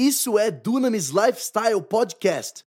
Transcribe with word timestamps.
Isso 0.00 0.38
é 0.38 0.50
Dunamis 0.50 1.10
Lifestyle 1.10 1.82
Podcast. 1.82 2.64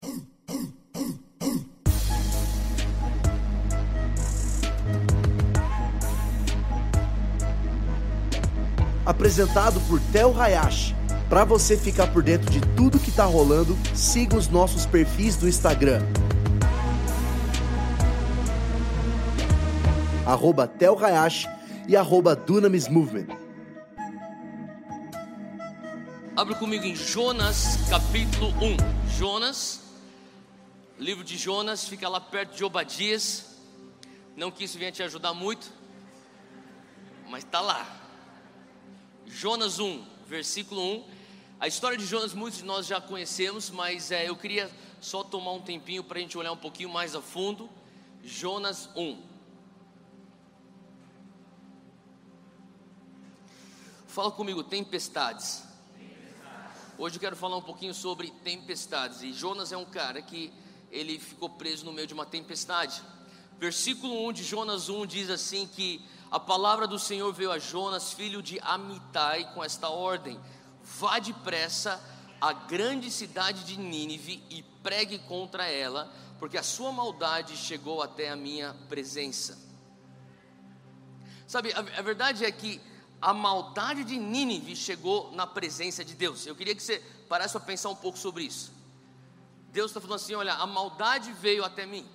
Apresentado 9.04 9.82
por 9.90 10.00
Tel 10.12 10.40
Hayashi. 10.40 10.96
Para 11.28 11.44
você 11.44 11.76
ficar 11.76 12.14
por 12.14 12.22
dentro 12.22 12.52
de 12.52 12.62
tudo 12.76 13.00
que 13.00 13.10
tá 13.10 13.26
rolando, 13.26 13.76
siga 13.96 14.38
os 14.38 14.48
nossos 14.48 14.86
perfis 14.86 15.36
do 15.36 15.50
Instagram. 15.50 16.04
Arroba 20.24 20.68
Tel 20.68 21.04
Hayashi 21.04 21.50
e 21.88 21.98
arroba 21.98 22.36
Dunamis 22.36 22.88
Movement. 22.88 23.43
Abre 26.36 26.56
comigo 26.56 26.84
em 26.84 26.96
Jonas 26.96 27.88
capítulo 27.88 28.48
1. 28.60 29.12
Jonas, 29.16 29.82
livro 30.98 31.24
de 31.24 31.38
Jonas, 31.38 31.88
fica 31.88 32.10
lá 32.10 32.20
perto 32.20 32.56
de 32.56 32.64
Obadias. 32.64 33.56
Não 34.36 34.50
que 34.50 34.64
isso 34.64 34.80
venha 34.80 34.92
te 34.92 35.04
ajudar 35.04 35.36
muito, 35.36 35.72
mas 37.30 37.44
está 37.44 37.62
lá. 37.62 37.86
Jonas 39.28 39.78
1, 39.78 40.04
versículo 40.26 40.82
1. 40.82 41.06
A 41.60 41.68
história 41.68 42.00
de 42.00 42.06
Jonas 42.08 42.34
muitos 42.34 42.62
de 42.62 42.66
nós 42.66 42.88
já 42.88 43.00
conhecemos, 43.00 43.70
mas 43.70 44.10
é, 44.10 44.28
eu 44.28 44.36
queria 44.36 44.72
só 45.00 45.24
tomar 45.24 45.52
um 45.52 45.62
tempinho 45.62 46.04
para 46.04 46.18
a 46.18 46.22
gente 46.22 46.36
olhar 46.36 46.52
um 46.52 46.58
pouquinho 46.58 46.90
mais 46.90 47.16
a 47.16 47.22
fundo. 47.22 47.70
Jonas 48.24 48.90
1. 48.96 49.22
Fala 54.08 54.32
comigo, 54.32 54.64
tempestades. 54.64 55.73
Hoje 56.96 57.16
eu 57.16 57.20
quero 57.20 57.36
falar 57.36 57.58
um 57.58 57.62
pouquinho 57.62 57.94
sobre 57.94 58.30
tempestades. 58.44 59.24
E 59.24 59.34
Jonas 59.34 59.72
é 59.72 59.78
um 59.78 59.86
cara 59.86 60.22
que 60.22 60.54
ele 60.92 61.18
ficou 61.18 61.50
preso 61.50 61.86
no 61.86 61.92
meio 61.92 62.06
de 62.06 62.14
uma 62.14 62.26
tempestade. 62.26 63.02
Versículo 63.58 64.28
1 64.28 64.34
de 64.34 64.44
Jonas 64.44 64.90
1 64.90 65.08
diz 65.08 65.30
assim 65.32 65.66
que 65.66 66.06
a 66.30 66.40
palavra 66.40 66.86
do 66.86 67.00
Senhor 67.00 67.34
veio 67.34 67.52
a 67.52 67.58
Jonas, 67.58 68.14
filho 68.14 68.44
de 68.44 68.60
Amitai, 68.60 69.52
com 69.56 69.64
esta 69.64 69.90
ordem: 69.90 70.40
Vá 70.84 71.18
depressa 71.18 72.00
à 72.40 72.54
grande 72.54 73.10
cidade 73.10 73.64
de 73.64 73.76
Nínive 73.76 74.44
e 74.52 74.62
pregue 74.84 75.18
contra 75.18 75.66
ela, 75.66 76.14
porque 76.38 76.60
a 76.60 76.64
sua 76.64 76.92
maldade 76.92 77.58
chegou 77.58 78.04
até 78.04 78.30
a 78.30 78.36
minha 78.36 78.76
presença. 78.88 79.58
Sabe, 81.48 81.74
a, 81.74 81.80
a 81.80 82.02
verdade 82.04 82.46
é 82.46 82.52
que 82.52 82.80
a 83.24 83.34
maldade 83.34 84.04
de 84.04 84.18
Nínive 84.18 84.76
chegou 84.76 85.32
na 85.32 85.48
presença 85.48 86.04
de 86.04 86.14
Deus. 86.14 86.46
Eu 86.46 86.56
queria 86.56 86.76
que 86.76 86.84
você 86.84 87.02
parasse 87.30 87.54
para 87.54 87.62
pensar 87.62 87.90
um 87.90 87.96
pouco 87.96 88.18
sobre 88.18 88.44
isso. 88.44 88.70
Deus 89.72 89.92
está 89.92 90.02
falando 90.02 90.18
assim: 90.18 90.36
olha, 90.36 90.54
a 90.56 90.68
maldade 90.68 91.32
veio 91.32 91.64
até 91.64 91.86
mim. 91.86 92.06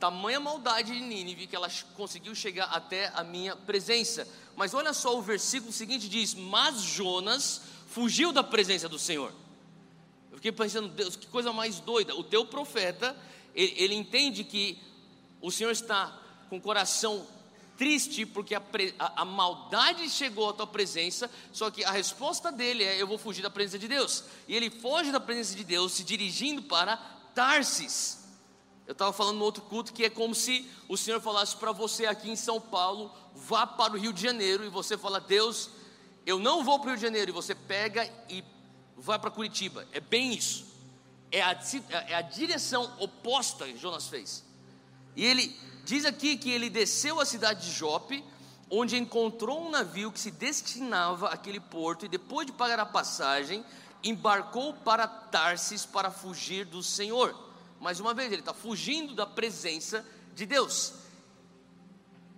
Tamanha 0.00 0.40
maldade 0.40 0.94
de 0.94 1.00
Nínive 1.00 1.46
que 1.46 1.54
ela 1.54 1.68
conseguiu 1.94 2.34
chegar 2.34 2.64
até 2.66 3.12
a 3.14 3.22
minha 3.22 3.54
presença. 3.54 4.26
Mas 4.56 4.72
olha 4.72 4.94
só 4.94 5.18
o 5.18 5.20
versículo 5.20 5.70
seguinte 5.70 6.08
diz: 6.08 6.32
Mas 6.32 6.80
Jonas 6.80 7.60
fugiu 7.88 8.32
da 8.32 8.42
presença 8.42 8.88
do 8.88 8.98
Senhor. 8.98 9.34
Eu 10.30 10.38
fiquei 10.38 10.52
pensando, 10.52 10.88
Deus, 10.88 11.14
que 11.14 11.26
coisa 11.26 11.52
mais 11.52 11.78
doida. 11.78 12.14
O 12.16 12.24
teu 12.24 12.46
profeta, 12.46 13.14
ele, 13.54 13.74
ele 13.76 13.94
entende 13.94 14.44
que 14.44 14.80
o 15.42 15.50
Senhor 15.50 15.72
está 15.72 16.18
com 16.48 16.56
o 16.56 16.60
coração 16.60 17.26
triste 17.78 18.26
porque 18.26 18.56
a, 18.56 18.62
a, 18.98 19.22
a, 19.22 19.24
maldade 19.24 20.10
chegou 20.10 20.50
à 20.50 20.52
tua 20.52 20.66
presença, 20.66 21.30
só 21.52 21.70
que 21.70 21.84
a 21.84 21.92
resposta 21.92 22.50
dele 22.50 22.82
é: 22.82 23.00
eu 23.00 23.06
vou 23.06 23.16
fugir 23.16 23.40
da 23.40 23.48
presença 23.48 23.78
de 23.78 23.86
Deus. 23.86 24.24
E 24.48 24.54
ele 24.54 24.68
foge 24.68 25.12
da 25.12 25.20
presença 25.20 25.54
de 25.54 25.64
Deus, 25.64 25.92
se 25.92 26.02
dirigindo 26.02 26.60
para 26.62 26.96
Tarsis. 27.34 28.18
Eu 28.86 28.92
estava 28.92 29.12
falando 29.12 29.36
no 29.36 29.44
outro 29.44 29.62
culto 29.62 29.92
que 29.92 30.04
é 30.04 30.10
como 30.10 30.34
se 30.34 30.68
o 30.88 30.96
Senhor 30.96 31.20
falasse 31.20 31.56
para 31.56 31.72
você 31.72 32.06
aqui 32.06 32.28
em 32.28 32.36
São 32.36 32.60
Paulo, 32.60 33.12
vá 33.34 33.66
para 33.66 33.92
o 33.94 33.98
Rio 33.98 34.12
de 34.12 34.20
Janeiro, 34.20 34.64
e 34.64 34.68
você 34.68 34.98
fala: 34.98 35.20
Deus, 35.20 35.70
eu 36.26 36.38
não 36.38 36.64
vou 36.64 36.80
para 36.80 36.88
o 36.88 36.90
Rio 36.90 36.96
de 36.96 37.02
Janeiro, 37.02 37.30
e 37.30 37.32
você 37.32 37.54
pega 37.54 38.10
e 38.28 38.42
vai 38.96 39.18
para 39.18 39.30
Curitiba. 39.30 39.86
É 39.92 40.00
bem 40.00 40.34
isso. 40.34 40.66
É 41.30 41.42
a, 41.42 41.56
é 42.08 42.14
a 42.14 42.22
direção 42.22 42.90
oposta 42.98 43.66
que 43.66 43.76
Jonas 43.76 44.08
fez. 44.08 44.42
E 45.14 45.24
ele 45.24 45.54
Diz 45.88 46.04
aqui 46.04 46.36
que 46.36 46.50
ele 46.50 46.68
desceu 46.68 47.18
à 47.18 47.24
cidade 47.24 47.64
de 47.64 47.72
Jope, 47.72 48.22
onde 48.70 48.98
encontrou 48.98 49.66
um 49.66 49.70
navio 49.70 50.12
que 50.12 50.20
se 50.20 50.30
destinava 50.30 51.30
àquele 51.30 51.58
porto 51.58 52.04
e 52.04 52.08
depois 52.08 52.46
de 52.46 52.52
pagar 52.52 52.78
a 52.78 52.84
passagem, 52.84 53.64
embarcou 54.04 54.74
para 54.74 55.08
Tarsis 55.08 55.86
para 55.86 56.10
fugir 56.10 56.66
do 56.66 56.82
Senhor. 56.82 57.34
Mais 57.80 58.00
uma 58.00 58.12
vez, 58.12 58.30
ele 58.30 58.42
está 58.42 58.52
fugindo 58.52 59.14
da 59.14 59.24
presença 59.24 60.04
de 60.34 60.44
Deus. 60.44 60.92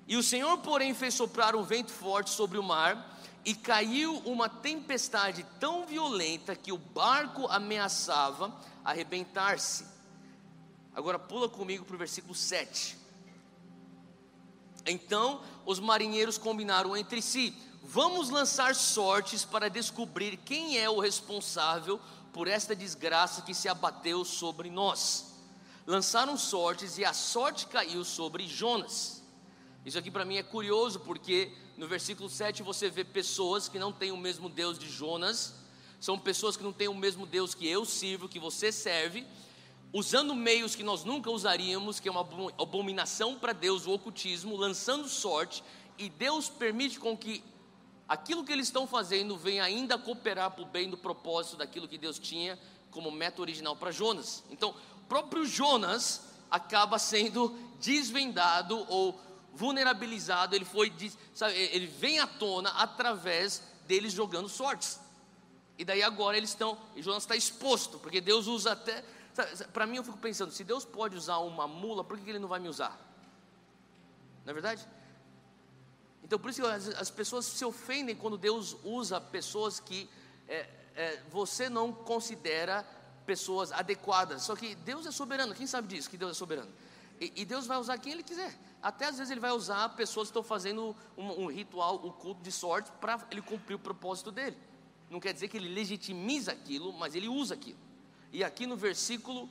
E 0.06 0.16
o 0.16 0.22
Senhor, 0.22 0.56
porém, 0.58 0.94
fez 0.94 1.14
soprar 1.14 1.56
um 1.56 1.64
vento 1.64 1.90
forte 1.90 2.30
sobre 2.30 2.56
o 2.56 2.62
mar 2.62 3.20
e 3.44 3.52
caiu 3.52 4.16
uma 4.18 4.48
tempestade 4.48 5.44
tão 5.58 5.86
violenta 5.86 6.54
que 6.54 6.70
o 6.70 6.78
barco 6.78 7.48
ameaçava 7.48 8.56
arrebentar-se. 8.84 9.84
Agora 10.94 11.18
pula 11.18 11.48
comigo 11.48 11.84
para 11.84 11.96
o 11.96 11.98
versículo 11.98 12.32
7. 12.32 12.99
Então 14.86 15.42
os 15.66 15.78
marinheiros 15.78 16.38
combinaram 16.38 16.96
entre 16.96 17.20
si: 17.20 17.54
vamos 17.82 18.30
lançar 18.30 18.74
sortes 18.74 19.44
para 19.44 19.68
descobrir 19.68 20.36
quem 20.38 20.78
é 20.78 20.88
o 20.88 21.00
responsável 21.00 22.00
por 22.32 22.48
esta 22.48 22.74
desgraça 22.74 23.42
que 23.42 23.54
se 23.54 23.68
abateu 23.68 24.24
sobre 24.24 24.70
nós. 24.70 25.34
Lançaram 25.86 26.36
sortes 26.36 26.98
e 26.98 27.04
a 27.04 27.12
sorte 27.12 27.66
caiu 27.66 28.04
sobre 28.04 28.46
Jonas. 28.46 29.22
Isso 29.84 29.98
aqui 29.98 30.10
para 30.10 30.24
mim 30.24 30.36
é 30.36 30.42
curioso 30.42 31.00
porque 31.00 31.52
no 31.76 31.88
versículo 31.88 32.28
7 32.28 32.62
você 32.62 32.90
vê 32.90 33.02
pessoas 33.02 33.68
que 33.68 33.78
não 33.78 33.90
têm 33.90 34.12
o 34.12 34.16
mesmo 34.16 34.48
Deus 34.48 34.78
de 34.78 34.88
Jonas, 34.88 35.54
são 35.98 36.18
pessoas 36.18 36.56
que 36.56 36.62
não 36.62 36.72
têm 36.72 36.88
o 36.88 36.94
mesmo 36.94 37.26
Deus 37.26 37.54
que 37.54 37.66
eu 37.66 37.84
sirvo, 37.84 38.28
que 38.28 38.38
você 38.38 38.70
serve, 38.70 39.26
usando 39.92 40.34
meios 40.34 40.74
que 40.74 40.82
nós 40.82 41.04
nunca 41.04 41.30
usaríamos, 41.30 41.98
que 41.98 42.08
é 42.08 42.12
uma 42.12 42.26
abominação 42.58 43.36
para 43.36 43.52
Deus, 43.52 43.86
o 43.86 43.92
ocultismo, 43.92 44.56
lançando 44.56 45.08
sorte, 45.08 45.64
e 45.98 46.08
Deus 46.08 46.48
permite 46.48 46.98
com 46.98 47.16
que 47.16 47.42
aquilo 48.08 48.44
que 48.44 48.52
eles 48.52 48.68
estão 48.68 48.86
fazendo 48.86 49.36
venha 49.36 49.64
ainda 49.64 49.98
cooperar 49.98 50.50
para 50.52 50.62
o 50.62 50.66
bem 50.66 50.88
do 50.88 50.96
propósito 50.96 51.56
daquilo 51.56 51.88
que 51.88 51.98
Deus 51.98 52.18
tinha 52.18 52.58
como 52.90 53.10
meta 53.10 53.40
original 53.40 53.76
para 53.76 53.90
Jonas. 53.90 54.42
Então, 54.50 54.74
próprio 55.08 55.44
Jonas 55.44 56.22
acaba 56.48 56.98
sendo 56.98 57.58
desvendado 57.80 58.86
ou 58.88 59.20
vulnerabilizado, 59.52 60.54
ele 60.54 60.64
foi, 60.64 60.92
sabe, 61.34 61.54
ele 61.54 61.86
vem 61.86 62.20
à 62.20 62.26
tona 62.28 62.70
através 62.70 63.62
deles 63.86 64.12
jogando 64.12 64.48
sortes. 64.48 65.00
E 65.76 65.84
daí 65.84 66.02
agora 66.02 66.36
eles 66.36 66.50
estão, 66.50 66.78
Jonas 66.96 67.24
está 67.24 67.34
exposto, 67.34 67.98
porque 67.98 68.20
Deus 68.20 68.46
usa 68.46 68.72
até 68.72 69.04
para 69.72 69.86
mim, 69.86 69.96
eu 69.96 70.04
fico 70.04 70.18
pensando: 70.18 70.52
se 70.52 70.64
Deus 70.64 70.84
pode 70.84 71.16
usar 71.16 71.38
uma 71.38 71.66
mula, 71.66 72.04
por 72.04 72.18
que 72.18 72.28
Ele 72.30 72.38
não 72.38 72.48
vai 72.48 72.60
me 72.60 72.68
usar? 72.68 72.98
Não 74.44 74.50
é 74.50 74.54
verdade? 74.54 74.86
Então, 76.22 76.38
por 76.38 76.50
isso 76.50 76.62
que 76.62 76.68
as, 76.68 76.88
as 76.88 77.10
pessoas 77.10 77.44
se 77.44 77.64
ofendem 77.64 78.14
quando 78.14 78.38
Deus 78.38 78.76
usa 78.84 79.20
pessoas 79.20 79.80
que 79.80 80.08
é, 80.48 80.68
é, 80.94 81.22
você 81.30 81.68
não 81.68 81.92
considera 81.92 82.84
pessoas 83.26 83.72
adequadas. 83.72 84.42
Só 84.42 84.54
que 84.54 84.74
Deus 84.76 85.06
é 85.06 85.10
soberano, 85.10 85.54
quem 85.54 85.66
sabe 85.66 85.88
disso, 85.88 86.08
que 86.10 86.16
Deus 86.16 86.32
é 86.32 86.34
soberano? 86.34 86.70
E, 87.20 87.32
e 87.36 87.44
Deus 87.44 87.66
vai 87.66 87.78
usar 87.78 87.98
quem 87.98 88.12
Ele 88.12 88.22
quiser. 88.22 88.56
Até 88.82 89.06
às 89.06 89.18
vezes 89.18 89.30
Ele 89.30 89.40
vai 89.40 89.50
usar 89.50 89.88
pessoas 89.90 90.28
que 90.28 90.30
estão 90.30 90.42
fazendo 90.42 90.96
um, 91.16 91.44
um 91.44 91.46
ritual, 91.46 91.96
um 92.04 92.10
culto 92.10 92.42
de 92.42 92.52
sorte, 92.52 92.90
para 93.00 93.20
Ele 93.30 93.42
cumprir 93.42 93.74
o 93.74 93.78
propósito 93.78 94.32
dele. 94.32 94.56
Não 95.10 95.20
quer 95.20 95.32
dizer 95.32 95.48
que 95.48 95.56
Ele 95.56 95.68
legitimiza 95.68 96.52
aquilo, 96.52 96.92
mas 96.92 97.14
Ele 97.14 97.28
usa 97.28 97.54
aquilo. 97.54 97.89
E 98.32 98.44
aqui 98.44 98.66
no 98.66 98.76
versículo 98.76 99.48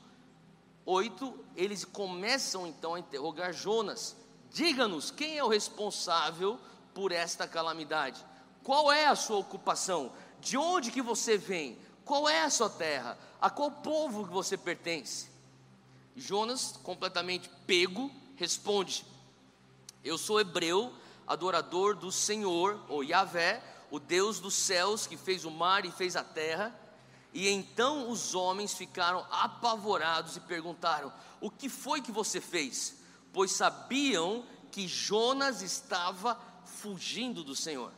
8, 0.86 1.44
eles 1.54 1.84
começam 1.84 2.66
então 2.66 2.94
a 2.94 3.00
interrogar 3.00 3.52
Jonas: 3.52 4.16
diga-nos 4.50 5.10
quem 5.10 5.38
é 5.38 5.44
o 5.44 5.48
responsável 5.48 6.58
por 6.94 7.12
esta 7.12 7.46
calamidade? 7.46 8.24
Qual 8.62 8.90
é 8.90 9.06
a 9.06 9.14
sua 9.14 9.38
ocupação? 9.38 10.12
De 10.40 10.56
onde 10.56 10.90
que 10.90 11.02
você 11.02 11.36
vem? 11.36 11.78
Qual 12.04 12.28
é 12.28 12.42
a 12.42 12.50
sua 12.50 12.68
terra? 12.68 13.18
A 13.40 13.50
qual 13.50 13.70
povo 13.70 14.26
que 14.26 14.32
você 14.32 14.56
pertence? 14.56 15.28
Jonas, 16.16 16.78
completamente 16.82 17.48
pego, 17.66 18.10
responde: 18.36 19.04
Eu 20.02 20.18
sou 20.18 20.40
hebreu, 20.40 20.92
adorador 21.26 21.94
do 21.94 22.10
Senhor, 22.10 22.80
ou 22.88 23.04
Yahvé, 23.04 23.62
o 23.90 23.98
Deus 23.98 24.40
dos 24.40 24.54
céus 24.54 25.06
que 25.06 25.16
fez 25.16 25.44
o 25.44 25.50
mar 25.50 25.84
e 25.84 25.90
fez 25.90 26.16
a 26.16 26.24
terra. 26.24 26.74
E 27.32 27.48
então 27.48 28.10
os 28.10 28.34
homens 28.34 28.74
ficaram 28.74 29.24
apavorados 29.30 30.36
e 30.36 30.40
perguntaram: 30.40 31.12
O 31.40 31.50
que 31.50 31.68
foi 31.68 32.00
que 32.00 32.10
você 32.10 32.40
fez? 32.40 32.96
Pois 33.32 33.52
sabiam 33.52 34.44
que 34.70 34.88
Jonas 34.88 35.62
estava 35.62 36.38
fugindo 36.64 37.44
do 37.44 37.54
Senhor, 37.54 37.92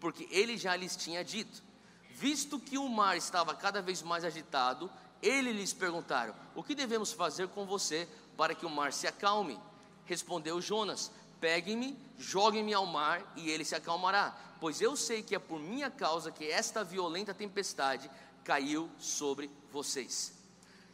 porque 0.00 0.26
ele 0.30 0.56
já 0.56 0.74
lhes 0.74 0.96
tinha 0.96 1.22
dito: 1.22 1.62
Visto 2.10 2.58
que 2.58 2.78
o 2.78 2.88
mar 2.88 3.16
estava 3.16 3.54
cada 3.54 3.82
vez 3.82 4.02
mais 4.02 4.24
agitado, 4.24 4.90
ele 5.22 5.52
lhes 5.52 5.72
perguntaram: 5.72 6.34
O 6.54 6.62
que 6.62 6.74
devemos 6.74 7.12
fazer 7.12 7.48
com 7.48 7.66
você 7.66 8.08
para 8.36 8.54
que 8.54 8.64
o 8.64 8.70
mar 8.70 8.92
se 8.92 9.06
acalme? 9.06 9.60
Respondeu 10.06 10.60
Jonas: 10.60 11.12
Peguem-me, 11.40 11.98
joguem-me 12.16 12.72
ao 12.72 12.86
mar 12.86 13.22
e 13.36 13.50
ele 13.50 13.64
se 13.64 13.74
acalmará, 13.74 14.36
pois 14.58 14.80
eu 14.80 14.96
sei 14.96 15.22
que 15.22 15.34
é 15.34 15.38
por 15.38 15.60
minha 15.60 15.90
causa 15.90 16.32
que 16.32 16.50
esta 16.50 16.82
violenta 16.82 17.32
tempestade 17.32 18.10
caiu 18.48 18.88
sobre 18.98 19.50
vocês. 19.70 20.32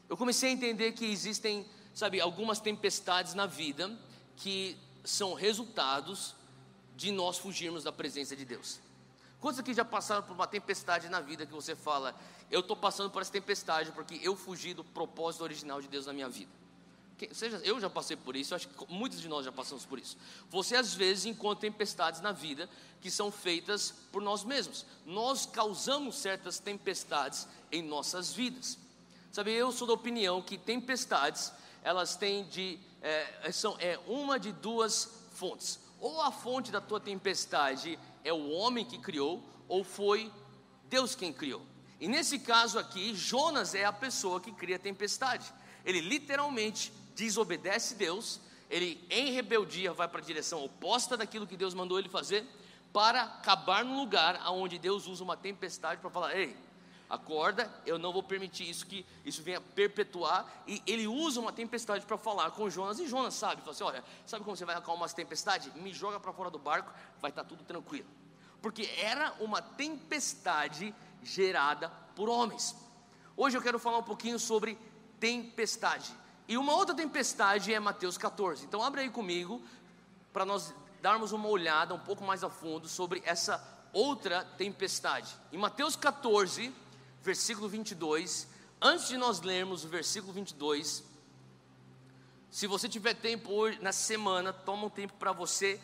Eu 0.08 0.16
comecei 0.16 0.50
a 0.50 0.52
entender 0.52 0.90
que 0.90 1.04
existem, 1.04 1.64
sabe, 1.94 2.20
algumas 2.20 2.58
tempestades 2.58 3.32
na 3.32 3.46
vida 3.46 3.96
que 4.36 4.76
são 5.04 5.34
resultados 5.34 6.34
de 6.96 7.12
nós 7.12 7.38
fugirmos 7.38 7.84
da 7.84 7.92
presença 7.92 8.34
de 8.34 8.44
Deus. 8.44 8.80
Quantos 9.40 9.60
aqui 9.60 9.72
já 9.72 9.84
passaram 9.84 10.24
por 10.24 10.32
uma 10.32 10.48
tempestade 10.48 11.08
na 11.08 11.20
vida 11.20 11.46
que 11.46 11.52
você 11.52 11.76
fala, 11.76 12.12
eu 12.50 12.58
estou 12.58 12.76
passando 12.76 13.08
por 13.08 13.22
essa 13.22 13.30
tempestade 13.30 13.92
porque 13.92 14.18
eu 14.20 14.34
fugi 14.34 14.74
do 14.74 14.82
propósito 14.82 15.44
original 15.44 15.80
de 15.80 15.86
Deus 15.86 16.06
na 16.06 16.12
minha 16.12 16.28
vida? 16.28 16.50
Seja, 17.32 17.58
eu 17.58 17.81
já 17.81 17.88
passei 17.88 18.16
por 18.16 18.37
isso, 18.37 18.55
acho 18.55 18.69
que 18.69 18.93
muitos 18.93 19.20
de 19.20 19.28
nós 19.28 19.44
já 19.44 19.52
passamos 19.52 19.84
por 19.84 19.99
isso. 19.99 20.16
Você 20.50 20.76
às 20.76 20.94
vezes 20.94 21.26
encontra 21.26 21.62
tempestades 21.62 22.20
na 22.20 22.32
vida 22.32 22.69
que 23.00 23.11
são 23.11 23.31
feitas 23.31 23.94
por 24.11 24.22
nós 24.22 24.44
mesmos. 24.44 24.84
Nós 25.05 25.46
causamos 25.46 26.16
certas 26.16 26.58
tempestades 26.58 27.46
em 27.70 27.82
nossas 27.82 28.32
vidas. 28.32 28.78
Sabe, 29.31 29.52
eu 29.52 29.72
sou 29.72 29.87
da 29.87 29.93
opinião 29.93 30.40
que 30.40 30.56
tempestades 30.56 31.52
elas 31.82 32.16
têm 32.16 32.44
de 32.44 32.78
é, 33.02 33.52
são 33.52 33.76
é 33.78 33.99
uma 34.06 34.38
de 34.38 34.50
duas 34.52 35.10
fontes. 35.34 35.78
Ou 36.00 36.20
a 36.22 36.32
fonte 36.32 36.70
da 36.70 36.81
tua 36.81 36.99
tempestade 36.99 37.99
é 38.25 38.32
o 38.32 38.50
homem 38.50 38.84
que 38.84 38.99
criou, 38.99 39.43
ou 39.69 39.84
foi 39.84 40.32
Deus 40.88 41.14
quem 41.14 41.32
criou. 41.32 41.62
E 42.00 42.08
nesse 42.08 42.38
caso 42.38 42.78
aqui, 42.78 43.14
Jonas 43.14 43.75
é 43.75 43.84
a 43.84 43.93
pessoa 43.93 44.40
que 44.40 44.52
cria 44.52 44.76
a 44.76 44.78
tempestade. 44.78 45.52
Ele 45.84 46.00
literalmente 46.00 46.93
desobedece 47.14 47.94
Deus, 47.94 48.40
ele 48.70 49.05
em 49.11 49.32
rebeldia 49.32 49.93
vai 49.93 50.08
para 50.08 50.20
a 50.20 50.25
direção 50.25 50.64
oposta 50.64 51.16
daquilo 51.16 51.46
que 51.46 51.56
Deus 51.56 51.75
mandou 51.75 51.99
ele 51.99 52.08
fazer, 52.08 52.46
para 52.93 53.22
acabar 53.22 53.84
no 53.84 53.96
lugar 53.96 54.40
onde 54.50 54.78
Deus 54.78 55.06
usa 55.06 55.22
uma 55.22 55.37
tempestade 55.37 56.00
para 56.00 56.11
falar: 56.11 56.37
ei, 56.37 56.56
acorda, 57.08 57.70
eu 57.84 57.99
não 57.99 58.12
vou 58.12 58.22
permitir 58.22 58.69
isso 58.69 58.87
que 58.87 59.05
isso 59.25 59.43
venha 59.43 59.61
perpetuar. 59.61 60.46
E 60.66 60.82
ele 60.87 61.06
usa 61.06 61.40
uma 61.40 61.52
tempestade 61.52 62.06
para 62.06 62.16
falar 62.16 62.50
com 62.52 62.69
Jonas, 62.70 62.99
e 62.99 63.06
Jonas 63.06 63.34
sabe, 63.34 63.60
fala 63.60 63.72
assim: 63.72 63.84
olha, 63.84 64.05
sabe 64.26 64.44
como 64.44 64.56
você 64.56 64.64
vai 64.64 64.76
acalmar 64.76 65.06
essa 65.06 65.17
tempestade? 65.17 65.70
Me 65.76 65.93
joga 65.93 66.19
para 66.20 66.32
fora 66.32 66.50
do 66.50 66.58
barco, 66.58 66.93
vai 67.20 67.31
estar 67.31 67.43
tá 67.43 67.49
tudo 67.49 67.64
tranquilo. 67.64 68.08
Porque 68.62 68.88
era 68.96 69.34
uma 69.40 69.60
tempestade 69.60 70.94
gerada 71.22 71.90
por 72.17 72.28
homens. 72.28 72.75
Hoje 73.37 73.56
eu 73.56 73.62
quero 73.62 73.78
falar 73.78 73.99
um 73.99 74.02
pouquinho 74.02 74.38
sobre 74.38 74.78
tempestade. 75.19 76.14
E 76.46 76.58
uma 76.58 76.75
outra 76.75 76.94
tempestade 76.94 77.73
é 77.73 77.81
Mateus 77.81 78.19
14. 78.19 78.64
Então 78.64 78.82
abre 78.82 79.00
aí 79.02 79.11
comigo 79.11 79.62
para 80.32 80.44
nós 80.44 80.75
darmos 81.00 81.32
uma 81.32 81.49
olhada 81.49 81.94
um 81.94 81.99
pouco 81.99 82.23
mais 82.23 82.44
a 82.44 82.50
fundo 82.50 82.87
sobre 82.87 83.23
essa 83.25 83.62
outra 83.93 84.44
tempestade. 84.58 85.35
Em 85.52 85.56
Mateus 85.56 85.96
14, 85.96 86.73
versículo 87.23 87.69
22, 87.69 88.46
antes 88.81 89.08
de 89.08 89.17
nós 89.17 89.41
lermos 89.41 89.85
o 89.85 89.88
versículo 89.88 90.32
22, 90.35 91.02
se 92.50 92.67
você 92.67 92.88
tiver 92.88 93.14
tempo 93.14 93.50
hoje 93.52 93.81
na 93.81 93.93
semana, 93.93 94.52
toma 94.52 94.87
um 94.87 94.91
tempo 94.91 95.14
para 95.14 95.32
você 95.32 95.81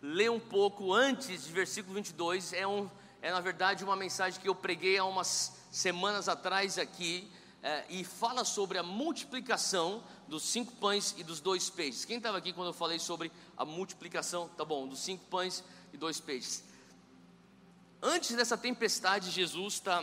ler 0.00 0.30
um 0.30 0.40
pouco 0.40 0.94
antes 0.94 1.44
de 1.44 1.52
versículo 1.52 1.94
22. 1.94 2.52
É, 2.52 2.66
um, 2.66 2.88
é 3.20 3.32
na 3.32 3.40
verdade 3.40 3.84
uma 3.84 3.96
mensagem 3.96 4.40
que 4.40 4.48
eu 4.48 4.54
preguei 4.54 4.98
há 4.98 5.04
umas 5.04 5.56
semanas 5.70 6.28
atrás 6.28 6.78
aqui 6.78 7.30
é, 7.62 7.84
e 7.90 8.04
fala 8.04 8.44
sobre 8.44 8.78
a 8.78 8.82
multiplicação 8.82 10.02
dos 10.26 10.42
cinco 10.44 10.72
pães 10.76 11.14
e 11.18 11.22
dos 11.22 11.40
dois 11.40 11.68
peixes. 11.68 12.04
Quem 12.04 12.16
estava 12.16 12.38
aqui 12.38 12.52
quando 12.52 12.68
eu 12.68 12.72
falei 12.72 12.98
sobre 12.98 13.30
a 13.56 13.64
multiplicação? 13.64 14.48
Tá 14.56 14.64
bom, 14.64 14.88
dos 14.88 15.00
cinco 15.00 15.24
pães 15.26 15.62
e 15.92 15.96
dois 15.96 16.20
peixes. 16.20 16.64
Antes 18.00 18.34
dessa 18.34 18.56
tempestade, 18.56 19.30
Jesus 19.30 19.74
está 19.74 20.02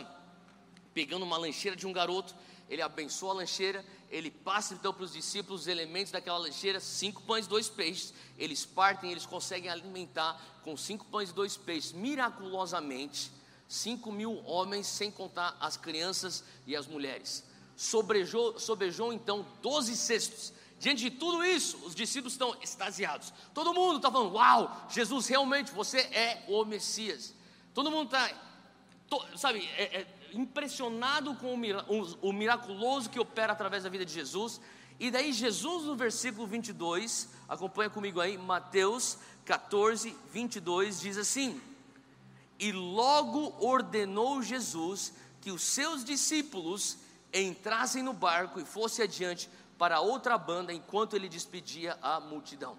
pegando 0.94 1.24
uma 1.24 1.36
lancheira 1.36 1.76
de 1.76 1.86
um 1.86 1.92
garoto, 1.92 2.34
ele 2.68 2.82
abençoa 2.82 3.30
a 3.32 3.36
lancheira, 3.36 3.84
ele 4.10 4.30
passa 4.30 4.74
então 4.74 4.92
para 4.92 5.04
os 5.04 5.12
discípulos 5.12 5.62
os 5.62 5.66
elementos 5.66 6.12
daquela 6.12 6.38
lancheira, 6.38 6.78
cinco 6.78 7.22
pães 7.22 7.46
e 7.46 7.48
dois 7.48 7.68
peixes, 7.68 8.14
eles 8.36 8.64
partem, 8.64 9.10
eles 9.10 9.26
conseguem 9.26 9.70
alimentar 9.70 10.40
com 10.62 10.76
cinco 10.76 11.04
pães 11.06 11.30
e 11.30 11.34
dois 11.34 11.56
peixes, 11.56 11.92
miraculosamente, 11.92 13.32
cinco 13.66 14.12
mil 14.12 14.44
homens, 14.44 14.86
sem 14.86 15.10
contar 15.10 15.56
as 15.58 15.76
crianças 15.76 16.44
e 16.66 16.76
as 16.76 16.86
mulheres 16.86 17.47
sobrejou, 17.78 18.58
sobejou 18.58 19.12
então 19.12 19.46
doze 19.62 19.96
cestos. 19.96 20.52
Diante 20.80 21.02
de 21.02 21.10
tudo 21.10 21.44
isso, 21.44 21.78
os 21.86 21.94
discípulos 21.94 22.32
estão 22.32 22.56
extasiados. 22.60 23.32
Todo 23.54 23.72
mundo 23.72 23.98
está 23.98 24.10
falando: 24.10 24.34
Uau, 24.34 24.86
Jesus, 24.90 25.28
realmente 25.28 25.70
você 25.70 25.98
é 25.98 26.44
o 26.48 26.64
Messias. 26.64 27.32
Todo 27.72 27.90
mundo 27.90 28.06
está, 28.06 28.30
sabe, 29.36 29.64
é, 29.76 30.00
é, 30.00 30.06
impressionado 30.32 31.36
com 31.36 31.54
o, 31.54 32.28
o, 32.28 32.32
miraculoso 32.32 33.08
que 33.08 33.20
opera 33.20 33.52
através 33.52 33.84
da 33.84 33.88
vida 33.88 34.04
de 34.04 34.12
Jesus. 34.12 34.60
E 34.98 35.08
daí, 35.12 35.32
Jesus, 35.32 35.84
no 35.84 35.94
versículo 35.94 36.48
22, 36.48 37.28
acompanha 37.48 37.88
comigo 37.88 38.20
aí, 38.20 38.36
Mateus 38.36 39.18
14, 39.44 40.16
22, 40.32 41.00
diz 41.00 41.16
assim: 41.16 41.60
E 42.58 42.72
logo 42.72 43.54
ordenou 43.64 44.42
Jesus 44.42 45.12
que 45.40 45.52
os 45.52 45.62
seus 45.62 46.04
discípulos 46.04 46.98
entrassem 47.32 48.02
no 48.02 48.12
barco 48.12 48.60
e 48.60 48.64
fosse 48.64 49.02
adiante 49.02 49.50
para 49.76 50.00
outra 50.00 50.36
banda 50.36 50.72
enquanto 50.72 51.14
ele 51.14 51.28
despedia 51.28 51.98
a 52.02 52.18
multidão. 52.20 52.76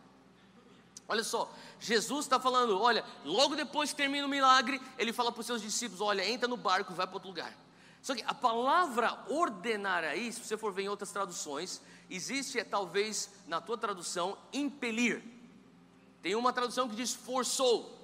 Olha 1.08 1.24
só, 1.24 1.52
Jesus 1.80 2.26
está 2.26 2.40
falando, 2.40 2.80
olha, 2.80 3.04
logo 3.26 3.56
depois 3.56 3.90
que 3.90 3.96
termina 3.96 4.28
o 4.28 4.30
milagre, 4.30 4.80
ele 4.98 5.12
fala 5.12 5.32
para 5.32 5.42
os 5.42 5.48
seus 5.48 5.62
discípulos: 5.62 6.02
olha, 6.02 6.28
entra 6.30 6.48
no 6.48 6.56
barco 6.56 6.92
e 6.92 6.96
vai 6.96 7.08
para 7.08 7.16
outro 7.16 7.30
lugar. 7.30 7.58
Só 8.02 8.16
que 8.16 8.24
a 8.28 8.34
palavra 8.34 9.18
ordenar 9.28 10.04
aí, 10.04 10.32
se 10.32 10.40
você 10.40 10.56
for 10.56 10.72
ver 10.72 10.84
em 10.84 10.90
outras 10.90 11.12
traduções, 11.12 11.82
existe 12.10 12.60
é, 12.60 12.64
talvez 12.64 13.30
na 13.48 13.60
tua 13.60 13.78
tradução 13.78 14.38
impelir. 14.54 15.24
Tem 16.22 16.36
uma 16.36 16.54
tradução 16.54 16.88
que 16.88 16.96
diz 16.96 17.14
forçou. 17.14 17.98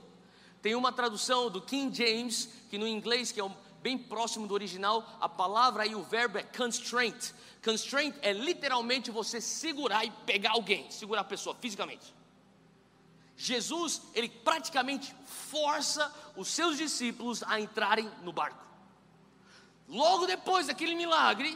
Tem 0.62 0.74
uma 0.74 0.92
tradução 0.92 1.50
do 1.50 1.62
King 1.62 1.96
James, 1.96 2.50
que 2.72 2.78
no 2.78 2.88
inglês, 2.88 3.32
que 3.32 3.40
é 3.40 3.44
um, 3.44 3.54
bem 3.86 4.00
próximo 4.00 4.48
do 4.48 4.54
original, 4.56 5.08
a 5.22 5.30
palavra 5.30 5.84
aí, 5.84 5.94
o 5.94 6.02
verbo 6.02 6.40
é 6.40 6.44
constraint. 6.44 7.34
Constraint 7.64 8.16
é 8.24 8.34
literalmente 8.34 9.12
você 9.12 9.40
segurar 9.40 10.04
e 10.04 10.10
pegar 10.26 10.54
alguém, 10.54 10.90
segurar 10.90 11.22
a 11.22 11.24
pessoa 11.24 11.56
fisicamente. 11.62 12.12
Jesus, 13.38 14.02
ele 14.16 14.28
praticamente 14.28 15.14
força 15.24 16.12
os 16.36 16.48
seus 16.48 16.78
discípulos 16.78 17.44
a 17.44 17.60
entrarem 17.60 18.10
no 18.24 18.34
barco. 18.34 18.66
Logo 19.88 20.26
depois 20.26 20.66
daquele 20.66 20.96
milagre, 20.96 21.56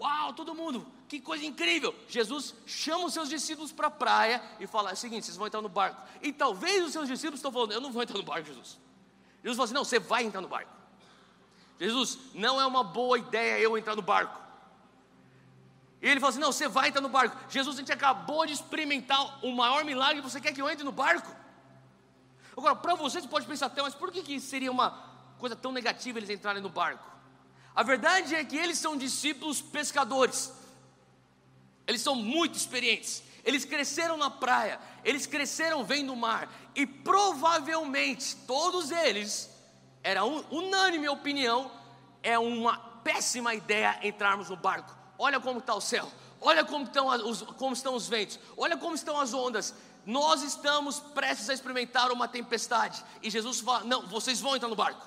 uau, 0.00 0.32
todo 0.32 0.54
mundo, 0.54 0.86
que 1.06 1.20
coisa 1.20 1.44
incrível! 1.44 1.94
Jesus 2.08 2.54
chama 2.64 3.04
os 3.04 3.12
seus 3.12 3.28
discípulos 3.28 3.72
para 3.72 3.88
a 3.88 3.90
praia 3.90 4.42
e 4.58 4.66
fala: 4.66 4.88
é 4.88 4.94
o 4.94 4.96
seguinte, 4.96 5.26
vocês 5.26 5.36
vão 5.36 5.46
entrar 5.46 5.60
no 5.60 5.68
barco. 5.68 6.00
E 6.22 6.32
talvez 6.32 6.82
os 6.82 6.92
seus 6.92 7.06
discípulos 7.06 7.40
estão 7.40 7.52
falando: 7.52 7.72
eu 7.72 7.80
não 7.80 7.92
vou 7.92 8.02
entrar 8.02 8.16
no 8.16 8.24
barco, 8.24 8.46
Jesus. 8.46 8.78
Jesus 9.42 9.54
fala 9.54 9.64
assim: 9.66 9.74
não, 9.74 9.84
você 9.84 9.98
vai 9.98 10.24
entrar 10.24 10.40
no 10.40 10.48
barco. 10.48 10.77
Jesus, 11.78 12.18
não 12.34 12.60
é 12.60 12.66
uma 12.66 12.82
boa 12.82 13.18
ideia 13.18 13.60
eu 13.60 13.78
entrar 13.78 13.94
no 13.94 14.02
barco. 14.02 14.40
E 16.00 16.08
ele 16.08 16.20
falou 16.20 16.30
assim: 16.30 16.40
Não, 16.40 16.52
você 16.52 16.68
vai 16.68 16.88
entrar 16.88 17.00
no 17.00 17.08
barco. 17.08 17.36
Jesus, 17.48 17.76
a 17.76 17.80
gente 17.80 17.92
acabou 17.92 18.46
de 18.46 18.52
experimentar 18.52 19.44
o 19.44 19.52
maior 19.52 19.84
milagre, 19.84 20.20
você 20.20 20.40
quer 20.40 20.52
que 20.52 20.60
eu 20.60 20.68
entre 20.68 20.84
no 20.84 20.92
barco? 20.92 21.34
Agora, 22.56 22.74
para 22.74 22.94
você, 22.94 23.20
você 23.20 23.28
pode 23.28 23.46
pensar 23.46 23.66
até, 23.66 23.80
mas 23.80 23.94
por 23.94 24.10
que, 24.10 24.22
que 24.22 24.40
seria 24.40 24.70
uma 24.70 24.90
coisa 25.38 25.54
tão 25.54 25.70
negativa 25.70 26.18
eles 26.18 26.30
entrarem 26.30 26.60
no 26.60 26.68
barco? 26.68 27.08
A 27.74 27.84
verdade 27.84 28.34
é 28.34 28.44
que 28.44 28.56
eles 28.56 28.78
são 28.78 28.96
discípulos 28.96 29.62
pescadores, 29.62 30.52
eles 31.86 32.00
são 32.00 32.16
muito 32.16 32.56
experientes, 32.56 33.22
eles 33.44 33.64
cresceram 33.64 34.16
na 34.16 34.28
praia, 34.28 34.80
eles 35.04 35.26
cresceram 35.26 35.84
vendo 35.84 36.12
o 36.12 36.16
mar, 36.16 36.52
e 36.74 36.84
provavelmente 36.84 38.34
todos 38.48 38.90
eles 38.90 39.48
era 40.08 40.24
un, 40.24 40.42
unânime 40.50 41.06
a 41.06 41.12
opinião, 41.12 41.70
é 42.22 42.38
uma 42.38 42.78
péssima 43.04 43.54
ideia 43.54 43.98
entrarmos 44.02 44.48
no 44.48 44.56
barco. 44.56 44.96
Olha 45.18 45.38
como 45.38 45.58
está 45.58 45.74
o 45.74 45.82
céu, 45.82 46.10
olha 46.40 46.64
como 46.64 46.84
estão, 46.84 47.08
os, 47.08 47.42
como 47.42 47.74
estão 47.74 47.94
os 47.94 48.08
ventos, 48.08 48.40
olha 48.56 48.78
como 48.78 48.94
estão 48.94 49.20
as 49.20 49.34
ondas. 49.34 49.74
Nós 50.06 50.40
estamos 50.42 50.98
prestes 50.98 51.50
a 51.50 51.52
experimentar 51.52 52.10
uma 52.10 52.26
tempestade. 52.26 53.04
E 53.22 53.28
Jesus 53.28 53.60
fala: 53.60 53.84
Não, 53.84 54.06
vocês 54.06 54.40
vão 54.40 54.56
entrar 54.56 54.70
no 54.70 54.74
barco. 54.74 55.06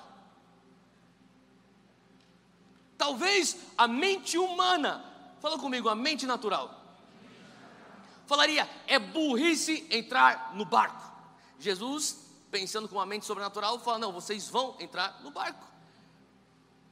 Talvez 2.96 3.56
a 3.76 3.88
mente 3.88 4.38
humana, 4.38 5.04
fala 5.40 5.58
comigo, 5.58 5.88
a 5.88 5.96
mente 5.96 6.26
natural, 6.26 6.80
falaria: 8.28 8.70
é 8.86 9.00
burrice 9.00 9.84
entrar 9.90 10.52
no 10.54 10.64
barco. 10.64 11.10
Jesus 11.58 12.21
pensando 12.52 12.88
com 12.88 12.96
uma 12.96 13.06
mente 13.06 13.26
sobrenatural, 13.26 13.80
fala: 13.80 13.98
Não, 13.98 14.12
vocês 14.12 14.48
vão 14.48 14.76
entrar 14.78 15.20
no 15.24 15.32
barco. 15.32 15.72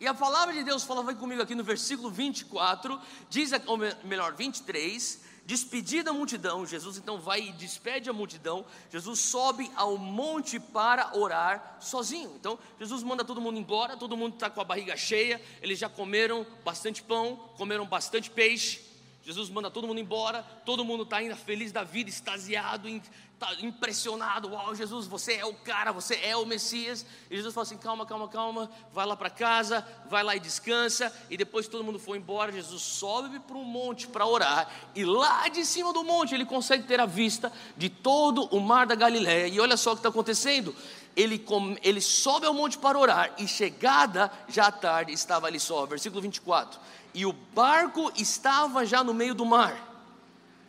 E 0.00 0.06
a 0.06 0.14
palavra 0.14 0.54
de 0.54 0.64
Deus 0.64 0.82
fala, 0.82 1.02
vai 1.02 1.14
comigo 1.14 1.42
aqui 1.42 1.54
no 1.54 1.62
versículo 1.62 2.10
24, 2.10 2.98
diz, 3.28 3.50
ou 3.66 3.76
melhor, 4.02 4.32
23, 4.32 5.20
despedida 5.44 6.08
a 6.08 6.14
multidão, 6.14 6.64
Jesus 6.64 6.96
então 6.96 7.20
vai 7.20 7.48
e 7.48 7.52
despede 7.52 8.08
a 8.08 8.12
multidão, 8.12 8.64
Jesus 8.88 9.20
sobe 9.20 9.70
ao 9.76 9.98
monte 9.98 10.58
para 10.58 11.14
orar 11.14 11.76
sozinho. 11.80 12.32
Então, 12.34 12.58
Jesus 12.78 13.02
manda 13.02 13.26
todo 13.26 13.42
mundo 13.42 13.58
embora, 13.58 13.94
todo 13.94 14.16
mundo 14.16 14.32
está 14.34 14.48
com 14.48 14.62
a 14.62 14.64
barriga 14.64 14.96
cheia, 14.96 15.38
eles 15.60 15.78
já 15.78 15.88
comeram 15.90 16.46
bastante 16.64 17.02
pão, 17.02 17.36
comeram 17.58 17.84
bastante 17.84 18.30
peixe. 18.30 18.89
Jesus 19.30 19.48
manda 19.48 19.70
todo 19.70 19.86
mundo 19.86 20.00
embora, 20.00 20.42
todo 20.64 20.84
mundo 20.84 21.04
está 21.04 21.18
ainda 21.18 21.36
feliz 21.36 21.70
da 21.70 21.84
vida, 21.84 22.10
extasiado, 22.10 22.88
tá 23.38 23.54
impressionado, 23.62 24.50
uau, 24.50 24.74
Jesus, 24.74 25.06
você 25.06 25.34
é 25.34 25.46
o 25.46 25.54
cara, 25.54 25.92
você 25.92 26.16
é 26.16 26.36
o 26.36 26.44
Messias. 26.44 27.06
E 27.30 27.36
Jesus 27.36 27.54
fala 27.54 27.62
assim: 27.62 27.78
calma, 27.78 28.04
calma, 28.04 28.28
calma, 28.28 28.70
vai 28.92 29.06
lá 29.06 29.16
para 29.16 29.30
casa, 29.30 29.86
vai 30.10 30.24
lá 30.24 30.34
e 30.34 30.40
descansa. 30.40 31.14
E 31.30 31.36
depois 31.36 31.68
todo 31.68 31.84
mundo 31.84 31.98
foi 31.98 32.18
embora, 32.18 32.50
Jesus 32.50 32.82
sobe 32.82 33.38
para 33.38 33.56
um 33.56 33.64
monte 33.64 34.08
para 34.08 34.26
orar. 34.26 34.68
E 34.96 35.04
lá 35.04 35.46
de 35.48 35.64
cima 35.64 35.92
do 35.92 36.02
monte 36.02 36.34
ele 36.34 36.44
consegue 36.44 36.82
ter 36.82 36.98
a 36.98 37.06
vista 37.06 37.52
de 37.76 37.88
todo 37.88 38.44
o 38.54 38.58
mar 38.58 38.86
da 38.86 38.96
Galiléia. 38.96 39.46
E 39.46 39.60
olha 39.60 39.76
só 39.76 39.92
o 39.92 39.94
que 39.94 40.00
está 40.00 40.08
acontecendo. 40.08 40.74
Ele, 41.16 41.44
ele 41.82 42.00
sobe 42.00 42.46
ao 42.46 42.54
monte 42.54 42.78
para 42.78 42.98
orar, 42.98 43.32
e 43.38 43.46
chegada 43.46 44.30
já 44.48 44.66
à 44.66 44.72
tarde, 44.72 45.12
estava 45.12 45.46
ali 45.46 45.60
só, 45.60 45.84
versículo 45.86 46.22
24. 46.22 46.80
E 47.12 47.26
o 47.26 47.32
barco 47.32 48.12
estava 48.16 48.86
já 48.86 49.02
no 49.02 49.12
meio 49.12 49.34
do 49.34 49.44
mar 49.44 49.90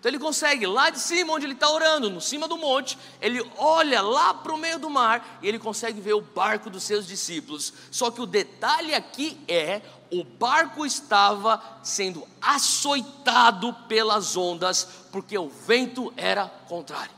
então 0.01 0.09
ele 0.09 0.17
consegue, 0.17 0.65
lá 0.65 0.89
de 0.89 0.99
cima, 0.99 1.31
onde 1.31 1.45
ele 1.45 1.53
está 1.53 1.69
orando, 1.69 2.09
no 2.09 2.19
cima 2.19 2.47
do 2.47 2.57
monte, 2.57 2.97
ele 3.21 3.39
olha 3.55 4.01
lá 4.01 4.33
para 4.33 4.51
o 4.51 4.57
meio 4.57 4.79
do 4.79 4.89
mar 4.89 5.37
e 5.43 5.47
ele 5.47 5.59
consegue 5.59 6.01
ver 6.01 6.15
o 6.15 6.21
barco 6.21 6.71
dos 6.71 6.81
seus 6.81 7.05
discípulos. 7.05 7.71
Só 7.91 8.09
que 8.09 8.19
o 8.19 8.25
detalhe 8.25 8.95
aqui 8.95 9.39
é: 9.47 9.79
o 10.11 10.23
barco 10.23 10.87
estava 10.87 11.61
sendo 11.83 12.27
açoitado 12.41 13.71
pelas 13.87 14.35
ondas, 14.35 14.87
porque 15.11 15.37
o 15.37 15.49
vento 15.49 16.11
era 16.17 16.47
contrário. 16.67 17.13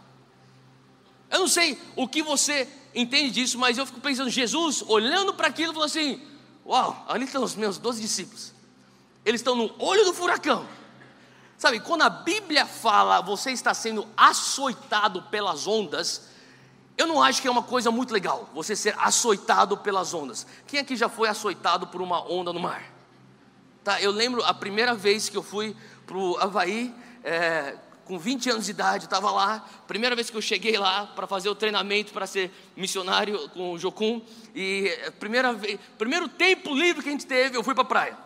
Eu 1.31 1.39
não 1.39 1.47
sei 1.47 1.81
o 1.95 2.05
que 2.05 2.21
você 2.21 2.67
entende 2.95 3.31
disso, 3.31 3.57
mas 3.57 3.77
eu 3.77 3.85
fico 3.85 4.00
pensando, 4.00 4.29
Jesus 4.29 4.83
olhando 4.88 5.33
para 5.33 5.47
aquilo, 5.47 5.73
falou 5.73 5.85
assim: 5.85 6.21
Uau, 6.65 7.05
ali 7.07 7.25
estão 7.25 7.43
os 7.43 7.55
meus 7.55 7.77
doze 7.77 8.01
discípulos, 8.01 8.53
eles 9.25 9.41
estão 9.41 9.55
no 9.55 9.73
olho 9.79 10.05
do 10.05 10.13
furacão 10.13 10.67
Sabe, 11.63 11.79
quando 11.79 12.01
a 12.01 12.09
Bíblia 12.09 12.65
fala 12.65 13.21
você 13.21 13.51
está 13.51 13.73
sendo 13.73 14.05
açoitado 14.17 15.21
pelas 15.23 15.65
ondas, 15.65 16.23
eu 16.97 17.07
não 17.07 17.23
acho 17.23 17.41
que 17.41 17.47
é 17.47 17.51
uma 17.51 17.63
coisa 17.63 17.89
muito 17.89 18.13
legal 18.13 18.50
você 18.53 18.75
ser 18.75 18.93
açoitado 19.00 19.77
pelas 19.77 20.13
ondas. 20.13 20.45
Quem 20.67 20.81
aqui 20.81 20.97
já 20.97 21.07
foi 21.07 21.29
açoitado 21.29 21.88
por 21.88 22.01
uma 22.01 22.21
onda 22.29 22.51
no 22.51 22.59
mar? 22.59 22.83
Tá, 23.81 24.01
eu 24.01 24.12
lembro 24.12 24.43
a 24.43 24.53
primeira 24.53 24.93
vez 24.93 25.29
que 25.29 25.38
eu 25.38 25.41
fui 25.41 25.73
para 26.05 26.17
o 26.17 26.38
Havaí, 26.38 26.93
é, 27.23 27.77
com 28.05 28.19
20 28.19 28.50
anos 28.50 28.65
de 28.65 28.72
idade, 28.72 29.05
estava 29.05 29.31
lá, 29.31 29.65
primeira 29.88 30.15
vez 30.15 30.29
que 30.29 30.36
eu 30.36 30.41
cheguei 30.41 30.77
lá 30.77 31.07
para 31.07 31.25
fazer 31.25 31.50
o 31.50 31.55
treinamento 31.55 32.12
para 32.12 32.27
ser 32.27 32.51
missionário 32.75 33.50
com 33.50 33.72
o 33.72 33.79
Jocum, 33.79 34.22
e 34.53 34.89
primeira 35.19 35.53
vez, 35.53 35.79
primeiro 35.98 36.27
tempo 36.27 36.74
livre 36.74 37.01
que 37.01 37.10
a 37.10 37.12
gente 37.12 37.25
teve, 37.25 37.57
eu 37.57 37.63
fui 37.63 37.74
para 37.74 37.83
a 37.83 37.88
praia. 37.88 38.17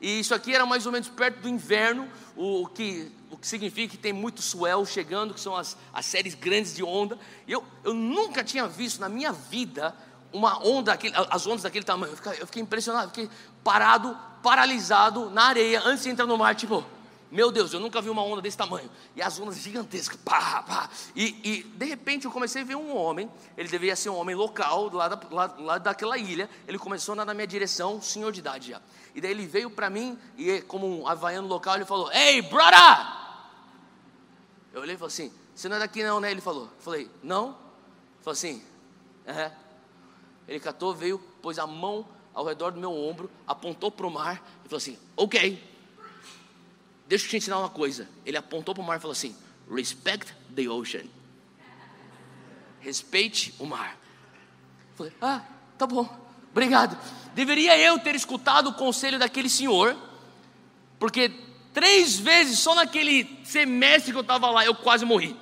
E 0.00 0.20
isso 0.20 0.34
aqui 0.34 0.54
era 0.54 0.66
mais 0.66 0.84
ou 0.84 0.92
menos 0.92 1.08
perto 1.08 1.40
do 1.40 1.48
inverno, 1.48 2.08
o 2.36 2.66
que, 2.66 3.10
o 3.30 3.36
que 3.38 3.46
significa 3.46 3.92
que 3.92 3.96
tem 3.96 4.12
muito 4.12 4.42
swell 4.42 4.84
chegando, 4.84 5.32
que 5.32 5.40
são 5.40 5.56
as, 5.56 5.76
as 5.92 6.04
séries 6.04 6.34
grandes 6.34 6.74
de 6.74 6.84
onda. 6.84 7.18
Eu, 7.48 7.64
eu 7.82 7.94
nunca 7.94 8.44
tinha 8.44 8.68
visto 8.68 9.00
na 9.00 9.08
minha 9.08 9.32
vida 9.32 9.94
uma 10.32 10.62
onda, 10.62 10.92
aquele, 10.92 11.14
as 11.30 11.46
ondas 11.46 11.62
daquele 11.62 11.84
tamanho. 11.84 12.12
Eu 12.12 12.16
fiquei, 12.16 12.32
eu 12.42 12.46
fiquei 12.46 12.62
impressionado, 12.62 13.08
fiquei 13.08 13.30
parado, 13.64 14.16
paralisado 14.42 15.30
na 15.30 15.44
areia, 15.44 15.80
antes 15.84 16.04
de 16.04 16.10
entrar 16.10 16.26
no 16.26 16.36
mar, 16.36 16.54
tipo, 16.54 16.84
meu 17.36 17.52
Deus, 17.52 17.74
eu 17.74 17.78
nunca 17.78 18.00
vi 18.00 18.08
uma 18.08 18.22
onda 18.22 18.40
desse 18.40 18.56
tamanho. 18.56 18.90
E 19.14 19.20
as 19.20 19.38
ondas 19.38 19.58
gigantescas, 19.58 20.18
pá, 20.24 20.62
pá. 20.62 20.88
E, 21.14 21.38
e 21.44 21.62
de 21.64 21.84
repente 21.84 22.24
eu 22.24 22.30
comecei 22.30 22.62
a 22.62 22.64
ver 22.64 22.76
um 22.76 22.96
homem, 22.96 23.30
ele 23.58 23.68
deveria 23.68 23.94
ser 23.94 24.08
um 24.08 24.16
homem 24.16 24.34
local, 24.34 24.90
lá, 24.90 25.54
lá 25.58 25.76
daquela 25.76 26.16
ilha. 26.16 26.48
Ele 26.66 26.78
começou 26.78 27.12
a 27.12 27.14
andar 27.16 27.26
na 27.26 27.34
minha 27.34 27.46
direção, 27.46 28.00
senhor 28.00 28.32
de 28.32 28.40
idade 28.40 28.70
já. 28.70 28.80
E 29.14 29.20
daí 29.20 29.32
ele 29.32 29.46
veio 29.46 29.68
para 29.68 29.90
mim, 29.90 30.18
e 30.38 30.62
como 30.62 31.02
um 31.02 31.06
havaiano 31.06 31.46
local, 31.46 31.74
ele 31.74 31.84
falou: 31.84 32.10
Ei, 32.10 32.40
brother! 32.40 33.06
Eu 34.72 34.80
olhei 34.80 34.94
e 34.94 34.98
falei 34.98 35.12
assim: 35.12 35.30
Você 35.54 35.68
não 35.68 35.76
é 35.76 35.80
daqui 35.80 36.02
não, 36.02 36.18
né? 36.18 36.30
Ele 36.30 36.40
falou: 36.40 36.64
Eu 36.64 36.80
falei: 36.82 37.10
Não. 37.22 37.48
Ele 37.48 38.22
falou 38.22 38.32
assim: 38.32 38.62
É. 39.26 39.52
Ele 40.48 40.58
catou, 40.58 40.94
veio, 40.94 41.18
pôs 41.42 41.58
a 41.58 41.66
mão 41.66 42.08
ao 42.32 42.46
redor 42.46 42.70
do 42.72 42.80
meu 42.80 42.92
ombro, 42.92 43.30
apontou 43.46 43.90
para 43.90 44.06
o 44.06 44.10
mar 44.10 44.42
e 44.64 44.68
falou 44.70 44.78
assim: 44.78 44.98
Ok. 45.14 45.75
Deixa 47.08 47.24
eu 47.26 47.30
te 47.30 47.36
ensinar 47.36 47.58
uma 47.58 47.68
coisa. 47.68 48.08
Ele 48.24 48.36
apontou 48.36 48.74
para 48.74 48.82
o 48.82 48.86
mar 48.86 48.98
e 48.98 49.00
falou 49.00 49.12
assim: 49.12 49.34
Respect 49.70 50.32
the 50.54 50.68
ocean. 50.68 51.04
Respeite 52.80 53.54
o 53.58 53.66
mar. 53.66 53.96
Eu 54.90 54.96
falei: 54.96 55.12
Ah, 55.20 55.42
tá 55.78 55.86
bom, 55.86 56.08
obrigado. 56.50 56.98
Deveria 57.34 57.78
eu 57.78 57.98
ter 57.98 58.14
escutado 58.14 58.68
o 58.68 58.74
conselho 58.74 59.18
daquele 59.18 59.48
senhor, 59.48 59.96
porque 60.98 61.30
três 61.72 62.18
vezes 62.18 62.58
só 62.58 62.74
naquele 62.74 63.40
semestre 63.44 64.12
que 64.12 64.18
eu 64.18 64.22
estava 64.22 64.50
lá 64.50 64.64
eu 64.64 64.74
quase 64.74 65.04
morri. 65.04 65.36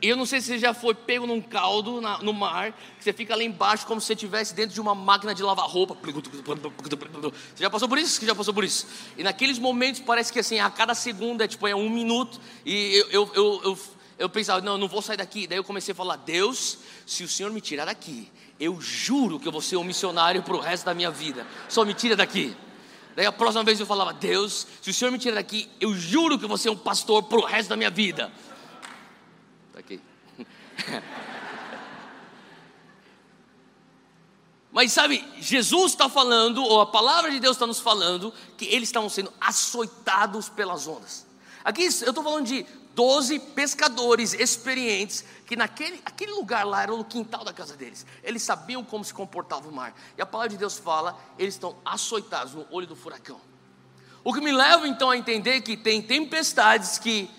E 0.00 0.08
eu 0.08 0.16
não 0.16 0.26
sei 0.26 0.40
se 0.40 0.48
você 0.48 0.58
já 0.58 0.74
foi 0.74 0.94
pego 0.94 1.26
num 1.26 1.40
caldo 1.40 2.00
na, 2.02 2.18
no 2.18 2.32
mar, 2.32 2.72
que 2.98 3.02
você 3.02 3.12
fica 3.12 3.34
lá 3.34 3.42
embaixo 3.42 3.86
como 3.86 3.98
se 3.98 4.08
você 4.08 4.12
estivesse 4.12 4.54
dentro 4.54 4.74
de 4.74 4.80
uma 4.80 4.94
máquina 4.94 5.34
de 5.34 5.42
lavar 5.42 5.66
roupa. 5.66 5.96
Você 6.04 7.62
já 7.62 7.70
passou 7.70 7.88
por 7.88 7.96
isso? 7.96 8.20
Você 8.20 8.26
já 8.26 8.34
passou 8.34 8.52
por 8.52 8.62
isso? 8.62 8.86
E 9.16 9.22
naqueles 9.22 9.58
momentos 9.58 10.02
parece 10.02 10.30
que 10.32 10.38
assim, 10.38 10.58
a 10.58 10.68
cada 10.68 10.94
segundo 10.94 11.42
é 11.42 11.48
tipo 11.48 11.66
é 11.66 11.74
um 11.74 11.88
minuto. 11.88 12.38
E 12.64 12.96
eu, 12.96 13.08
eu, 13.10 13.30
eu, 13.34 13.60
eu, 13.64 13.78
eu 14.18 14.28
pensava, 14.28 14.60
não, 14.60 14.72
eu 14.72 14.78
não 14.78 14.88
vou 14.88 15.00
sair 15.00 15.16
daqui. 15.16 15.46
Daí 15.46 15.58
eu 15.58 15.64
comecei 15.64 15.92
a 15.92 15.94
falar, 15.94 16.16
Deus, 16.16 16.78
se 17.06 17.24
o 17.24 17.28
Senhor 17.28 17.50
me 17.50 17.62
tirar 17.62 17.86
daqui, 17.86 18.30
eu 18.60 18.78
juro 18.80 19.40
que 19.40 19.48
eu 19.48 19.52
vou 19.52 19.62
ser 19.62 19.78
um 19.78 19.84
missionário 19.84 20.42
para 20.42 20.56
o 20.56 20.60
resto 20.60 20.84
da 20.84 20.92
minha 20.92 21.10
vida. 21.10 21.46
Só 21.70 21.86
me 21.86 21.94
tira 21.94 22.14
daqui. 22.14 22.54
Daí 23.14 23.24
a 23.24 23.32
próxima 23.32 23.64
vez 23.64 23.80
eu 23.80 23.86
falava, 23.86 24.12
Deus, 24.12 24.66
se 24.82 24.90
o 24.90 24.94
Senhor 24.94 25.10
me 25.10 25.18
tira 25.18 25.36
daqui, 25.36 25.70
eu 25.80 25.94
juro 25.94 26.38
que 26.38 26.44
eu 26.44 26.48
vou 26.50 26.58
ser 26.58 26.68
um 26.68 26.76
pastor 26.76 27.22
para 27.22 27.38
o 27.38 27.44
resto 27.46 27.70
da 27.70 27.76
minha 27.76 27.90
vida. 27.90 28.30
Mas 34.76 34.92
sabe, 34.92 35.26
Jesus 35.38 35.92
está 35.92 36.06
falando, 36.08 36.62
ou 36.62 36.82
a 36.82 36.86
palavra 36.86 37.30
de 37.30 37.40
Deus 37.40 37.56
está 37.56 37.66
nos 37.66 37.80
falando, 37.80 38.30
que 38.58 38.66
eles 38.66 38.90
estavam 38.90 39.08
sendo 39.08 39.32
açoitados 39.40 40.50
pelas 40.50 40.86
ondas. 40.86 41.26
Aqui 41.64 41.84
eu 41.84 41.88
estou 41.88 42.22
falando 42.22 42.46
de 42.46 42.66
doze 42.94 43.38
pescadores 43.38 44.32
experientes 44.34 45.24
que 45.46 45.56
naquele 45.56 46.00
aquele 46.04 46.32
lugar 46.32 46.64
lá 46.64 46.82
era 46.82 46.94
o 46.94 47.04
quintal 47.04 47.42
da 47.44 47.52
casa 47.52 47.76
deles. 47.76 48.06
Eles 48.22 48.42
sabiam 48.42 48.84
como 48.84 49.04
se 49.04 49.12
comportava 49.12 49.68
o 49.68 49.72
mar. 49.72 49.94
E 50.16 50.22
a 50.22 50.26
palavra 50.26 50.50
de 50.50 50.58
Deus 50.58 50.78
fala, 50.78 51.18
eles 51.38 51.54
estão 51.54 51.76
açoitados 51.84 52.54
no 52.54 52.66
olho 52.70 52.86
do 52.86 52.94
furacão. 52.94 53.40
O 54.22 54.32
que 54.32 54.40
me 54.40 54.52
leva 54.52 54.86
então 54.86 55.10
a 55.10 55.16
entender 55.16 55.60
que 55.62 55.76
tem 55.76 56.02
tempestades 56.02 56.98
que 56.98 57.30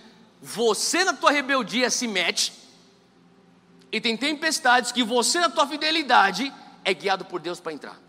você 0.41 1.03
na 1.03 1.13
tua 1.13 1.31
rebeldia 1.31 1.89
se 1.89 2.07
mete 2.07 2.53
e 3.91 4.01
tem 4.01 4.17
tempestades 4.17 4.91
que 4.91 5.03
você 5.03 5.39
na 5.39 5.49
tua 5.49 5.67
fidelidade 5.67 6.53
é 6.83 6.93
guiado 6.93 7.25
por 7.25 7.39
Deus 7.39 7.59
para 7.59 7.73
entrar. 7.73 7.99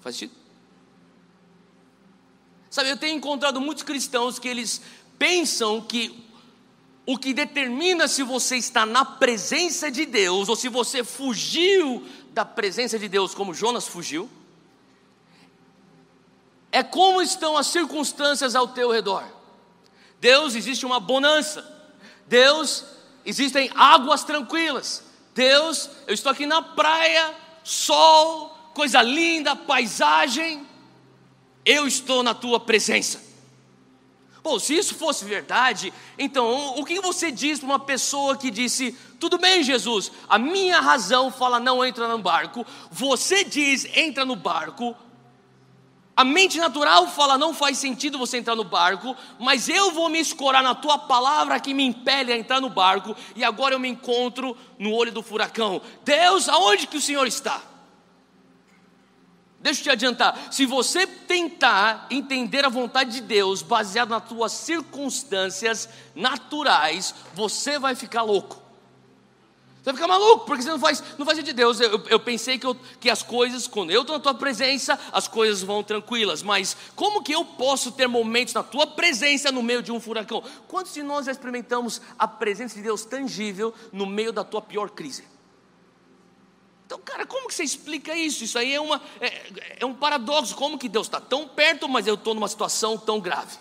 Faz 0.00 0.16
sentido? 0.16 0.36
Sabe, 2.70 2.90
eu 2.90 2.96
tenho 2.96 3.16
encontrado 3.16 3.60
muitos 3.60 3.84
cristãos 3.84 4.38
que 4.38 4.48
eles 4.48 4.80
pensam 5.18 5.80
que 5.80 6.24
o 7.06 7.16
que 7.16 7.32
determina 7.32 8.08
se 8.08 8.22
você 8.22 8.56
está 8.56 8.84
na 8.84 9.04
presença 9.04 9.90
de 9.90 10.04
Deus 10.04 10.48
ou 10.48 10.56
se 10.56 10.68
você 10.68 11.04
fugiu 11.04 12.04
da 12.32 12.44
presença 12.44 12.98
de 12.98 13.08
Deus, 13.08 13.34
como 13.34 13.54
Jonas 13.54 13.86
fugiu, 13.86 14.28
é 16.72 16.82
como 16.82 17.22
estão 17.22 17.56
as 17.56 17.68
circunstâncias 17.68 18.56
ao 18.56 18.66
teu 18.66 18.90
redor. 18.90 19.24
Deus 20.20 20.54
existe 20.54 20.84
uma 20.84 20.98
bonança. 20.98 21.64
Deus 22.26 22.84
existem 23.24 23.70
águas 23.74 24.24
tranquilas. 24.24 25.02
Deus, 25.34 25.90
eu 26.06 26.14
estou 26.14 26.30
aqui 26.30 26.46
na 26.46 26.62
praia, 26.62 27.34
sol, 27.62 28.50
coisa 28.72 29.02
linda, 29.02 29.56
paisagem. 29.56 30.66
Eu 31.64 31.86
estou 31.86 32.22
na 32.22 32.34
tua 32.34 32.60
presença. 32.60 33.24
Bom, 34.44 34.58
se 34.58 34.76
isso 34.76 34.94
fosse 34.94 35.24
verdade, 35.24 35.90
então 36.18 36.78
o 36.78 36.84
que 36.84 37.00
você 37.00 37.32
diz 37.32 37.58
para 37.58 37.66
uma 37.66 37.78
pessoa 37.78 38.36
que 38.36 38.50
disse: 38.50 38.94
Tudo 39.18 39.38
bem, 39.38 39.62
Jesus, 39.62 40.12
a 40.28 40.38
minha 40.38 40.82
razão 40.82 41.32
fala 41.32 41.58
não 41.58 41.82
entra 41.82 42.06
no 42.06 42.18
barco, 42.18 42.66
você 42.90 43.42
diz 43.42 43.86
entra 43.96 44.22
no 44.22 44.36
barco, 44.36 44.94
a 46.16 46.24
mente 46.24 46.58
natural 46.58 47.08
fala 47.08 47.36
não 47.36 47.52
faz 47.52 47.78
sentido 47.78 48.18
você 48.18 48.38
entrar 48.38 48.54
no 48.54 48.62
barco, 48.62 49.16
mas 49.38 49.68
eu 49.68 49.90
vou 49.90 50.08
me 50.08 50.20
escorar 50.20 50.62
na 50.62 50.74
tua 50.74 50.96
palavra 50.96 51.58
que 51.58 51.74
me 51.74 51.84
impele 51.84 52.32
a 52.32 52.38
entrar 52.38 52.60
no 52.60 52.70
barco, 52.70 53.16
e 53.34 53.42
agora 53.42 53.74
eu 53.74 53.80
me 53.80 53.88
encontro 53.88 54.56
no 54.78 54.92
olho 54.92 55.10
do 55.10 55.22
furacão. 55.22 55.82
Deus, 56.04 56.48
aonde 56.48 56.86
que 56.86 56.96
o 56.96 57.00
Senhor 57.00 57.26
está? 57.26 57.60
Deixa 59.58 59.80
eu 59.80 59.84
te 59.84 59.90
adiantar, 59.90 60.38
se 60.50 60.66
você 60.66 61.06
tentar 61.06 62.06
entender 62.10 62.64
a 62.64 62.68
vontade 62.68 63.12
de 63.12 63.20
Deus 63.22 63.62
baseado 63.62 64.10
nas 64.10 64.28
suas 64.28 64.52
circunstâncias 64.52 65.88
naturais, 66.14 67.14
você 67.34 67.78
vai 67.78 67.94
ficar 67.94 68.22
louco. 68.22 68.63
Você 69.84 69.92
vai 69.92 69.94
ficar 69.96 70.08
maluco, 70.08 70.46
porque 70.46 70.62
você 70.62 70.70
não 70.70 70.78
faz, 70.78 71.04
não 71.18 71.26
faz 71.26 71.44
de 71.44 71.52
Deus. 71.52 71.78
Eu, 71.78 72.02
eu 72.08 72.18
pensei 72.18 72.58
que, 72.58 72.66
eu, 72.66 72.74
que 72.98 73.10
as 73.10 73.22
coisas, 73.22 73.66
quando 73.66 73.90
eu 73.90 74.00
estou 74.00 74.16
na 74.16 74.22
tua 74.22 74.32
presença, 74.32 74.98
as 75.12 75.28
coisas 75.28 75.62
vão 75.62 75.82
tranquilas. 75.82 76.42
Mas 76.42 76.74
como 76.96 77.22
que 77.22 77.32
eu 77.32 77.44
posso 77.44 77.92
ter 77.92 78.06
momentos 78.06 78.54
na 78.54 78.62
tua 78.62 78.86
presença 78.86 79.52
no 79.52 79.62
meio 79.62 79.82
de 79.82 79.92
um 79.92 80.00
furacão? 80.00 80.42
Quantos 80.66 80.94
de 80.94 81.02
nós 81.02 81.26
já 81.26 81.32
experimentamos 81.32 82.00
a 82.18 82.26
presença 82.26 82.76
de 82.76 82.80
Deus 82.80 83.04
tangível 83.04 83.74
no 83.92 84.06
meio 84.06 84.32
da 84.32 84.42
tua 84.42 84.62
pior 84.62 84.88
crise? 84.88 85.22
Então, 86.86 86.98
cara, 87.04 87.26
como 87.26 87.46
que 87.46 87.54
você 87.54 87.64
explica 87.64 88.16
isso? 88.16 88.42
Isso 88.42 88.58
aí 88.58 88.74
é, 88.74 88.80
uma, 88.80 89.02
é, 89.20 89.42
é 89.80 89.84
um 89.84 89.92
paradoxo. 89.92 90.56
Como 90.56 90.78
que 90.78 90.88
Deus 90.88 91.08
está 91.08 91.20
tão 91.20 91.46
perto, 91.46 91.90
mas 91.90 92.06
eu 92.06 92.14
estou 92.14 92.32
numa 92.32 92.48
situação 92.48 92.96
tão 92.96 93.20
grave? 93.20 93.58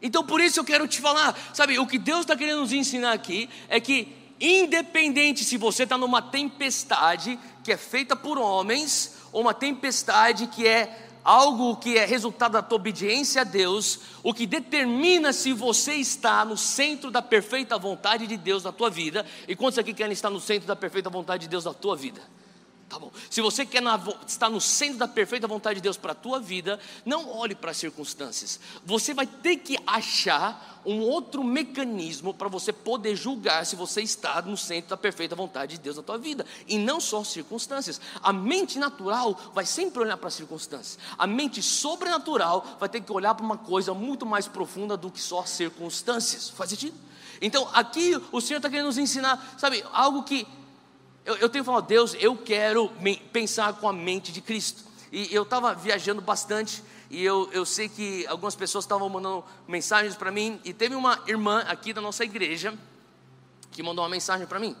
Então 0.00 0.24
por 0.24 0.40
isso 0.40 0.60
eu 0.60 0.64
quero 0.64 0.86
te 0.86 1.00
falar, 1.00 1.36
sabe, 1.54 1.78
o 1.78 1.86
que 1.86 1.98
Deus 1.98 2.20
está 2.20 2.36
querendo 2.36 2.60
nos 2.60 2.72
ensinar 2.72 3.12
aqui 3.12 3.48
é 3.68 3.80
que, 3.80 4.14
independente 4.40 5.44
se 5.44 5.56
você 5.56 5.84
está 5.84 5.96
numa 5.96 6.20
tempestade 6.20 7.38
que 7.64 7.72
é 7.72 7.76
feita 7.76 8.14
por 8.14 8.38
homens, 8.38 9.14
ou 9.32 9.42
uma 9.42 9.54
tempestade 9.54 10.46
que 10.46 10.66
é 10.66 11.08
algo 11.24 11.76
que 11.76 11.98
é 11.98 12.04
resultado 12.04 12.52
da 12.52 12.62
tua 12.62 12.76
obediência 12.76 13.40
a 13.40 13.44
Deus, 13.44 13.98
o 14.22 14.32
que 14.32 14.46
determina 14.46 15.32
se 15.32 15.52
você 15.52 15.94
está 15.94 16.44
no 16.44 16.56
centro 16.56 17.10
da 17.10 17.20
perfeita 17.20 17.76
vontade 17.76 18.28
de 18.28 18.36
Deus 18.36 18.62
na 18.62 18.70
tua 18.70 18.88
vida, 18.88 19.26
e 19.48 19.56
quantos 19.56 19.76
aqui 19.76 19.92
querem 19.92 20.12
estar 20.12 20.30
no 20.30 20.38
centro 20.38 20.68
da 20.68 20.76
perfeita 20.76 21.10
vontade 21.10 21.42
de 21.42 21.48
Deus 21.48 21.64
na 21.64 21.74
tua 21.74 21.96
vida? 21.96 22.22
Tá 22.96 23.00
bom. 23.00 23.12
Se 23.28 23.42
você 23.42 23.66
quer 23.66 23.82
estar 24.26 24.48
no 24.48 24.58
centro 24.58 24.96
da 24.96 25.06
perfeita 25.06 25.46
vontade 25.46 25.80
de 25.80 25.82
Deus 25.82 25.98
para 25.98 26.12
a 26.12 26.14
tua 26.14 26.40
vida, 26.40 26.80
não 27.04 27.28
olhe 27.28 27.54
para 27.54 27.72
as 27.72 27.76
circunstâncias. 27.76 28.58
Você 28.86 29.12
vai 29.12 29.26
ter 29.26 29.58
que 29.58 29.76
achar 29.86 30.80
um 30.82 31.02
outro 31.02 31.44
mecanismo 31.44 32.32
para 32.32 32.48
você 32.48 32.72
poder 32.72 33.14
julgar 33.14 33.66
se 33.66 33.76
você 33.76 34.00
está 34.00 34.40
no 34.40 34.56
centro 34.56 34.88
da 34.88 34.96
perfeita 34.96 35.36
vontade 35.36 35.76
de 35.76 35.82
Deus 35.82 35.96
na 35.96 36.02
tua 36.02 36.16
vida. 36.16 36.46
E 36.66 36.78
não 36.78 36.98
só 36.98 37.22
circunstâncias. 37.22 38.00
A 38.22 38.32
mente 38.32 38.78
natural 38.78 39.38
vai 39.52 39.66
sempre 39.66 40.00
olhar 40.00 40.16
para 40.16 40.28
as 40.28 40.34
circunstâncias. 40.34 40.98
A 41.18 41.26
mente 41.26 41.60
sobrenatural 41.60 42.78
vai 42.80 42.88
ter 42.88 43.02
que 43.02 43.12
olhar 43.12 43.34
para 43.34 43.44
uma 43.44 43.58
coisa 43.58 43.92
muito 43.92 44.24
mais 44.24 44.48
profunda 44.48 44.96
do 44.96 45.10
que 45.10 45.20
só 45.20 45.44
circunstâncias. 45.44 46.48
Faz 46.48 46.70
sentido? 46.70 46.96
Então, 47.42 47.68
aqui 47.74 48.18
o 48.32 48.40
Senhor 48.40 48.56
está 48.56 48.70
querendo 48.70 48.86
nos 48.86 48.96
ensinar, 48.96 49.54
sabe, 49.58 49.84
algo 49.92 50.22
que 50.22 50.46
eu, 51.26 51.36
eu 51.36 51.48
tenho 51.48 51.64
falado, 51.64 51.86
Deus, 51.86 52.14
eu 52.20 52.36
quero 52.36 52.90
pensar 53.32 53.72
com 53.74 53.88
a 53.88 53.92
mente 53.92 54.30
de 54.30 54.40
Cristo. 54.40 54.84
E 55.10 55.34
eu 55.34 55.42
estava 55.42 55.74
viajando 55.74 56.22
bastante 56.22 56.82
e 57.10 57.22
eu, 57.24 57.48
eu 57.52 57.64
sei 57.64 57.88
que 57.88 58.26
algumas 58.26 58.54
pessoas 58.54 58.84
estavam 58.84 59.08
mandando 59.08 59.44
mensagens 59.66 60.14
para 60.14 60.30
mim. 60.30 60.60
E 60.64 60.72
teve 60.72 60.94
uma 60.94 61.20
irmã 61.26 61.60
aqui 61.66 61.92
da 61.92 62.00
nossa 62.00 62.24
igreja 62.24 62.72
que 63.72 63.82
mandou 63.82 64.04
uma 64.04 64.10
mensagem 64.10 64.46
para 64.46 64.58
mim. 64.60 64.76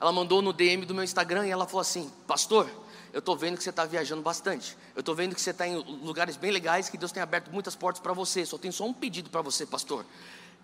Ela 0.00 0.12
mandou 0.12 0.42
no 0.42 0.52
DM 0.52 0.84
do 0.84 0.94
meu 0.94 1.02
Instagram 1.02 1.46
e 1.46 1.50
ela 1.50 1.66
falou 1.66 1.80
assim: 1.80 2.10
Pastor, 2.26 2.68
eu 3.12 3.18
estou 3.18 3.36
vendo 3.36 3.56
que 3.56 3.62
você 3.62 3.70
está 3.70 3.84
viajando 3.84 4.22
bastante. 4.22 4.76
Eu 4.94 5.00
estou 5.00 5.14
vendo 5.14 5.34
que 5.34 5.40
você 5.40 5.50
está 5.50 5.66
em 5.66 5.76
lugares 5.76 6.36
bem 6.36 6.50
legais, 6.50 6.88
que 6.88 6.98
Deus 6.98 7.12
tem 7.12 7.22
aberto 7.22 7.50
muitas 7.50 7.74
portas 7.74 8.00
para 8.00 8.12
você. 8.12 8.44
Só 8.44 8.58
tenho 8.58 8.72
só 8.72 8.84
um 8.84 8.92
pedido 8.92 9.30
para 9.30 9.40
você, 9.40 9.64
pastor. 9.64 10.04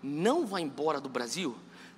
Não 0.03 0.45
vá 0.45 0.61
embora 0.61 1.01
do 1.01 1.09
Brasil 1.09 1.55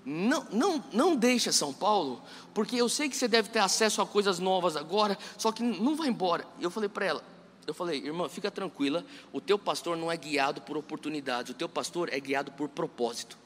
não, 0.10 0.48
não, 0.54 0.84
não 0.94 1.16
deixa 1.18 1.52
São 1.52 1.74
Paulo, 1.74 2.24
porque 2.54 2.78
eu 2.78 2.88
sei 2.88 3.10
que 3.10 3.18
você 3.18 3.28
deve 3.28 3.50
ter 3.50 3.60
acesso 3.60 4.02
a 4.02 4.08
coisas 4.08 4.40
novas 4.40 4.78
agora, 4.78 5.18
só 5.38 5.52
que 5.52 5.62
não 5.62 5.98
vai 5.98 6.08
embora. 6.08 6.48
Eu 6.62 6.72
falei 6.72 6.88
para 6.88 7.06
ela, 7.06 7.24
eu 7.68 7.74
falei, 7.74 8.00
irmã, 8.00 8.30
fica 8.30 8.50
tranquila, 8.50 9.04
o 9.34 9.42
teu 9.42 9.60
pastor 9.60 9.98
não 9.98 10.10
é 10.10 10.15
guiado 10.15 10.62
por 10.62 10.78
oportunidades, 10.78 11.52
o 11.52 11.54
teu 11.54 11.67
pastor 11.67 12.08
é 12.10 12.17
guiado 12.22 12.54
por 12.54 12.70
propósito. 12.70 13.38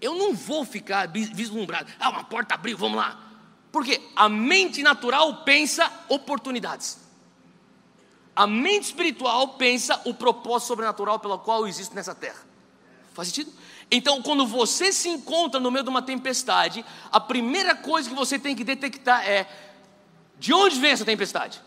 Eu 0.00 0.16
não 0.16 0.34
vou 0.34 0.64
ficar 0.64 1.06
vislumbrado, 1.06 1.88
ah, 2.00 2.10
uma 2.10 2.24
porta 2.24 2.56
abriu, 2.56 2.76
vamos 2.76 2.96
lá. 2.96 3.30
Porque 3.70 4.02
a 4.16 4.28
mente 4.28 4.82
natural 4.82 5.44
pensa 5.44 5.88
oportunidades. 6.08 6.98
A 8.34 8.48
mente 8.48 8.86
espiritual 8.86 9.50
pensa 9.50 10.00
o 10.06 10.12
propósito 10.12 10.68
sobrenatural 10.68 11.20
pelo 11.20 11.38
qual 11.38 11.60
eu 11.60 11.68
existo 11.68 11.94
nessa 11.94 12.16
terra. 12.16 12.50
Faz 13.14 13.28
sentido? 13.28 13.52
Então, 13.90 14.22
quando 14.22 14.46
você 14.46 14.92
se 14.92 15.08
encontra 15.08 15.58
no 15.58 15.70
meio 15.70 15.82
de 15.82 15.90
uma 15.90 16.00
tempestade, 16.00 16.84
a 17.10 17.18
primeira 17.18 17.74
coisa 17.74 18.08
que 18.08 18.14
você 18.14 18.38
tem 18.38 18.54
que 18.54 18.62
detectar 18.62 19.28
é: 19.28 19.48
de 20.38 20.52
onde 20.52 20.78
vem 20.78 20.92
essa 20.92 21.04
tempestade? 21.04 21.60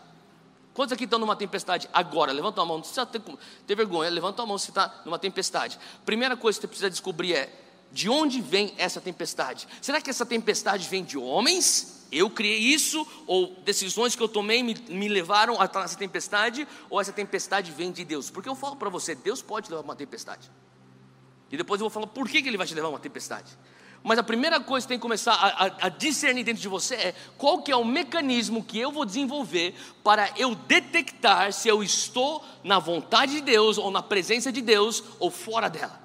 Quantos 0.72 0.92
aqui 0.92 1.04
estão 1.04 1.18
numa 1.18 1.36
tempestade 1.36 1.88
agora? 1.92 2.32
Levanta 2.32 2.60
a 2.60 2.64
mão, 2.64 2.76
não 2.76 2.80
precisa 2.80 3.06
ter, 3.06 3.22
ter 3.66 3.74
vergonha, 3.76 4.10
levanta 4.10 4.42
a 4.42 4.46
mão 4.46 4.58
se 4.58 4.70
está 4.70 5.02
numa 5.04 5.18
tempestade. 5.18 5.78
Primeira 6.04 6.36
coisa 6.36 6.58
que 6.58 6.62
você 6.62 6.68
precisa 6.68 6.90
descobrir 6.90 7.34
é: 7.34 7.52
de 7.92 8.08
onde 8.08 8.40
vem 8.40 8.74
essa 8.78 9.00
tempestade? 9.00 9.68
Será 9.82 10.00
que 10.00 10.08
essa 10.08 10.24
tempestade 10.24 10.88
vem 10.88 11.04
de 11.04 11.18
homens? 11.18 12.06
Eu 12.10 12.30
criei 12.30 12.58
isso? 12.58 13.06
Ou 13.26 13.54
decisões 13.64 14.16
que 14.16 14.22
eu 14.22 14.28
tomei 14.28 14.62
me, 14.62 14.74
me 14.88 15.08
levaram 15.08 15.60
a 15.60 15.66
estar 15.66 15.80
nessa 15.80 15.98
tempestade? 15.98 16.66
Ou 16.88 17.00
essa 17.00 17.12
tempestade 17.12 17.70
vem 17.70 17.92
de 17.92 18.04
Deus? 18.04 18.30
Porque 18.30 18.48
eu 18.48 18.54
falo 18.54 18.76
para 18.76 18.88
você: 18.88 19.14
Deus 19.14 19.42
pode 19.42 19.70
levar 19.70 19.82
uma 19.82 19.94
tempestade. 19.94 20.50
E 21.50 21.56
depois 21.56 21.80
eu 21.80 21.84
vou 21.84 21.90
falar 21.90 22.06
por 22.06 22.28
que, 22.28 22.42
que 22.42 22.48
ele 22.48 22.56
vai 22.56 22.66
te 22.66 22.74
levar 22.74 22.88
uma 22.88 22.98
tempestade. 22.98 23.56
Mas 24.02 24.18
a 24.18 24.22
primeira 24.22 24.60
coisa 24.60 24.84
que 24.84 24.88
tem 24.88 24.98
que 24.98 25.02
começar 25.02 25.32
a, 25.32 25.64
a, 25.64 25.86
a, 25.86 25.88
discernir 25.88 26.44
dentro 26.44 26.60
de 26.60 26.68
você 26.68 26.94
é 26.94 27.14
qual 27.38 27.62
que 27.62 27.72
é 27.72 27.76
o 27.76 27.84
mecanismo 27.84 28.62
que 28.62 28.78
eu 28.78 28.92
vou 28.92 29.06
desenvolver 29.06 29.74
para 30.02 30.30
eu 30.36 30.54
detectar 30.54 31.50
se 31.54 31.68
eu 31.68 31.82
estou 31.82 32.44
na 32.62 32.78
vontade 32.78 33.32
de 33.32 33.40
Deus 33.40 33.78
ou 33.78 33.90
na 33.90 34.02
presença 34.02 34.52
de 34.52 34.60
Deus 34.60 35.02
ou 35.18 35.30
fora 35.30 35.70
dela. 35.70 35.98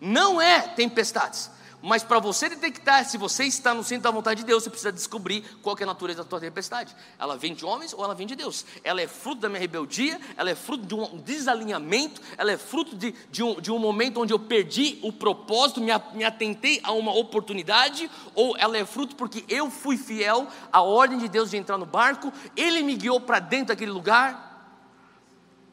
Não 0.00 0.40
é 0.40 0.60
tempestades. 0.60 1.50
Mas 1.86 2.02
para 2.02 2.18
você 2.18 2.48
detectar 2.48 3.04
se 3.04 3.18
você 3.18 3.44
está 3.44 3.74
no 3.74 3.84
centro 3.84 4.04
da 4.04 4.10
vontade 4.10 4.40
de 4.40 4.46
Deus, 4.46 4.62
você 4.62 4.70
precisa 4.70 4.90
descobrir 4.90 5.44
qual 5.60 5.76
é 5.78 5.82
a 5.82 5.86
natureza 5.86 6.22
da 6.22 6.28
tua 6.30 6.40
tempestade. 6.40 6.96
Ela 7.18 7.36
vem 7.36 7.52
de 7.52 7.62
homens 7.62 7.92
ou 7.92 8.02
ela 8.02 8.14
vem 8.14 8.26
de 8.26 8.34
Deus? 8.34 8.64
Ela 8.82 9.02
é 9.02 9.06
fruto 9.06 9.42
da 9.42 9.50
minha 9.50 9.60
rebeldia, 9.60 10.18
ela 10.34 10.48
é 10.48 10.54
fruto 10.54 10.86
de 10.86 10.94
um 10.94 11.18
desalinhamento, 11.18 12.22
ela 12.38 12.50
é 12.50 12.56
fruto 12.56 12.96
de, 12.96 13.14
de, 13.30 13.42
um, 13.42 13.60
de 13.60 13.70
um 13.70 13.78
momento 13.78 14.18
onde 14.18 14.32
eu 14.32 14.38
perdi 14.38 14.98
o 15.02 15.12
propósito, 15.12 15.78
me, 15.78 15.92
me 16.14 16.24
atentei 16.24 16.80
a 16.82 16.92
uma 16.92 17.12
oportunidade, 17.14 18.10
ou 18.34 18.56
ela 18.56 18.78
é 18.78 18.86
fruto 18.86 19.14
porque 19.14 19.44
eu 19.46 19.70
fui 19.70 19.98
fiel 19.98 20.48
à 20.72 20.80
ordem 20.80 21.18
de 21.18 21.28
Deus 21.28 21.50
de 21.50 21.58
entrar 21.58 21.76
no 21.76 21.84
barco, 21.84 22.32
ele 22.56 22.82
me 22.82 22.96
guiou 22.96 23.20
para 23.20 23.40
dentro 23.40 23.66
daquele 23.66 23.92
lugar, 23.92 24.53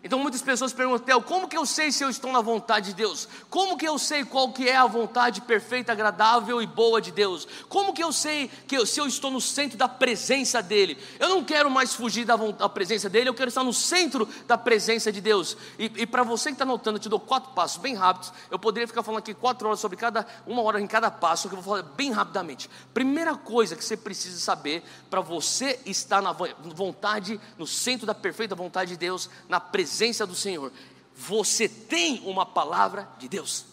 então 0.03 0.17
muitas 0.17 0.41
pessoas 0.41 0.73
perguntam, 0.73 1.21
como 1.21 1.47
que 1.47 1.55
eu 1.55 1.63
sei 1.63 1.91
se 1.91 2.03
eu 2.03 2.09
estou 2.09 2.31
na 2.31 2.41
vontade 2.41 2.87
de 2.87 2.95
Deus? 2.95 3.27
Como 3.51 3.77
que 3.77 3.87
eu 3.87 3.99
sei 3.99 4.25
qual 4.25 4.51
que 4.51 4.67
é 4.67 4.75
a 4.75 4.87
vontade 4.87 5.41
perfeita, 5.41 5.91
agradável 5.91 6.59
e 6.59 6.65
boa 6.65 6.99
de 6.99 7.11
Deus? 7.11 7.47
Como 7.69 7.93
que 7.93 8.03
eu 8.03 8.11
sei 8.11 8.49
que 8.67 8.75
eu, 8.75 8.83
se 8.83 8.99
eu 8.99 9.05
estou 9.05 9.29
no 9.29 9.39
centro 9.39 9.77
da 9.77 9.87
presença 9.87 10.59
dEle? 10.59 10.97
Eu 11.19 11.29
não 11.29 11.43
quero 11.43 11.69
mais 11.69 11.93
fugir 11.93 12.25
da, 12.25 12.35
da 12.35 12.67
presença 12.67 13.07
dEle, 13.09 13.27
eu 13.27 13.33
quero 13.35 13.49
estar 13.49 13.63
no 13.63 13.71
centro 13.71 14.27
da 14.47 14.57
presença 14.57 15.11
de 15.11 15.21
Deus. 15.21 15.55
E, 15.77 15.85
e 15.97 16.07
para 16.07 16.23
você 16.23 16.49
que 16.49 16.55
está 16.55 16.65
notando, 16.65 16.97
eu 16.97 17.01
te 17.01 17.09
dou 17.09 17.19
quatro 17.19 17.51
passos 17.51 17.77
bem 17.77 17.93
rápidos. 17.93 18.33
Eu 18.49 18.57
poderia 18.57 18.87
ficar 18.87 19.03
falando 19.03 19.19
aqui 19.19 19.35
quatro 19.35 19.67
horas 19.67 19.79
sobre 19.79 19.97
cada, 19.97 20.25
uma 20.47 20.63
hora 20.63 20.81
em 20.81 20.87
cada 20.87 21.11
passo, 21.11 21.47
que 21.47 21.53
eu 21.53 21.61
vou 21.61 21.75
falar 21.75 21.87
bem 21.95 22.11
rapidamente. 22.11 22.67
Primeira 22.91 23.35
coisa 23.35 23.75
que 23.75 23.85
você 23.85 23.95
precisa 23.95 24.39
saber 24.39 24.83
para 25.11 25.21
você 25.21 25.79
estar 25.85 26.23
na 26.23 26.31
vontade, 26.31 27.39
no 27.55 27.67
centro 27.67 28.07
da 28.07 28.15
perfeita 28.15 28.55
vontade 28.55 28.91
de 28.91 28.97
Deus, 28.97 29.29
na 29.47 29.59
presença 29.59 29.90
presença 29.91 30.25
do 30.25 30.33
Senhor, 30.33 30.71
você 31.13 31.67
tem 31.67 32.21
uma 32.23 32.45
palavra 32.45 33.09
de 33.19 33.27
Deus. 33.27 33.65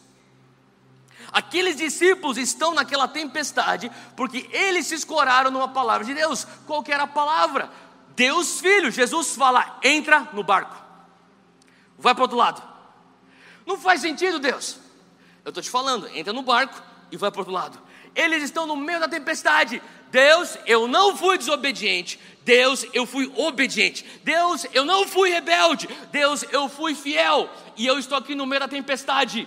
Aqueles 1.31 1.77
discípulos 1.77 2.37
estão 2.37 2.75
naquela 2.75 3.07
tempestade 3.07 3.91
porque 4.17 4.49
eles 4.51 4.87
se 4.87 4.97
escoraram 4.97 5.51
numa 5.51 5.69
palavra 5.69 6.05
de 6.05 6.15
Deus. 6.15 6.45
Qual 6.67 6.83
que 6.83 6.91
era 6.91 7.05
a 7.05 7.07
palavra? 7.07 7.71
Deus 8.17 8.59
Filho. 8.61 8.91
Jesus 8.91 9.37
fala: 9.37 9.79
entra 9.83 10.29
no 10.33 10.43
barco, 10.43 10.77
vai 11.97 12.15
para 12.15 12.23
o 12.23 12.25
outro 12.25 12.37
lado. 12.37 12.61
Não 13.65 13.79
faz 13.79 14.01
sentido, 14.01 14.41
Deus. 14.41 14.77
Eu 15.45 15.51
estou 15.51 15.63
te 15.63 15.71
falando, 15.71 16.09
entra 16.09 16.33
no 16.33 16.43
barco 16.43 16.83
e 17.13 17.17
vai 17.17 17.31
para 17.31 17.39
o 17.39 17.43
outro 17.43 17.55
lado. 17.55 17.81
Eles 18.13 18.43
estão 18.43 18.67
no 18.67 18.75
meio 18.75 18.99
da 18.99 19.07
tempestade. 19.07 19.81
Deus, 20.11 20.59
eu 20.67 20.89
não 20.89 21.17
fui 21.17 21.39
desobediente. 21.39 22.19
Deus, 22.49 22.87
eu 22.95 23.05
fui 23.05 23.31
obediente. 23.37 24.07
Deus, 24.25 24.67
eu 24.73 24.83
não 24.83 25.07
fui 25.07 25.29
rebelde. 25.29 25.87
Deus, 26.11 26.43
eu 26.51 26.67
fui 26.67 26.95
fiel. 26.95 27.47
E 27.77 27.87
eu 27.87 27.99
estou 27.99 28.17
aqui 28.17 28.35
no 28.35 28.47
meio 28.47 28.61
da 28.61 28.67
tempestade. 28.67 29.47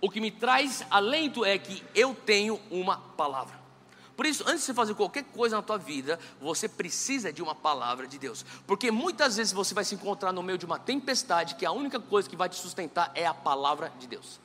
O 0.00 0.10
que 0.10 0.20
me 0.20 0.32
traz 0.32 0.84
alento 0.90 1.44
é 1.44 1.56
que 1.56 1.80
eu 1.94 2.12
tenho 2.12 2.60
uma 2.72 2.98
palavra. 2.98 3.56
Por 4.16 4.26
isso, 4.26 4.42
antes 4.48 4.62
de 4.62 4.66
você 4.66 4.74
fazer 4.74 4.94
qualquer 4.94 5.22
coisa 5.22 5.54
na 5.54 5.62
tua 5.62 5.78
vida, 5.78 6.18
você 6.40 6.68
precisa 6.68 7.32
de 7.32 7.40
uma 7.40 7.54
palavra 7.54 8.04
de 8.04 8.18
Deus. 8.18 8.44
Porque 8.66 8.90
muitas 8.90 9.36
vezes 9.36 9.52
você 9.52 9.72
vai 9.72 9.84
se 9.84 9.94
encontrar 9.94 10.32
no 10.32 10.42
meio 10.42 10.58
de 10.58 10.66
uma 10.66 10.78
tempestade 10.78 11.54
que 11.54 11.64
a 11.64 11.70
única 11.70 12.00
coisa 12.00 12.28
que 12.28 12.34
vai 12.34 12.48
te 12.48 12.56
sustentar 12.56 13.12
é 13.14 13.24
a 13.24 13.32
palavra 13.32 13.92
de 14.00 14.08
Deus. 14.08 14.40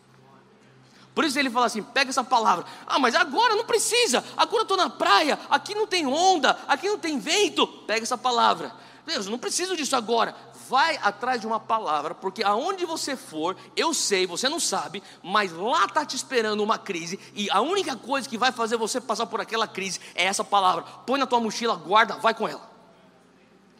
Por 1.19 1.25
isso 1.25 1.37
ele 1.37 1.49
fala 1.49 1.65
assim: 1.65 1.83
pega 1.83 2.11
essa 2.11 2.23
palavra. 2.23 2.63
Ah, 2.87 2.97
mas 2.97 3.13
agora 3.13 3.53
não 3.53 3.65
precisa. 3.65 4.23
Agora 4.37 4.59
eu 4.59 4.61
estou 4.61 4.77
na 4.77 4.89
praia. 4.89 5.37
Aqui 5.49 5.75
não 5.75 5.85
tem 5.85 6.07
onda. 6.07 6.57
Aqui 6.65 6.87
não 6.87 6.97
tem 6.97 7.19
vento. 7.19 7.67
Pega 7.67 8.03
essa 8.03 8.17
palavra. 8.17 8.73
Deus, 9.05 9.25
eu 9.25 9.31
não 9.33 9.37
preciso 9.37 9.75
disso 9.75 9.97
agora. 9.97 10.33
Vai 10.69 10.97
atrás 11.03 11.41
de 11.41 11.45
uma 11.45 11.59
palavra, 11.59 12.15
porque 12.15 12.41
aonde 12.41 12.85
você 12.85 13.17
for, 13.17 13.57
eu 13.75 13.93
sei, 13.93 14.25
você 14.25 14.47
não 14.47 14.61
sabe, 14.61 15.03
mas 15.21 15.51
lá 15.51 15.83
está 15.83 16.05
te 16.05 16.15
esperando 16.15 16.63
uma 16.63 16.77
crise, 16.77 17.19
e 17.33 17.49
a 17.49 17.59
única 17.59 17.97
coisa 17.97 18.29
que 18.29 18.37
vai 18.37 18.53
fazer 18.53 18.77
você 18.77 19.01
passar 19.01 19.25
por 19.25 19.41
aquela 19.41 19.67
crise 19.67 19.99
é 20.15 20.23
essa 20.23 20.43
palavra. 20.43 20.83
Põe 21.05 21.19
na 21.19 21.25
tua 21.25 21.41
mochila, 21.41 21.75
guarda, 21.75 22.15
vai 22.15 22.33
com 22.33 22.47
ela. 22.47 22.69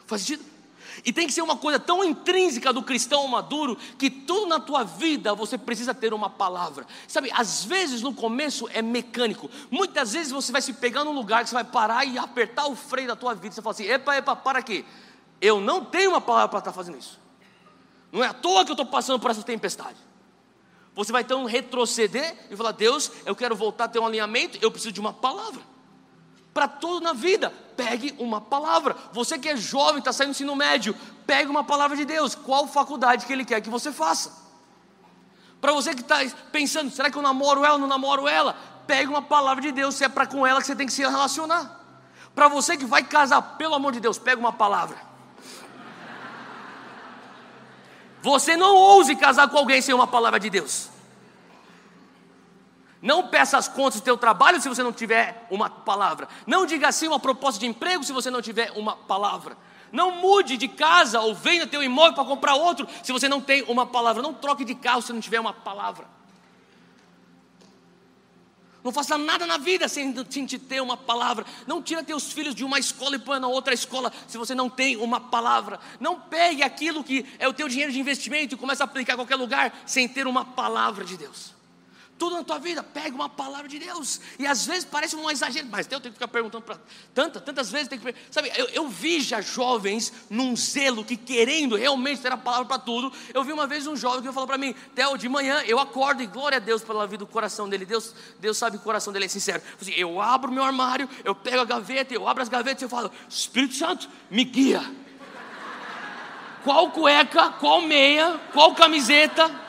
Faz 0.04 0.22
sentido? 0.22 0.44
E 1.04 1.12
tem 1.12 1.26
que 1.26 1.32
ser 1.32 1.42
uma 1.42 1.56
coisa 1.56 1.78
tão 1.78 2.04
intrínseca 2.04 2.72
do 2.72 2.82
cristão 2.82 3.26
maduro 3.26 3.76
que 3.98 4.10
tudo 4.10 4.46
na 4.46 4.60
tua 4.60 4.84
vida 4.84 5.34
você 5.34 5.56
precisa 5.56 5.94
ter 5.94 6.12
uma 6.12 6.28
palavra. 6.28 6.86
Sabe, 7.06 7.30
às 7.32 7.64
vezes 7.64 8.02
no 8.02 8.14
começo 8.14 8.68
é 8.72 8.82
mecânico. 8.82 9.50
Muitas 9.70 10.12
vezes 10.12 10.32
você 10.32 10.52
vai 10.52 10.62
se 10.62 10.72
pegar 10.72 11.04
num 11.04 11.12
lugar 11.12 11.42
que 11.42 11.50
você 11.50 11.54
vai 11.54 11.64
parar 11.64 12.04
e 12.04 12.18
apertar 12.18 12.66
o 12.66 12.76
freio 12.76 13.08
da 13.08 13.16
tua 13.16 13.34
vida. 13.34 13.54
Você 13.54 13.62
fala 13.62 13.74
assim: 13.74 13.86
epa, 13.86 14.16
epa, 14.16 14.36
para 14.36 14.58
aqui. 14.58 14.84
Eu 15.40 15.60
não 15.60 15.84
tenho 15.84 16.10
uma 16.10 16.20
palavra 16.20 16.48
para 16.48 16.58
estar 16.58 16.72
fazendo 16.72 16.98
isso. 16.98 17.18
Não 18.12 18.22
é 18.22 18.26
à 18.26 18.34
toa 18.34 18.64
que 18.64 18.70
eu 18.70 18.74
estou 18.74 18.86
passando 18.86 19.20
por 19.20 19.30
essa 19.30 19.42
tempestade. 19.42 19.96
Você 20.94 21.12
vai 21.12 21.22
então 21.22 21.44
retroceder 21.44 22.36
e 22.50 22.56
falar: 22.56 22.72
Deus, 22.72 23.10
eu 23.24 23.34
quero 23.34 23.56
voltar 23.56 23.84
a 23.84 23.88
ter 23.88 23.98
um 23.98 24.06
alinhamento, 24.06 24.58
eu 24.60 24.70
preciso 24.70 24.92
de 24.92 25.00
uma 25.00 25.12
palavra 25.12 25.62
para 26.52 26.68
tudo 26.68 27.00
na 27.00 27.12
vida. 27.12 27.52
Pegue 27.82 28.14
uma 28.18 28.40
palavra. 28.40 28.94
Você 29.12 29.38
que 29.38 29.48
é 29.48 29.56
jovem, 29.56 30.00
está 30.00 30.12
saindo 30.12 30.30
do 30.30 30.34
ensino 30.34 30.54
médio, 30.54 30.94
pegue 31.26 31.50
uma 31.50 31.64
palavra 31.64 31.96
de 31.96 32.04
Deus. 32.04 32.34
Qual 32.34 32.66
faculdade 32.66 33.24
que 33.24 33.32
Ele 33.32 33.44
quer 33.44 33.60
que 33.62 33.70
você 33.70 33.90
faça? 33.90 34.32
Para 35.60 35.72
você 35.72 35.94
que 35.94 36.02
está 36.02 36.18
pensando, 36.52 36.90
será 36.90 37.10
que 37.10 37.16
eu 37.16 37.22
namoro 37.22 37.64
ela 37.64 37.74
ou 37.74 37.80
não 37.80 37.86
namoro 37.86 38.28
ela? 38.28 38.54
Pegue 38.86 39.08
uma 39.08 39.22
palavra 39.22 39.62
de 39.62 39.72
Deus, 39.72 39.94
se 39.94 40.04
é 40.04 40.08
para 40.08 40.26
com 40.26 40.46
ela 40.46 40.60
que 40.60 40.66
você 40.66 40.76
tem 40.76 40.86
que 40.86 40.92
se 40.92 41.00
relacionar. 41.00 41.80
Para 42.34 42.48
você 42.48 42.76
que 42.76 42.84
vai 42.84 43.02
casar, 43.02 43.40
pelo 43.56 43.74
amor 43.74 43.92
de 43.92 44.00
Deus, 44.00 44.18
pega 44.18 44.38
uma 44.38 44.52
palavra. 44.52 44.96
Você 48.22 48.56
não 48.56 48.74
ouse 48.76 49.16
casar 49.16 49.48
com 49.48 49.56
alguém 49.56 49.80
sem 49.80 49.94
uma 49.94 50.06
palavra 50.06 50.38
de 50.38 50.50
Deus. 50.50 50.90
Não 53.02 53.28
peça 53.28 53.56
as 53.56 53.66
contas 53.66 54.00
do 54.00 54.04
teu 54.04 54.16
trabalho 54.18 54.60
se 54.60 54.68
você 54.68 54.82
não 54.82 54.92
tiver 54.92 55.46
uma 55.50 55.70
palavra. 55.70 56.28
Não 56.46 56.66
diga 56.66 56.88
assim 56.88 57.08
uma 57.08 57.18
proposta 57.18 57.58
de 57.58 57.66
emprego 57.66 58.04
se 58.04 58.12
você 58.12 58.30
não 58.30 58.42
tiver 58.42 58.72
uma 58.72 58.94
palavra. 58.94 59.56
Não 59.90 60.10
mude 60.12 60.56
de 60.56 60.68
casa 60.68 61.20
ou 61.20 61.34
venda 61.34 61.66
teu 61.66 61.82
imóvel 61.82 62.14
para 62.14 62.24
comprar 62.24 62.54
outro 62.54 62.86
se 63.02 63.10
você 63.10 63.26
não 63.26 63.40
tem 63.40 63.62
uma 63.62 63.86
palavra. 63.86 64.22
Não 64.22 64.34
troque 64.34 64.64
de 64.64 64.74
carro 64.74 65.00
se 65.00 65.12
não 65.12 65.20
tiver 65.20 65.40
uma 65.40 65.52
palavra. 65.52 66.06
Não 68.84 68.92
faça 68.92 69.16
nada 69.18 69.46
na 69.46 69.58
vida 69.58 69.88
sem, 69.88 70.12
te 70.12 70.58
ter 70.58 70.82
uma 70.82 70.96
palavra. 70.96 71.46
Não 71.66 71.82
tira 71.82 72.04
teus 72.04 72.32
filhos 72.32 72.54
de 72.54 72.64
uma 72.64 72.78
escola 72.78 73.16
e 73.16 73.18
põe 73.18 73.38
na 73.40 73.48
outra 73.48 73.72
escola 73.72 74.12
se 74.26 74.36
você 74.36 74.54
não 74.54 74.68
tem 74.68 74.98
uma 74.98 75.20
palavra. 75.20 75.80
Não 75.98 76.20
pegue 76.20 76.62
aquilo 76.62 77.02
que 77.02 77.24
é 77.38 77.48
o 77.48 77.52
teu 77.52 77.66
dinheiro 77.66 77.92
de 77.92 77.98
investimento 77.98 78.54
e 78.54 78.58
comece 78.58 78.82
a 78.82 78.84
aplicar 78.84 79.14
em 79.14 79.16
qualquer 79.16 79.36
lugar 79.36 79.72
sem 79.86 80.06
ter 80.06 80.26
uma 80.26 80.44
palavra 80.44 81.02
de 81.02 81.16
Deus 81.16 81.59
tudo 82.20 82.36
na 82.36 82.44
tua 82.44 82.58
vida, 82.58 82.82
pega 82.82 83.14
uma 83.14 83.30
palavra 83.30 83.66
de 83.66 83.78
Deus. 83.78 84.20
E 84.38 84.46
às 84.46 84.66
vezes 84.66 84.84
parece 84.84 85.16
um 85.16 85.30
exagero, 85.30 85.66
mas 85.70 85.86
eu 85.90 85.98
tenho 85.98 86.12
que 86.12 86.18
ficar 86.18 86.28
perguntando 86.28 86.62
para 86.62 86.78
tantas, 87.14 87.42
tantas 87.42 87.70
vezes 87.70 87.88
tem 87.88 87.98
que 87.98 88.14
sabe, 88.30 88.52
eu, 88.54 88.66
eu, 88.66 88.88
vi 88.88 89.22
já 89.22 89.40
jovens 89.40 90.12
num 90.28 90.54
zelo 90.54 91.02
que 91.02 91.16
querendo 91.16 91.76
realmente 91.76 92.20
ter 92.20 92.30
a 92.30 92.36
palavra 92.36 92.66
para 92.66 92.78
tudo. 92.78 93.10
Eu 93.32 93.42
vi 93.42 93.54
uma 93.54 93.66
vez 93.66 93.86
um 93.86 93.96
jovem 93.96 94.20
que 94.20 94.30
falou 94.32 94.46
para 94.46 94.58
mim, 94.58 94.74
Theo, 94.94 95.16
de 95.16 95.30
manhã 95.30 95.62
eu 95.66 95.78
acordo 95.78 96.22
e 96.22 96.26
glória 96.26 96.56
a 96.56 96.60
Deus 96.60 96.82
pela 96.82 97.06
vida 97.06 97.24
do 97.24 97.26
coração 97.26 97.66
dele. 97.66 97.86
Deus, 97.86 98.14
Deus 98.38 98.58
sabe 98.58 98.76
que 98.76 98.82
o 98.82 98.84
coração 98.84 99.14
dele 99.14 99.24
é 99.24 99.28
sincero. 99.28 99.62
Assim, 99.80 99.92
eu 99.96 100.20
abro 100.20 100.52
meu 100.52 100.62
armário, 100.62 101.08
eu 101.24 101.34
pego 101.34 101.62
a 101.62 101.64
gaveta, 101.64 102.12
eu 102.12 102.28
abro 102.28 102.42
as 102.42 102.50
gavetas 102.50 102.82
e 102.82 102.84
eu 102.84 102.90
falo, 102.90 103.10
Espírito 103.30 103.76
Santo, 103.76 104.06
me 104.30 104.44
guia. 104.44 104.82
Qual 106.64 106.90
cueca, 106.90 107.48
qual 107.52 107.80
meia, 107.80 108.38
qual 108.52 108.74
camiseta? 108.74 109.59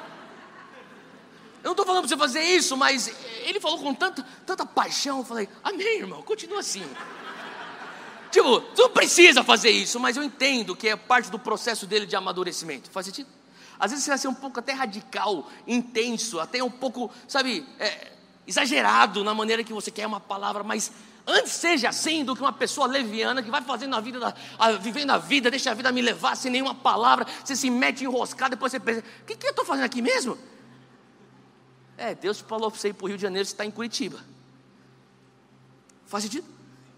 Eu 1.63 1.65
não 1.65 1.71
estou 1.71 1.85
falando 1.85 2.01
para 2.01 2.09
você 2.09 2.17
fazer 2.17 2.41
isso, 2.41 2.75
mas 2.75 3.13
ele 3.43 3.59
falou 3.59 3.77
com 3.77 3.93
tanta, 3.93 4.25
tanta 4.45 4.65
paixão. 4.65 5.19
Eu 5.19 5.25
falei, 5.25 5.47
amém, 5.63 5.99
irmão, 5.99 6.23
continua 6.23 6.59
assim. 6.59 6.83
tipo, 8.31 8.61
tu 8.61 8.89
precisa 8.89 9.43
fazer 9.43 9.69
isso, 9.69 9.99
mas 9.99 10.17
eu 10.17 10.23
entendo 10.23 10.75
que 10.75 10.87
é 10.87 10.95
parte 10.95 11.29
do 11.29 11.37
processo 11.37 11.85
dele 11.85 12.05
de 12.05 12.15
amadurecimento. 12.15 12.89
Faz 12.89 13.05
sentido? 13.05 13.29
Às 13.79 13.91
vezes 13.91 14.05
você 14.05 14.11
vai 14.11 14.17
ser 14.17 14.27
um 14.27 14.33
pouco 14.33 14.59
até 14.59 14.73
radical, 14.73 15.49
intenso, 15.67 16.39
até 16.39 16.63
um 16.63 16.69
pouco, 16.69 17.11
sabe, 17.27 17.65
é, 17.79 18.11
exagerado 18.47 19.23
na 19.23 19.33
maneira 19.33 19.63
que 19.63 19.73
você 19.73 19.89
quer 19.89 20.05
uma 20.05 20.19
palavra, 20.19 20.63
mas 20.63 20.91
antes 21.25 21.53
seja 21.53 21.89
assim 21.89 22.23
do 22.23 22.35
que 22.35 22.41
uma 22.41 22.53
pessoa 22.53 22.87
leviana 22.87 23.41
que 23.41 23.49
vai 23.49 23.61
fazendo 23.61 23.95
a 23.95 23.99
vida, 23.99 24.19
da, 24.19 24.35
a, 24.57 24.71
vivendo 24.73 25.11
a 25.11 25.17
vida, 25.17 25.49
deixa 25.49 25.71
a 25.71 25.73
vida 25.73 25.91
me 25.91 26.01
levar 26.01 26.35
sem 26.35 26.51
nenhuma 26.51 26.75
palavra, 26.75 27.25
você 27.43 27.55
se 27.55 27.69
mete 27.69 28.03
enroscado, 28.03 28.51
depois 28.51 28.71
você 28.71 28.79
pensa, 28.79 29.03
o 29.21 29.25
que, 29.25 29.35
que 29.35 29.45
eu 29.45 29.51
estou 29.51 29.65
fazendo 29.65 29.85
aqui 29.85 30.01
mesmo? 30.01 30.37
É, 31.97 32.15
Deus 32.15 32.39
falou 32.39 32.71
para 32.71 32.79
você 32.79 32.89
ir 32.89 32.93
para 32.93 33.05
o 33.05 33.07
Rio 33.07 33.17
de 33.17 33.21
Janeiro, 33.21 33.45
você 33.45 33.53
está 33.53 33.65
em 33.65 33.71
Curitiba. 33.71 34.19
Faz 36.05 36.23
sentido? 36.23 36.47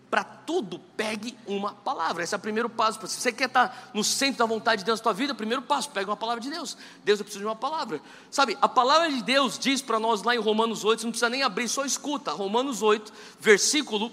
Para 0.09 0.23
tudo, 0.23 0.79
pegue 0.95 1.37
uma 1.47 1.73
palavra. 1.73 2.23
Esse 2.23 2.35
é 2.35 2.37
o 2.37 2.41
primeiro 2.41 2.69
passo. 2.69 3.05
Se 3.07 3.19
você 3.19 3.31
quer 3.31 3.47
estar 3.47 3.69
tá 3.69 3.89
no 3.93 4.03
centro 4.03 4.39
da 4.39 4.45
vontade 4.45 4.79
de 4.79 4.85
Deus 4.85 4.99
na 4.99 5.03
sua 5.03 5.13
vida, 5.13 5.33
primeiro 5.33 5.63
passo, 5.63 5.89
pega 5.89 6.09
uma 6.09 6.17
palavra 6.17 6.41
de 6.41 6.49
Deus. 6.49 6.77
Deus, 7.03 7.19
eu 7.19 7.25
preciso 7.25 7.39
de 7.39 7.45
uma 7.45 7.55
palavra. 7.55 8.01
Sabe, 8.29 8.57
a 8.61 8.69
palavra 8.69 9.09
de 9.09 9.23
Deus 9.23 9.57
diz 9.57 9.81
para 9.81 9.99
nós 9.99 10.21
lá 10.21 10.35
em 10.35 10.39
Romanos 10.39 10.83
8, 10.83 10.99
você 10.99 11.05
não 11.05 11.11
precisa 11.11 11.29
nem 11.29 11.41
abrir, 11.43 11.67
só 11.67 11.83
escuta. 11.83 12.31
Romanos 12.31 12.81
8, 12.81 13.11
versículo 13.39 14.11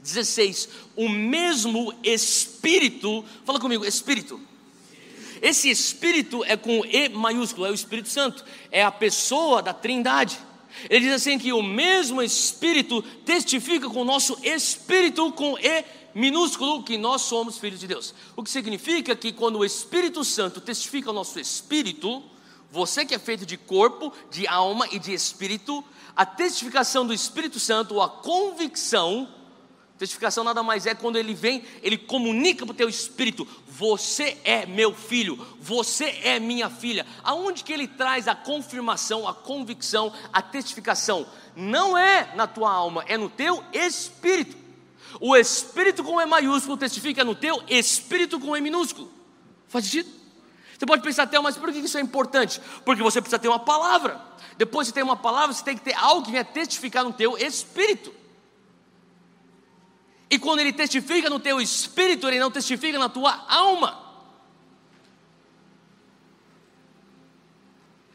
16. 0.00 0.68
O 0.96 1.08
mesmo 1.08 1.92
Espírito, 2.04 3.24
fala 3.44 3.58
comigo, 3.58 3.84
Espírito 3.84 4.49
esse 5.42 5.70
Espírito 5.70 6.44
é 6.44 6.56
com 6.56 6.84
E 6.84 7.08
maiúsculo, 7.08 7.66
é 7.66 7.70
o 7.70 7.74
Espírito 7.74 8.08
Santo, 8.08 8.44
é 8.70 8.82
a 8.82 8.90
pessoa 8.90 9.62
da 9.62 9.72
Trindade. 9.72 10.38
Ele 10.88 11.06
diz 11.06 11.14
assim 11.14 11.38
que 11.38 11.52
o 11.52 11.62
mesmo 11.62 12.22
Espírito 12.22 13.02
testifica 13.24 13.88
com 13.88 14.02
o 14.02 14.04
nosso 14.04 14.38
Espírito 14.42 15.32
com 15.32 15.58
E 15.58 15.84
minúsculo 16.14 16.82
que 16.82 16.98
nós 16.98 17.22
somos 17.22 17.58
filhos 17.58 17.80
de 17.80 17.86
Deus. 17.86 18.14
O 18.36 18.42
que 18.42 18.50
significa 18.50 19.14
que 19.14 19.32
quando 19.32 19.58
o 19.58 19.64
Espírito 19.64 20.24
Santo 20.24 20.60
testifica 20.60 21.10
o 21.10 21.14
nosso 21.14 21.38
espírito, 21.38 22.22
você 22.70 23.04
que 23.04 23.14
é 23.14 23.18
feito 23.18 23.44
de 23.44 23.56
corpo, 23.56 24.12
de 24.30 24.46
alma 24.46 24.86
e 24.90 24.98
de 24.98 25.12
espírito, 25.12 25.84
a 26.14 26.26
testificação 26.26 27.06
do 27.06 27.14
Espírito 27.14 27.58
Santo, 27.58 28.00
a 28.00 28.08
convicção, 28.08 29.28
Testificação 30.00 30.42
nada 30.42 30.62
mais 30.62 30.86
é 30.86 30.94
quando 30.94 31.18
ele 31.18 31.34
vem, 31.34 31.62
ele 31.82 31.98
comunica 31.98 32.64
para 32.64 32.72
o 32.72 32.74
teu 32.74 32.88
espírito: 32.88 33.46
você 33.68 34.38
é 34.44 34.64
meu 34.64 34.94
filho, 34.94 35.36
você 35.60 36.18
é 36.22 36.40
minha 36.40 36.70
filha. 36.70 37.06
Aonde 37.22 37.62
que 37.62 37.70
ele 37.70 37.86
traz 37.86 38.26
a 38.26 38.34
confirmação, 38.34 39.28
a 39.28 39.34
convicção, 39.34 40.10
a 40.32 40.40
testificação? 40.40 41.26
Não 41.54 41.98
é 41.98 42.34
na 42.34 42.46
tua 42.46 42.72
alma, 42.72 43.04
é 43.08 43.18
no 43.18 43.28
teu 43.28 43.62
espírito. 43.74 44.56
O 45.20 45.36
espírito 45.36 46.02
com 46.02 46.18
E 46.18 46.24
maiúsculo 46.24 46.78
testifica 46.78 47.22
no 47.22 47.34
teu 47.34 47.62
espírito 47.68 48.40
com 48.40 48.56
E 48.56 48.60
minúsculo. 48.62 49.12
Faz 49.68 49.84
sentido? 49.84 50.08
Você 50.78 50.86
pode 50.86 51.02
pensar 51.02 51.24
até, 51.24 51.38
mas 51.38 51.58
por 51.58 51.70
que 51.70 51.78
isso 51.78 51.98
é 51.98 52.00
importante? 52.00 52.58
Porque 52.86 53.02
você 53.02 53.20
precisa 53.20 53.38
ter 53.38 53.48
uma 53.48 53.58
palavra. 53.58 54.18
Depois 54.56 54.86
de 54.86 54.94
ter 54.94 55.02
uma 55.02 55.16
palavra, 55.16 55.52
você 55.52 55.62
tem 55.62 55.76
que 55.76 55.84
ter 55.84 55.92
algo 55.92 56.24
que 56.24 56.30
venha 56.30 56.42
testificar 56.42 57.04
no 57.04 57.12
teu 57.12 57.36
espírito. 57.36 58.18
E 60.30 60.38
quando 60.38 60.60
ele 60.60 60.72
testifica 60.72 61.28
no 61.28 61.40
teu 61.40 61.60
espírito, 61.60 62.28
ele 62.28 62.38
não 62.38 62.50
testifica 62.50 62.98
na 62.98 63.08
tua 63.08 63.44
alma. 63.48 63.98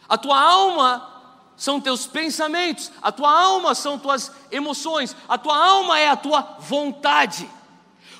A 0.07 0.17
tua 0.17 0.39
alma 0.39 1.11
são 1.57 1.81
teus 1.81 2.05
pensamentos, 2.05 2.91
a 3.01 3.11
tua 3.11 3.31
alma 3.31 3.75
são 3.75 3.99
tuas 3.99 4.31
emoções, 4.51 5.15
a 5.27 5.37
tua 5.37 5.57
alma 5.57 5.99
é 5.99 6.07
a 6.07 6.15
tua 6.15 6.41
vontade. 6.59 7.49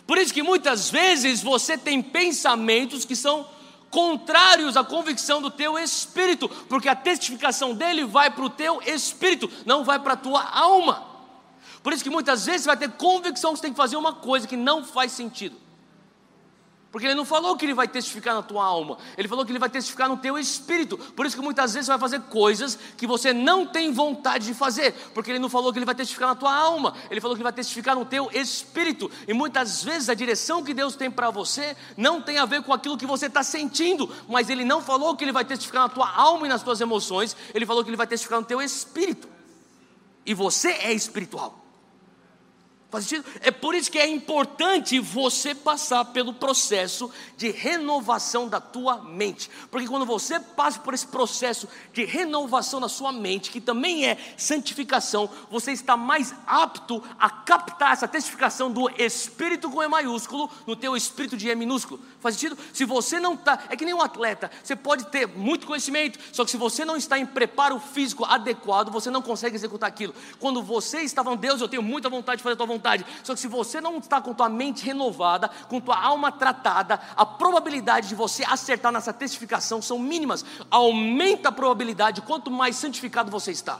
Por 0.05 0.17
isso 0.17 0.33
que 0.33 0.43
muitas 0.43 0.89
vezes 0.89 1.41
você 1.41 1.77
tem 1.77 2.01
pensamentos 2.01 3.05
que 3.05 3.15
são 3.15 3.47
contrários 3.89 4.75
à 4.75 4.83
convicção 4.83 5.41
do 5.41 5.49
teu 5.49 5.79
espírito, 5.79 6.49
porque 6.49 6.89
a 6.89 6.95
testificação 6.95 7.73
dele 7.73 8.03
vai 8.03 8.29
para 8.29 8.43
o 8.43 8.49
teu 8.49 8.81
espírito, 8.81 9.49
não 9.65 9.85
vai 9.85 9.99
para 9.99 10.13
a 10.13 10.17
tua 10.17 10.43
alma. 10.43 11.14
Por 11.85 11.93
isso 11.93 12.03
que 12.03 12.09
muitas 12.09 12.47
vezes 12.47 12.63
você 12.63 12.67
vai 12.69 12.77
ter 12.77 12.89
convicção 12.93 13.51
que 13.51 13.59
você 13.59 13.61
tem 13.61 13.71
que 13.71 13.77
fazer 13.77 13.95
uma 13.95 14.11
coisa 14.11 14.47
que 14.47 14.57
não 14.57 14.83
faz 14.83 15.11
sentido. 15.11 15.55
Porque 16.91 17.05
ele 17.05 17.13
não 17.13 17.25
falou 17.25 17.55
que 17.55 17.63
ele 17.63 17.75
vai 17.75 17.87
testificar 17.87 18.33
na 18.33 18.41
tua 18.41 18.65
alma, 18.65 18.97
ele 19.15 19.27
falou 19.27 19.45
que 19.45 19.51
ele 19.51 19.59
vai 19.59 19.69
testificar 19.69 20.09
no 20.09 20.17
teu 20.17 20.35
espírito. 20.35 20.97
Por 20.97 21.27
isso 21.27 21.35
que 21.35 21.43
muitas 21.43 21.75
vezes 21.75 21.85
você 21.85 21.91
vai 21.91 21.99
fazer 21.99 22.21
coisas 22.21 22.75
que 22.97 23.05
você 23.05 23.33
não 23.33 23.67
tem 23.67 23.91
vontade 23.91 24.47
de 24.47 24.55
fazer, 24.55 24.93
porque 25.13 25.29
ele 25.29 25.37
não 25.37 25.47
falou 25.47 25.71
que 25.71 25.77
ele 25.77 25.85
vai 25.85 25.93
testificar 25.93 26.29
na 26.29 26.33
tua 26.33 26.55
alma, 26.55 26.95
ele 27.11 27.21
falou 27.21 27.35
que 27.35 27.41
ele 27.41 27.43
vai 27.43 27.53
testificar 27.53 27.95
no 27.95 28.03
teu 28.03 28.31
espírito. 28.33 29.11
E 29.27 29.33
muitas 29.33 29.83
vezes 29.83 30.09
a 30.09 30.15
direção 30.15 30.63
que 30.63 30.73
Deus 30.73 30.95
tem 30.95 31.11
para 31.11 31.29
você 31.29 31.77
não 31.95 32.19
tem 32.19 32.39
a 32.39 32.45
ver 32.45 32.63
com 32.63 32.73
aquilo 32.73 32.97
que 32.97 33.05
você 33.05 33.27
está 33.27 33.43
sentindo, 33.43 34.11
mas 34.27 34.49
ele 34.49 34.65
não 34.65 34.81
falou 34.81 35.15
que 35.15 35.23
ele 35.23 35.31
vai 35.31 35.45
testificar 35.45 35.83
na 35.83 35.89
tua 35.89 36.09
alma 36.09 36.47
e 36.47 36.49
nas 36.49 36.63
tuas 36.63 36.81
emoções, 36.81 37.37
ele 37.53 37.67
falou 37.67 37.83
que 37.83 37.91
ele 37.91 37.97
vai 37.97 38.07
testificar 38.07 38.39
no 38.39 38.45
teu 38.47 38.59
espírito. 38.59 39.29
E 40.25 40.33
você 40.33 40.69
é 40.69 40.91
espiritual. 40.91 41.64
Faz 42.91 43.05
sentido? 43.05 43.25
É 43.41 43.51
por 43.51 43.73
isso 43.73 43.91
que 43.91 43.97
é 43.97 44.07
importante 44.07 44.99
você 44.99 45.55
passar 45.55 46.05
pelo 46.05 46.33
processo 46.33 47.11
de 47.35 47.49
renovação 47.49 48.47
da 48.47 48.61
tua 48.61 49.03
mente. 49.03 49.49
Porque 49.71 49.87
quando 49.87 50.05
você 50.05 50.39
passa 50.39 50.79
por 50.79 50.93
esse 50.93 51.07
processo 51.07 51.67
de 51.91 52.05
renovação 52.05 52.79
da 52.79 52.87
sua 52.87 53.11
mente, 53.11 53.49
que 53.49 53.59
também 53.59 54.05
é 54.05 54.17
santificação, 54.37 55.29
você 55.49 55.71
está 55.71 55.97
mais 55.97 56.33
apto 56.45 57.03
a 57.19 57.29
captar 57.29 57.91
essa 57.91 58.07
testificação 58.07 58.71
do 58.71 58.87
Espírito 59.01 59.69
com 59.69 59.83
E 59.83 59.87
maiúsculo 59.87 60.49
no 60.65 60.75
teu 60.75 60.95
Espírito 60.95 61.35
de 61.35 61.49
E 61.49 61.55
minúsculo. 61.55 61.99
Faz 62.19 62.35
sentido? 62.35 62.57
Se 62.71 62.85
você 62.85 63.19
não 63.19 63.33
está, 63.33 63.63
é 63.67 63.75
que 63.75 63.83
nem 63.83 63.93
um 63.93 64.01
atleta, 64.01 64.49
você 64.63 64.75
pode 64.75 65.07
ter 65.07 65.27
muito 65.27 65.67
conhecimento, 65.67 66.19
só 66.31 66.45
que 66.45 66.51
se 66.51 66.57
você 66.57 66.85
não 66.85 66.95
está 66.95 67.17
em 67.17 67.25
preparo 67.25 67.79
físico 67.79 68.23
adequado, 68.23 68.91
você 68.91 69.09
não 69.09 69.21
consegue 69.21 69.55
executar 69.55 69.89
aquilo. 69.89 70.13
Quando 70.39 70.61
você 70.61 71.01
estava 71.01 71.33
em 71.33 71.37
Deus, 71.37 71.59
eu 71.59 71.67
tenho 71.67 71.83
muita 71.83 72.09
vontade 72.09 72.37
de 72.37 72.43
fazer 72.43 72.53
a 72.53 72.57
tua 72.57 72.65
vontade 72.67 72.74
vontade. 72.75 73.05
Só 73.23 73.33
que 73.33 73.39
se 73.39 73.47
você 73.47 73.81
não 73.81 73.97
está 73.97 74.21
com 74.21 74.33
tua 74.33 74.49
mente 74.49 74.85
renovada, 74.85 75.49
com 75.67 75.79
tua 75.79 75.97
alma 75.97 76.31
tratada, 76.31 76.99
a 77.15 77.25
probabilidade 77.25 78.07
de 78.07 78.15
você 78.15 78.43
acertar 78.43 78.91
nessa 78.91 79.13
testificação 79.13 79.81
são 79.81 79.97
mínimas. 79.97 80.45
Aumenta 80.69 81.49
a 81.49 81.51
probabilidade 81.51 82.21
quanto 82.21 82.51
mais 82.51 82.75
santificado 82.75 83.31
você 83.31 83.51
está. 83.51 83.79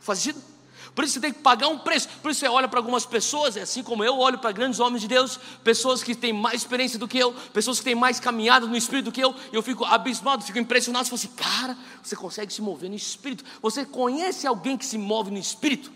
Faz 0.00 0.18
sentido? 0.18 0.54
Por 0.94 1.04
isso 1.04 1.14
você 1.14 1.20
tem 1.20 1.32
que 1.32 1.40
pagar 1.40 1.68
um 1.68 1.78
preço. 1.78 2.08
Por 2.22 2.30
isso 2.30 2.40
você 2.40 2.48
olha 2.48 2.68
para 2.68 2.78
algumas 2.78 3.04
pessoas, 3.04 3.56
assim 3.56 3.82
como 3.82 4.04
eu 4.04 4.16
olho 4.16 4.38
para 4.38 4.52
grandes 4.52 4.78
homens 4.78 5.00
de 5.02 5.08
Deus, 5.08 5.40
pessoas 5.64 6.02
que 6.04 6.14
têm 6.14 6.32
mais 6.32 6.56
experiência 6.56 6.98
do 6.98 7.08
que 7.08 7.18
eu, 7.18 7.32
pessoas 7.52 7.78
que 7.78 7.84
têm 7.84 7.96
mais 7.96 8.20
caminhada 8.20 8.66
no 8.66 8.76
espírito 8.76 9.06
do 9.06 9.12
que 9.12 9.20
eu, 9.20 9.34
e 9.52 9.56
eu 9.56 9.62
fico 9.62 9.84
abismado, 9.84 10.44
fico 10.44 10.58
impressionado. 10.58 11.04
Você 11.08 11.10
fala 11.10 11.18
assim, 11.18 11.50
cara, 11.50 11.78
você 12.02 12.14
consegue 12.14 12.52
se 12.52 12.62
mover 12.62 12.88
no 12.88 12.94
espírito. 12.94 13.44
Você 13.60 13.84
conhece 13.84 14.46
alguém 14.46 14.76
que 14.76 14.86
se 14.86 14.96
move 14.96 15.32
no 15.32 15.38
espírito? 15.38 15.90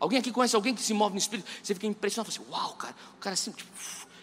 Alguém 0.00 0.18
aqui 0.18 0.30
conhece 0.30 0.54
alguém 0.54 0.74
que 0.74 0.82
se 0.82 0.94
move 0.94 1.12
no 1.12 1.18
espírito? 1.18 1.48
Você 1.62 1.74
fica 1.74 1.86
impressionado, 1.86 2.32
fala 2.32 2.44
assim, 2.44 2.52
uau, 2.52 2.74
cara, 2.74 2.94
o 3.16 3.18
cara 3.18 3.34
assim, 3.34 3.50
tipo, 3.50 3.70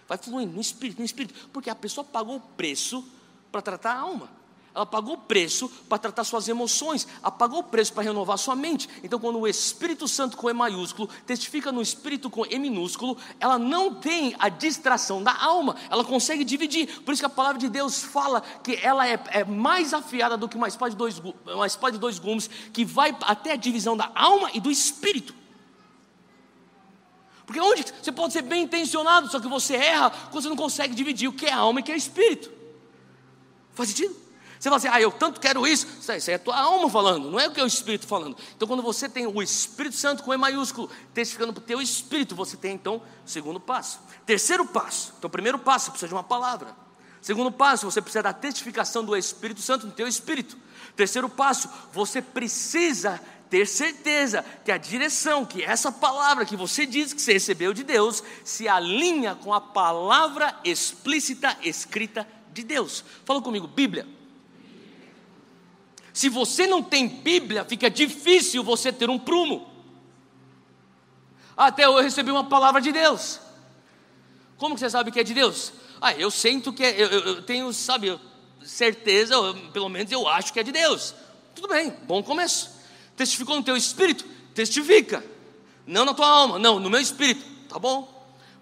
vai 0.07 0.17
fluindo 0.17 0.53
no 0.53 0.61
espírito, 0.61 0.99
no 0.99 1.05
espírito, 1.05 1.49
porque 1.51 1.69
a 1.69 1.75
pessoa 1.75 2.03
pagou 2.03 2.38
o 2.38 2.39
preço 2.39 3.03
para 3.51 3.61
tratar 3.61 3.93
a 3.93 3.99
alma. 3.99 4.29
Ela 4.75 4.85
pagou 4.85 5.13
o 5.13 5.17
preço 5.17 5.69
para 5.88 5.97
tratar 5.97 6.25
suas 6.25 6.49
emoções, 6.49 7.07
ela 7.21 7.31
pagou 7.31 7.59
o 7.59 7.63
preço 7.63 7.93
para 7.93 8.03
renovar 8.03 8.38
sua 8.38 8.57
mente. 8.57 8.89
Então, 9.01 9.17
quando 9.17 9.39
o 9.39 9.47
Espírito 9.47 10.05
Santo 10.05 10.35
com 10.35 10.49
E 10.49 10.53
maiúsculo 10.53 11.07
testifica 11.25 11.71
no 11.71 11.81
Espírito 11.81 12.29
com 12.29 12.45
E 12.45 12.59
minúsculo, 12.59 13.17
ela 13.39 13.57
não 13.57 13.95
tem 13.95 14.35
a 14.38 14.49
distração 14.49 15.23
da 15.23 15.33
alma, 15.33 15.77
ela 15.89 16.03
consegue 16.03 16.43
dividir. 16.43 17.01
Por 17.03 17.13
isso 17.13 17.21
que 17.21 17.25
a 17.25 17.29
palavra 17.29 17.57
de 17.57 17.69
Deus 17.69 18.03
fala 18.03 18.41
que 18.41 18.75
ela 18.75 19.07
é, 19.07 19.17
é 19.27 19.45
mais 19.45 19.93
afiada 19.93 20.35
do 20.35 20.49
que 20.49 20.57
uma 20.57 20.67
espada 20.67 20.91
de 20.91 20.97
dois, 20.97 21.21
uma 21.45 21.67
espada 21.67 21.93
de 21.93 21.99
dois 21.99 22.19
gumes, 22.19 22.49
que 22.73 22.83
vai 22.83 23.15
até 23.21 23.53
a 23.53 23.55
divisão 23.55 23.95
da 23.95 24.11
alma 24.13 24.49
e 24.53 24.59
do 24.59 24.69
espírito. 24.69 25.44
Porque 27.45 27.60
onde 27.60 27.86
você 28.01 28.12
pode 28.12 28.34
ser 28.34 28.41
bem 28.41 28.63
intencionado, 28.63 29.29
só 29.29 29.39
que 29.39 29.47
você 29.47 29.75
erra 29.75 30.10
quando 30.31 30.43
você 30.43 30.49
não 30.49 30.55
consegue 30.55 30.95
dividir 30.95 31.27
o 31.27 31.34
que 31.34 31.45
é 31.45 31.53
alma 31.53 31.79
e 31.79 31.84
o 31.84 31.86
que 31.86 31.91
é 31.91 31.95
espírito. 31.95 32.51
Faz 33.73 33.89
sentido? 33.89 34.25
Você 34.65 34.69
fala 34.69 34.77
assim, 34.77 34.88
ah, 34.88 34.99
eu 34.99 35.12
tanto 35.12 35.39
quero 35.39 35.67
isso. 35.67 35.86
Isso 35.99 36.31
é 36.31 36.34
a 36.34 36.39
tua 36.39 36.58
alma 36.58 36.89
falando, 36.89 37.29
não 37.29 37.39
é 37.39 37.47
o 37.47 37.51
que 37.51 37.60
é 37.60 37.63
o 37.63 37.67
Espírito 37.67 38.08
falando. 38.08 38.36
Então, 38.55 38.67
quando 38.67 38.81
você 38.81 39.08
tem 39.08 39.27
o 39.27 39.43
Espírito 39.43 39.95
Santo 39.95 40.23
com 40.23 40.34
E 40.34 40.38
maiúsculo, 40.38 40.89
testificando 41.13 41.53
para 41.53 41.62
o 41.62 41.63
teu 41.63 41.81
Espírito, 41.81 42.36
você 42.36 42.58
tem 42.58 42.73
então 42.73 42.95
o 42.95 43.29
segundo 43.29 43.60
passo. 43.60 43.99
Terceiro 44.25 44.65
passo. 44.65 45.13
Então, 45.19 45.29
primeiro 45.29 45.60
passo, 45.60 45.86
você 45.86 45.91
precisa 45.91 46.08
de 46.08 46.15
uma 46.15 46.23
palavra. 46.23 46.75
Segundo 47.21 47.51
passo, 47.51 47.89
você 47.89 48.01
precisa 48.01 48.23
da 48.23 48.34
testificação 48.34 49.03
do 49.03 49.15
Espírito 49.15 49.62
Santo 49.62 49.86
no 49.86 49.91
teu 49.91 50.08
Espírito. 50.08 50.58
Terceiro 50.95 51.27
passo, 51.27 51.69
você 51.91 52.21
precisa 52.21 53.21
ter 53.49 53.67
certeza 53.67 54.43
que 54.63 54.71
a 54.71 54.77
direção, 54.77 55.45
que 55.45 55.63
essa 55.63 55.91
palavra 55.91 56.45
que 56.45 56.55
você 56.55 56.86
diz 56.86 57.13
que 57.13 57.21
você 57.21 57.34
recebeu 57.34 57.73
de 57.73 57.84
Deus, 57.84 58.23
se 58.43 58.67
alinha 58.67 59.36
com 59.36 59.53
a 59.53 59.62
palavra 59.62 60.58
explícita 60.63 61.58
escrita 61.63 62.27
de 62.51 62.63
Deus. 62.63 63.03
Fala 63.25 63.41
comigo, 63.41 63.67
Bíblia. 63.67 64.08
Se 66.13 66.29
você 66.29 66.65
não 66.65 66.81
tem 66.81 67.08
Bíblia, 67.08 67.65
fica 67.65 67.89
difícil 67.89 68.63
você 68.63 68.91
ter 68.91 69.10
um 69.10 69.19
prumo. 69.19 69.69
Até 71.58 71.86
eu 71.86 71.95
recebi 72.01 72.31
uma 72.31 72.45
palavra 72.45 72.81
de 72.81 72.91
Deus. 72.91 73.39
Como 74.58 74.77
você 74.77 74.89
sabe 74.89 75.12
que 75.12 75.19
é 75.19 75.23
de 75.23 75.34
Deus? 75.34 75.73
Ah, 76.01 76.13
eu 76.13 76.31
sinto 76.31 76.71
que 76.71 76.84
é, 76.84 77.01
eu, 77.01 77.08
eu, 77.08 77.19
eu 77.21 77.41
tenho, 77.41 77.71
sabe, 77.73 78.19
certeza, 78.63 79.36
pelo 79.73 79.89
menos 79.89 80.12
eu 80.12 80.27
acho 80.27 80.51
que 80.51 80.60
é 80.60 80.63
de 80.63 80.71
Deus. 80.71 81.13
Tudo 81.53 81.67
bem, 81.67 81.91
bom 82.03 82.21
começo. 82.23 82.74
Testificou 83.15 83.56
no 83.56 83.63
teu 83.63 83.75
espírito? 83.75 84.25
Testifica. 84.54 85.23
Não 85.86 86.06
na 86.06 86.13
tua 86.13 86.28
alma, 86.28 86.60
não, 86.60 86.80
no 86.80 86.89
meu 86.89 86.99
espírito. 86.99 87.45
Tá 87.69 87.80
bom? 87.80 88.12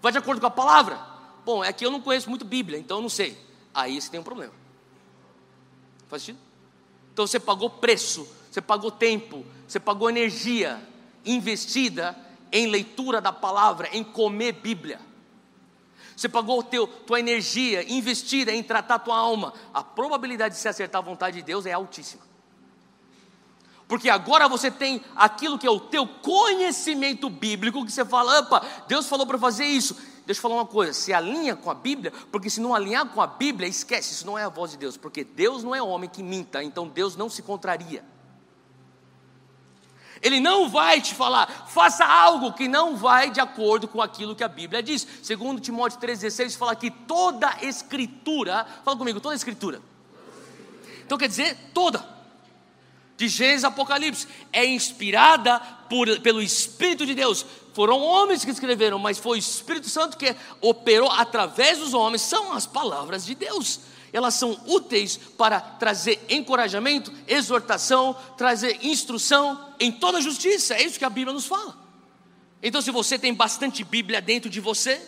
Vai 0.00 0.12
de 0.12 0.18
acordo 0.18 0.40
com 0.40 0.46
a 0.46 0.50
palavra? 0.50 1.00
Bom, 1.44 1.64
é 1.64 1.72
que 1.72 1.84
eu 1.84 1.90
não 1.90 2.00
conheço 2.00 2.28
muito 2.28 2.44
Bíblia, 2.44 2.78
então 2.78 2.98
eu 2.98 3.02
não 3.02 3.08
sei. 3.08 3.38
Aí 3.72 4.00
você 4.00 4.10
tem 4.10 4.20
um 4.20 4.24
problema. 4.24 4.52
Faz 6.08 6.22
sentido? 6.22 6.42
Então 7.12 7.26
você 7.26 7.40
pagou 7.40 7.70
preço, 7.70 8.28
você 8.50 8.60
pagou 8.60 8.90
tempo, 8.90 9.44
você 9.66 9.80
pagou 9.80 10.08
energia 10.08 10.80
investida 11.24 12.16
em 12.52 12.66
leitura 12.66 13.20
da 13.20 13.32
palavra, 13.32 13.88
em 13.92 14.04
comer 14.04 14.52
Bíblia. 14.52 15.00
Você 16.16 16.28
pagou 16.28 16.62
teu, 16.62 16.86
tua 16.86 17.18
energia 17.18 17.90
investida 17.92 18.52
em 18.52 18.62
tratar 18.62 19.00
tua 19.00 19.16
alma. 19.16 19.52
A 19.72 19.82
probabilidade 19.82 20.54
de 20.54 20.60
se 20.60 20.68
acertar 20.68 21.02
a 21.02 21.04
vontade 21.04 21.38
de 21.38 21.42
Deus 21.42 21.66
é 21.66 21.72
altíssima 21.72 22.33
porque 23.86 24.08
agora 24.08 24.48
você 24.48 24.70
tem 24.70 25.02
aquilo 25.14 25.58
que 25.58 25.66
é 25.66 25.70
o 25.70 25.80
teu 25.80 26.06
conhecimento 26.06 27.28
bíblico, 27.28 27.84
que 27.84 27.92
você 27.92 28.04
fala, 28.04 28.40
opa, 28.40 28.62
Deus 28.88 29.06
falou 29.06 29.26
para 29.26 29.38
fazer 29.38 29.64
isso. 29.64 29.94
Deixa 30.26 30.38
eu 30.38 30.42
falar 30.42 30.54
uma 30.54 30.66
coisa, 30.66 30.94
se 30.94 31.12
alinha 31.12 31.54
com 31.54 31.70
a 31.70 31.74
Bíblia, 31.74 32.10
porque 32.32 32.48
se 32.48 32.58
não 32.60 32.74
alinhar 32.74 33.06
com 33.06 33.20
a 33.20 33.26
Bíblia, 33.26 33.68
esquece, 33.68 34.14
isso 34.14 34.26
não 34.26 34.38
é 34.38 34.44
a 34.44 34.48
voz 34.48 34.70
de 34.70 34.78
Deus, 34.78 34.96
porque 34.96 35.22
Deus 35.22 35.62
não 35.62 35.74
é 35.74 35.82
homem 35.82 36.08
que 36.08 36.22
minta, 36.22 36.64
então 36.64 36.88
Deus 36.88 37.14
não 37.14 37.28
se 37.28 37.42
contraria. 37.42 38.02
Ele 40.22 40.40
não 40.40 40.70
vai 40.70 41.02
te 41.02 41.14
falar, 41.14 41.66
faça 41.68 42.06
algo 42.06 42.54
que 42.54 42.66
não 42.66 42.96
vai 42.96 43.30
de 43.30 43.40
acordo 43.40 43.86
com 43.86 44.00
aquilo 44.00 44.34
que 44.34 44.42
a 44.42 44.48
Bíblia 44.48 44.82
diz. 44.82 45.06
Segundo 45.22 45.60
Timóteo 45.60 46.00
3,16 46.00 46.56
fala 46.56 46.74
que 46.74 46.90
toda 46.90 47.58
escritura, 47.60 48.66
fala 48.82 48.96
comigo, 48.96 49.20
toda 49.20 49.34
escritura. 49.34 49.82
Então 51.04 51.18
quer 51.18 51.28
dizer, 51.28 51.54
toda 51.74 52.13
de 53.16 53.28
Gênesis 53.28 53.64
Apocalipse, 53.64 54.26
é 54.52 54.64
inspirada 54.66 55.60
por, 55.88 56.20
pelo 56.20 56.42
Espírito 56.42 57.06
de 57.06 57.14
Deus. 57.14 57.46
Foram 57.72 58.00
homens 58.00 58.44
que 58.44 58.50
escreveram, 58.50 58.98
mas 58.98 59.18
foi 59.18 59.36
o 59.36 59.40
Espírito 59.40 59.88
Santo 59.88 60.16
que 60.16 60.34
operou 60.60 61.10
através 61.10 61.78
dos 61.78 61.94
homens. 61.94 62.22
São 62.22 62.52
as 62.52 62.66
palavras 62.66 63.24
de 63.24 63.34
Deus. 63.34 63.80
Elas 64.12 64.34
são 64.34 64.60
úteis 64.66 65.16
para 65.16 65.60
trazer 65.60 66.24
encorajamento, 66.28 67.12
exortação, 67.26 68.16
trazer 68.36 68.78
instrução 68.82 69.74
em 69.80 69.90
toda 69.90 70.20
justiça. 70.20 70.74
É 70.74 70.82
isso 70.84 70.98
que 70.98 71.04
a 71.04 71.10
Bíblia 71.10 71.32
nos 71.32 71.46
fala. 71.46 71.76
Então, 72.62 72.80
se 72.80 72.90
você 72.90 73.18
tem 73.18 73.34
bastante 73.34 73.82
Bíblia 73.82 74.22
dentro 74.22 74.48
de 74.48 74.60
você, 74.60 75.02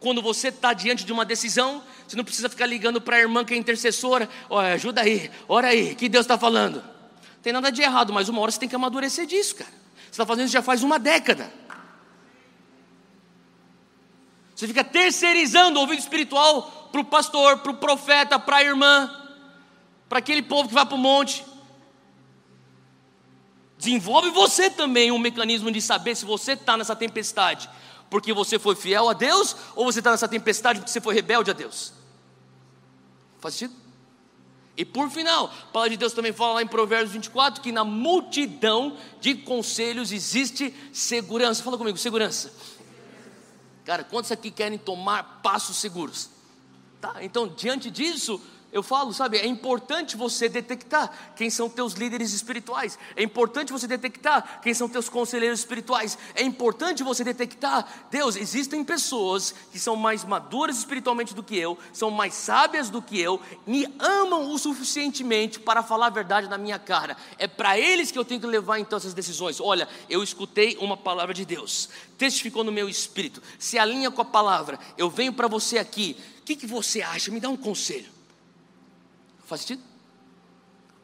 quando 0.00 0.22
você 0.22 0.48
está 0.48 0.72
diante 0.72 1.04
de 1.04 1.12
uma 1.12 1.24
decisão, 1.24 1.82
você 2.06 2.16
não 2.16 2.24
precisa 2.24 2.48
ficar 2.48 2.66
ligando 2.66 3.00
para 3.00 3.16
a 3.16 3.20
irmã 3.20 3.44
que 3.44 3.54
é 3.54 3.56
intercessora, 3.56 4.28
olha, 4.48 4.74
ajuda 4.74 5.02
aí, 5.02 5.30
ora 5.46 5.68
aí, 5.68 5.94
que 5.94 6.08
Deus 6.08 6.24
está 6.24 6.38
falando 6.38 6.93
tem 7.44 7.52
nada 7.52 7.70
de 7.70 7.82
errado, 7.82 8.10
mas 8.10 8.30
uma 8.30 8.40
hora 8.40 8.50
você 8.50 8.58
tem 8.58 8.68
que 8.68 8.74
amadurecer 8.74 9.26
disso, 9.26 9.56
cara. 9.56 9.70
Você 9.70 10.12
está 10.12 10.24
fazendo 10.24 10.46
isso 10.46 10.54
já 10.54 10.62
faz 10.62 10.82
uma 10.82 10.98
década. 10.98 11.52
Você 14.56 14.66
fica 14.66 14.82
terceirizando 14.82 15.78
o 15.78 15.82
ouvido 15.82 15.98
espiritual 15.98 16.88
para 16.90 17.02
o 17.02 17.04
pastor, 17.04 17.58
para 17.58 17.70
o 17.70 17.76
profeta, 17.76 18.38
para 18.38 18.56
a 18.56 18.64
irmã, 18.64 19.10
para 20.08 20.20
aquele 20.20 20.42
povo 20.42 20.68
que 20.68 20.74
vai 20.74 20.86
para 20.86 20.94
o 20.94 20.98
monte. 20.98 21.44
Desenvolve 23.76 24.30
você 24.30 24.70
também 24.70 25.12
um 25.12 25.18
mecanismo 25.18 25.70
de 25.70 25.82
saber 25.82 26.14
se 26.14 26.24
você 26.24 26.52
está 26.52 26.78
nessa 26.78 26.96
tempestade 26.96 27.68
porque 28.08 28.32
você 28.32 28.58
foi 28.58 28.74
fiel 28.74 29.08
a 29.10 29.12
Deus 29.12 29.54
ou 29.74 29.84
você 29.84 29.98
está 29.98 30.12
nessa 30.12 30.28
tempestade 30.28 30.78
porque 30.78 30.90
você 30.90 31.00
foi 31.00 31.14
rebelde 31.14 31.50
a 31.50 31.54
Deus. 31.54 31.92
Faz 33.38 33.54
sentido? 33.54 33.83
E 34.76 34.84
por 34.84 35.08
final, 35.08 35.46
a 35.46 35.72
palavra 35.72 35.90
de 35.90 35.96
Deus 35.96 36.12
também 36.12 36.32
fala 36.32 36.54
lá 36.54 36.62
em 36.62 36.66
Provérbios 36.66 37.12
24 37.12 37.62
que 37.62 37.70
na 37.70 37.84
multidão 37.84 38.96
de 39.20 39.34
conselhos 39.34 40.10
existe 40.10 40.74
segurança. 40.92 41.62
Fala 41.62 41.78
comigo, 41.78 41.96
segurança. 41.96 42.52
Cara, 43.84 44.02
quantos 44.02 44.32
aqui 44.32 44.50
querem 44.50 44.78
tomar 44.78 45.40
passos 45.42 45.76
seguros? 45.76 46.30
Tá? 47.00 47.16
Então, 47.20 47.46
diante 47.46 47.90
disso, 47.90 48.40
eu 48.74 48.82
falo, 48.82 49.14
sabe, 49.14 49.38
é 49.38 49.46
importante 49.46 50.16
você 50.16 50.48
detectar 50.48 51.32
quem 51.36 51.48
são 51.48 51.70
teus 51.70 51.92
líderes 51.92 52.32
espirituais, 52.32 52.98
é 53.14 53.22
importante 53.22 53.72
você 53.72 53.86
detectar 53.86 54.60
quem 54.60 54.74
são 54.74 54.88
teus 54.88 55.08
conselheiros 55.08 55.60
espirituais, 55.60 56.18
é 56.34 56.42
importante 56.42 57.04
você 57.04 57.22
detectar, 57.22 57.86
Deus, 58.10 58.34
existem 58.34 58.82
pessoas 58.82 59.54
que 59.70 59.78
são 59.78 59.94
mais 59.94 60.24
maduras 60.24 60.76
espiritualmente 60.76 61.36
do 61.36 61.42
que 61.42 61.56
eu, 61.56 61.78
são 61.92 62.10
mais 62.10 62.34
sábias 62.34 62.90
do 62.90 63.00
que 63.00 63.20
eu, 63.20 63.40
me 63.64 63.86
amam 64.00 64.50
o 64.50 64.58
suficientemente 64.58 65.60
para 65.60 65.80
falar 65.80 66.08
a 66.08 66.10
verdade 66.10 66.48
na 66.48 66.58
minha 66.58 66.78
cara, 66.78 67.16
é 67.38 67.46
para 67.46 67.78
eles 67.78 68.10
que 68.10 68.18
eu 68.18 68.24
tenho 68.24 68.40
que 68.40 68.46
levar 68.48 68.80
então 68.80 68.96
essas 68.96 69.14
decisões. 69.14 69.60
Olha, 69.60 69.88
eu 70.10 70.20
escutei 70.20 70.76
uma 70.80 70.96
palavra 70.96 71.32
de 71.32 71.44
Deus, 71.44 71.88
testificou 72.18 72.64
no 72.64 72.72
meu 72.72 72.88
espírito, 72.88 73.40
se 73.56 73.78
alinha 73.78 74.10
com 74.10 74.20
a 74.20 74.24
palavra, 74.24 74.80
eu 74.98 75.08
venho 75.08 75.32
para 75.32 75.46
você 75.46 75.78
aqui, 75.78 76.16
o 76.40 76.42
que, 76.42 76.56
que 76.56 76.66
você 76.66 77.02
acha? 77.02 77.30
Me 77.30 77.38
dá 77.38 77.48
um 77.48 77.56
conselho. 77.56 78.12
Faz 79.44 79.62
sentido? 79.62 79.82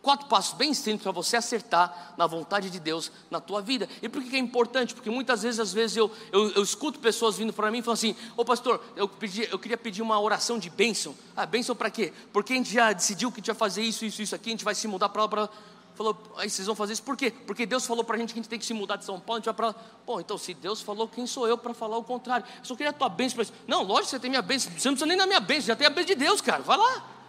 Quatro 0.02 0.28
passos 0.28 0.54
bem 0.54 0.72
simples 0.72 1.02
para 1.02 1.12
você 1.12 1.36
acertar 1.36 2.14
na 2.16 2.26
vontade 2.26 2.70
de 2.70 2.80
Deus 2.80 3.12
na 3.30 3.38
tua 3.38 3.60
vida. 3.60 3.86
E 4.00 4.08
por 4.08 4.22
que 4.22 4.34
é 4.34 4.38
importante? 4.38 4.94
Porque 4.94 5.10
muitas 5.10 5.42
vezes, 5.42 5.60
às 5.60 5.74
vezes, 5.74 5.94
eu, 5.94 6.10
eu, 6.32 6.52
eu 6.52 6.62
escuto 6.62 6.98
pessoas 6.98 7.36
vindo 7.36 7.52
para 7.52 7.70
mim 7.70 7.78
e 7.78 7.82
falam 7.82 7.94
assim: 7.94 8.16
Ô 8.34 8.42
pastor, 8.42 8.82
eu, 8.96 9.06
pedi, 9.06 9.46
eu 9.50 9.58
queria 9.58 9.76
pedir 9.76 10.00
uma 10.00 10.18
oração 10.18 10.58
de 10.58 10.70
bênção. 10.70 11.14
Ah, 11.36 11.44
bênção 11.44 11.76
para 11.76 11.90
quê? 11.90 12.14
Porque 12.32 12.54
a 12.54 12.56
gente 12.56 12.72
já 12.72 12.94
decidiu 12.94 13.30
que 13.30 13.36
a 13.36 13.40
gente 13.40 13.48
vai 13.48 13.56
fazer 13.56 13.82
isso, 13.82 14.06
isso, 14.06 14.22
isso 14.22 14.34
aqui, 14.34 14.48
a 14.48 14.52
gente 14.52 14.64
vai 14.64 14.74
se 14.74 14.88
mudar 14.88 15.10
para 15.10 15.22
lá. 15.22 15.28
Pra... 15.28 15.48
Falou, 15.94 16.16
aí 16.38 16.48
vocês 16.48 16.64
vão 16.64 16.74
fazer 16.74 16.94
isso 16.94 17.02
por 17.02 17.14
quê? 17.14 17.30
Porque 17.30 17.66
Deus 17.66 17.84
falou 17.84 18.02
para 18.02 18.16
a 18.16 18.18
gente 18.18 18.32
que 18.32 18.38
a 18.38 18.42
gente 18.42 18.48
tem 18.48 18.58
que 18.58 18.64
se 18.64 18.72
mudar 18.72 18.96
de 18.96 19.04
São 19.04 19.20
Paulo, 19.20 19.36
a 19.36 19.38
gente 19.40 19.46
vai 19.46 19.54
para 19.54 19.66
lá. 19.66 19.74
Bom, 20.06 20.18
então 20.18 20.38
se 20.38 20.54
Deus 20.54 20.80
falou, 20.80 21.06
quem 21.06 21.26
sou 21.26 21.46
eu 21.46 21.58
para 21.58 21.74
falar 21.74 21.98
o 21.98 22.02
contrário? 22.02 22.46
Eu 22.58 22.64
só 22.64 22.74
queria 22.74 22.88
a 22.88 22.94
tua 22.94 23.10
bênção 23.10 23.34
para 23.34 23.42
isso. 23.42 23.52
Não, 23.68 23.82
lógico 23.82 24.04
que 24.04 24.10
você 24.12 24.18
tem 24.18 24.30
minha 24.30 24.40
bênção. 24.40 24.72
Você 24.72 24.88
não 24.88 24.94
precisa 24.94 25.04
nem 25.04 25.18
da 25.18 25.26
minha 25.26 25.40
bênção, 25.40 25.66
já 25.66 25.76
tem 25.76 25.86
a 25.86 25.90
bênção 25.90 26.06
de 26.06 26.14
Deus, 26.14 26.40
cara. 26.40 26.62
Vai 26.62 26.78
lá. 26.78 27.19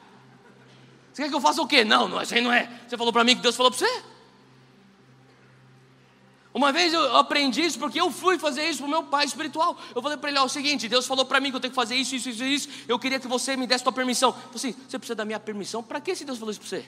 Você 1.11 1.23
quer 1.23 1.29
que 1.29 1.35
eu 1.35 1.41
faça 1.41 1.61
o 1.61 1.67
quê? 1.67 1.83
Não, 1.83 2.07
não, 2.07 2.21
isso 2.21 2.33
aí 2.33 2.41
não 2.41 2.51
é. 2.51 2.69
Você 2.87 2.97
falou 2.97 3.11
para 3.11 3.23
mim 3.23 3.35
que 3.35 3.41
Deus 3.41 3.55
falou 3.55 3.71
para 3.71 3.79
você? 3.79 4.03
Uma 6.53 6.71
vez 6.73 6.93
eu 6.93 7.17
aprendi 7.17 7.61
isso 7.61 7.79
porque 7.79 7.99
eu 7.99 8.11
fui 8.11 8.37
fazer 8.37 8.67
isso 8.69 8.79
para 8.79 8.87
o 8.87 8.89
meu 8.89 9.03
pai 9.03 9.25
espiritual. 9.25 9.77
Eu 9.95 10.01
falei 10.01 10.17
para 10.17 10.29
ele: 10.29 10.39
ó, 10.39 10.43
é 10.43 10.45
o 10.45 10.49
seguinte, 10.49 10.87
Deus 10.87 11.05
falou 11.07 11.25
para 11.25 11.39
mim 11.39 11.49
que 11.49 11.55
eu 11.55 11.61
tenho 11.61 11.71
que 11.71 11.75
fazer 11.75 11.95
isso, 11.95 12.15
isso, 12.15 12.29
isso, 12.29 12.43
isso. 12.43 12.69
Eu 12.87 12.99
queria 12.99 13.19
que 13.19 13.27
você 13.27 13.55
me 13.55 13.65
desse 13.65 13.83
tua 13.83 13.93
permissão. 13.93 14.29
Eu 14.29 14.35
falei 14.35 14.55
assim: 14.55 14.75
você 14.87 14.99
precisa 14.99 15.15
da 15.15 15.23
minha 15.23 15.39
permissão? 15.39 15.81
Para 15.81 16.01
que 16.01 16.13
se 16.13 16.25
Deus 16.25 16.37
falou 16.37 16.51
isso 16.51 16.59
para 16.59 16.69
você? 16.69 16.85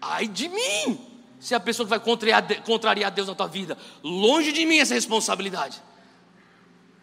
Ai 0.00 0.26
de 0.26 0.48
mim! 0.48 1.06
Se 1.38 1.54
é 1.54 1.56
a 1.56 1.60
pessoa 1.60 1.86
que 1.86 1.90
vai 1.90 2.00
contrariar, 2.00 3.10
Deus 3.12 3.28
na 3.28 3.34
tua 3.34 3.46
vida, 3.46 3.78
longe 4.02 4.52
de 4.52 4.66
mim 4.66 4.78
essa 4.78 4.94
responsabilidade. 4.94 5.80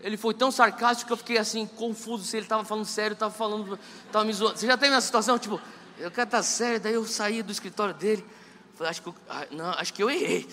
Ele 0.01 0.15
foi 0.15 0.33
tão 0.33 0.51
sarcástico 0.51 1.07
que 1.07 1.13
eu 1.13 1.17
fiquei 1.17 1.37
assim, 1.37 1.65
confuso 1.65 2.23
se 2.23 2.37
ele 2.37 2.45
estava 2.45 2.63
falando 2.63 2.85
sério, 2.85 3.13
estava 3.13 3.33
falando, 3.33 3.79
estava 4.05 4.23
me 4.23 4.33
zoando. 4.33 4.57
Você 4.57 4.67
já 4.67 4.77
teve 4.77 4.93
uma 4.93 5.01
situação, 5.01 5.39
tipo, 5.39 5.59
eu 5.97 6.11
quero 6.11 6.27
estar 6.27 6.43
sério, 6.43 6.79
daí 6.79 6.93
eu 6.93 7.05
saí 7.05 7.41
do 7.41 7.51
escritório 7.51 7.93
dele, 7.93 8.23
falei, 8.75 8.91
acho 8.91 9.01
que 9.01 9.09
eu, 9.09 9.15
ah, 9.27 9.47
não, 9.51 9.69
acho 9.71 9.93
que 9.93 10.03
eu 10.03 10.09
errei. 10.09 10.47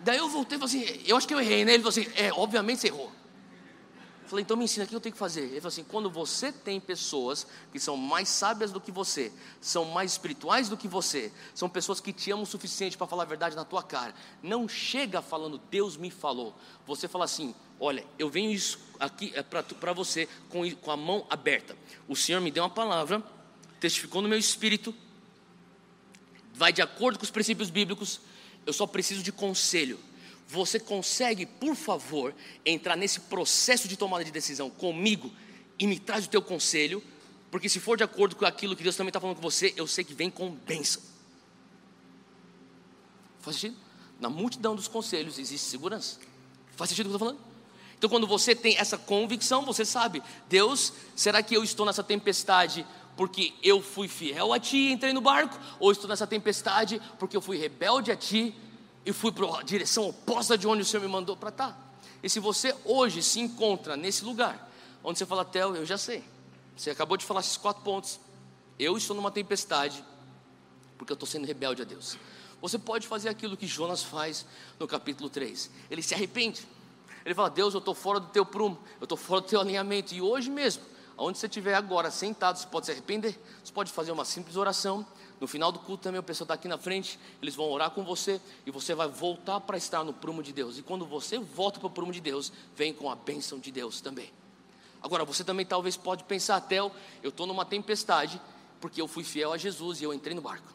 Daí 0.00 0.18
eu 0.18 0.28
voltei 0.28 0.56
e 0.56 0.60
falei 0.60 0.86
assim, 0.86 1.02
eu 1.06 1.16
acho 1.16 1.26
que 1.26 1.34
eu 1.34 1.40
errei, 1.40 1.64
né? 1.64 1.74
Ele 1.74 1.82
falou 1.82 1.90
assim, 1.90 2.06
é, 2.14 2.32
obviamente 2.32 2.82
você 2.82 2.88
errou. 2.88 3.10
Eu 4.24 4.30
falei, 4.30 4.42
então 4.42 4.56
me 4.56 4.64
ensina 4.64 4.86
o 4.86 4.88
que 4.88 4.96
eu 4.96 5.00
tenho 5.00 5.12
que 5.12 5.18
fazer. 5.18 5.42
Ele 5.42 5.60
falou 5.60 5.68
assim: 5.68 5.84
quando 5.84 6.08
você 6.10 6.50
tem 6.50 6.80
pessoas 6.80 7.46
que 7.70 7.78
são 7.78 7.94
mais 7.94 8.26
sábias 8.26 8.72
do 8.72 8.80
que 8.80 8.90
você, 8.90 9.30
são 9.60 9.84
mais 9.84 10.12
espirituais 10.12 10.66
do 10.66 10.78
que 10.78 10.88
você, 10.88 11.30
são 11.54 11.68
pessoas 11.68 12.00
que 12.00 12.10
te 12.10 12.30
amam 12.30 12.44
o 12.44 12.46
suficiente 12.46 12.96
para 12.96 13.06
falar 13.06 13.24
a 13.24 13.26
verdade 13.26 13.54
na 13.54 13.66
tua 13.66 13.82
cara, 13.82 14.14
não 14.42 14.66
chega 14.66 15.20
falando, 15.20 15.60
Deus 15.70 15.98
me 15.98 16.10
falou. 16.10 16.56
Você 16.86 17.06
fala 17.06 17.26
assim: 17.26 17.54
olha, 17.78 18.02
eu 18.18 18.30
venho 18.30 18.50
isso 18.50 18.78
aqui 18.98 19.30
é 19.34 19.42
para 19.42 19.92
você 19.92 20.26
com, 20.48 20.68
com 20.76 20.90
a 20.90 20.96
mão 20.96 21.26
aberta. 21.28 21.76
O 22.08 22.16
Senhor 22.16 22.40
me 22.40 22.50
deu 22.50 22.62
uma 22.62 22.70
palavra, 22.70 23.22
testificou 23.78 24.22
no 24.22 24.28
meu 24.28 24.38
espírito, 24.38 24.94
vai 26.54 26.72
de 26.72 26.80
acordo 26.80 27.18
com 27.18 27.24
os 27.24 27.30
princípios 27.30 27.68
bíblicos, 27.68 28.22
eu 28.64 28.72
só 28.72 28.86
preciso 28.86 29.22
de 29.22 29.30
conselho. 29.30 29.98
Você 30.48 30.78
consegue, 30.78 31.46
por 31.46 31.74
favor, 31.74 32.34
entrar 32.64 32.96
nesse 32.96 33.20
processo 33.20 33.88
de 33.88 33.96
tomada 33.96 34.24
de 34.24 34.30
decisão 34.30 34.68
comigo 34.70 35.32
e 35.78 35.86
me 35.86 35.98
traz 35.98 36.26
o 36.26 36.28
teu 36.28 36.42
conselho, 36.42 37.02
porque 37.50 37.68
se 37.68 37.80
for 37.80 37.96
de 37.96 38.04
acordo 38.04 38.36
com 38.36 38.44
aquilo 38.44 38.76
que 38.76 38.82
Deus 38.82 38.96
também 38.96 39.08
está 39.08 39.20
falando 39.20 39.36
com 39.36 39.42
você, 39.42 39.72
eu 39.76 39.86
sei 39.86 40.04
que 40.04 40.14
vem 40.14 40.30
com 40.30 40.50
bênção. 40.50 41.02
Faz 43.40 43.56
sentido? 43.56 43.78
Na 44.20 44.28
multidão 44.28 44.74
dos 44.74 44.88
conselhos 44.88 45.38
existe 45.38 45.66
segurança. 45.66 46.18
Faz 46.76 46.90
sentido 46.90 47.06
o 47.06 47.08
que 47.10 47.14
eu 47.14 47.16
estou 47.16 47.28
falando? 47.28 47.54
Então, 47.96 48.10
quando 48.10 48.26
você 48.26 48.54
tem 48.54 48.76
essa 48.76 48.98
convicção, 48.98 49.64
você 49.64 49.84
sabe, 49.84 50.22
Deus, 50.48 50.92
será 51.16 51.42
que 51.42 51.56
eu 51.56 51.64
estou 51.64 51.86
nessa 51.86 52.02
tempestade 52.02 52.86
porque 53.16 53.54
eu 53.62 53.80
fui 53.80 54.08
fiel 54.08 54.52
a 54.52 54.58
Ti 54.58 54.76
e 54.76 54.92
entrei 54.92 55.12
no 55.12 55.20
barco? 55.20 55.58
Ou 55.78 55.92
estou 55.92 56.08
nessa 56.08 56.26
tempestade 56.26 57.00
porque 57.18 57.36
eu 57.36 57.40
fui 57.40 57.56
rebelde 57.56 58.10
a 58.10 58.16
Ti 58.16 58.54
e 59.04 59.12
fui 59.12 59.30
para 59.30 59.58
a 59.58 59.62
direção 59.62 60.08
oposta 60.08 60.56
de 60.56 60.66
onde 60.66 60.82
o 60.82 60.84
Senhor 60.84 61.02
me 61.02 61.08
mandou 61.08 61.36
para 61.36 61.50
estar. 61.50 61.72
Tá. 61.72 61.78
E 62.22 62.30
se 62.30 62.40
você 62.40 62.74
hoje 62.84 63.22
se 63.22 63.38
encontra 63.38 63.96
nesse 63.96 64.24
lugar, 64.24 64.70
onde 65.02 65.18
você 65.18 65.26
fala, 65.26 65.44
Theo, 65.44 65.76
eu 65.76 65.84
já 65.84 65.98
sei. 65.98 66.24
Você 66.76 66.90
acabou 66.90 67.16
de 67.16 67.24
falar 67.24 67.40
esses 67.40 67.56
quatro 67.56 67.82
pontos. 67.82 68.18
Eu 68.78 68.96
estou 68.96 69.14
numa 69.14 69.30
tempestade, 69.30 70.02
porque 70.96 71.12
eu 71.12 71.14
estou 71.14 71.28
sendo 71.28 71.46
rebelde 71.46 71.82
a 71.82 71.84
Deus. 71.84 72.16
Você 72.62 72.78
pode 72.78 73.06
fazer 73.06 73.28
aquilo 73.28 73.56
que 73.56 73.66
Jonas 73.66 74.02
faz 74.02 74.46
no 74.80 74.88
capítulo 74.88 75.28
3. 75.28 75.70
Ele 75.90 76.02
se 76.02 76.14
arrepende. 76.14 76.66
Ele 77.24 77.34
fala, 77.34 77.50
Deus, 77.50 77.74
eu 77.74 77.78
estou 77.78 77.94
fora 77.94 78.18
do 78.18 78.28
teu 78.28 78.44
prumo, 78.44 78.78
eu 79.00 79.04
estou 79.04 79.18
fora 79.18 79.42
do 79.42 79.46
teu 79.46 79.60
alinhamento. 79.60 80.14
E 80.14 80.22
hoje 80.22 80.50
mesmo, 80.50 80.82
aonde 81.16 81.38
você 81.38 81.46
estiver 81.46 81.74
agora, 81.74 82.10
sentado, 82.10 82.58
você 82.58 82.66
pode 82.66 82.86
se 82.86 82.92
arrepender. 82.92 83.38
Você 83.62 83.72
pode 83.72 83.92
fazer 83.92 84.12
uma 84.12 84.24
simples 84.24 84.56
oração 84.56 85.06
no 85.44 85.48
final 85.48 85.70
do 85.70 85.78
culto 85.78 86.04
também, 86.04 86.18
o 86.18 86.22
pessoal 86.22 86.46
está 86.46 86.54
aqui 86.54 86.66
na 86.66 86.78
frente, 86.78 87.18
eles 87.42 87.54
vão 87.54 87.70
orar 87.70 87.90
com 87.90 88.02
você 88.02 88.40
e 88.64 88.70
você 88.70 88.94
vai 88.94 89.06
voltar 89.08 89.60
para 89.60 89.76
estar 89.76 90.02
no 90.02 90.14
prumo 90.14 90.42
de 90.42 90.54
Deus. 90.54 90.78
E 90.78 90.82
quando 90.82 91.04
você 91.04 91.38
volta 91.38 91.78
para 91.78 91.86
o 91.86 91.90
prumo 91.90 92.14
de 92.14 92.20
Deus, 92.22 92.50
vem 92.74 92.94
com 92.94 93.10
a 93.10 93.14
bênção 93.14 93.58
de 93.58 93.70
Deus 93.70 94.00
também. 94.00 94.32
Agora, 95.02 95.22
você 95.22 95.44
também 95.44 95.66
talvez 95.66 95.98
pode 95.98 96.24
pensar, 96.24 96.58
Theo, 96.62 96.90
eu 97.22 97.28
estou 97.28 97.46
numa 97.46 97.66
tempestade 97.66 98.40
porque 98.80 99.02
eu 99.02 99.06
fui 99.06 99.22
fiel 99.22 99.52
a 99.52 99.58
Jesus 99.58 100.00
e 100.00 100.04
eu 100.04 100.14
entrei 100.14 100.34
no 100.34 100.40
barco. 100.40 100.72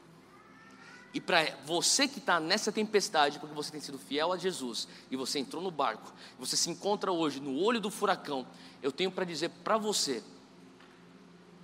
E 1.15 1.19
para 1.19 1.57
você 1.65 2.07
que 2.07 2.19
está 2.19 2.39
nessa 2.39 2.71
tempestade, 2.71 3.39
porque 3.39 3.55
você 3.55 3.71
tem 3.71 3.81
sido 3.81 3.97
fiel 3.97 4.31
a 4.31 4.37
Jesus 4.37 4.87
e 5.09 5.15
você 5.15 5.39
entrou 5.39 5.63
no 5.63 5.71
barco, 5.71 6.13
você 6.37 6.55
se 6.55 6.69
encontra 6.69 7.11
hoje 7.11 7.39
no 7.39 7.59
olho 7.59 7.81
do 7.81 7.89
furacão, 7.89 8.45
eu 8.83 8.91
tenho 8.91 9.09
para 9.09 9.25
dizer 9.25 9.49
para 9.63 9.79
você, 9.79 10.23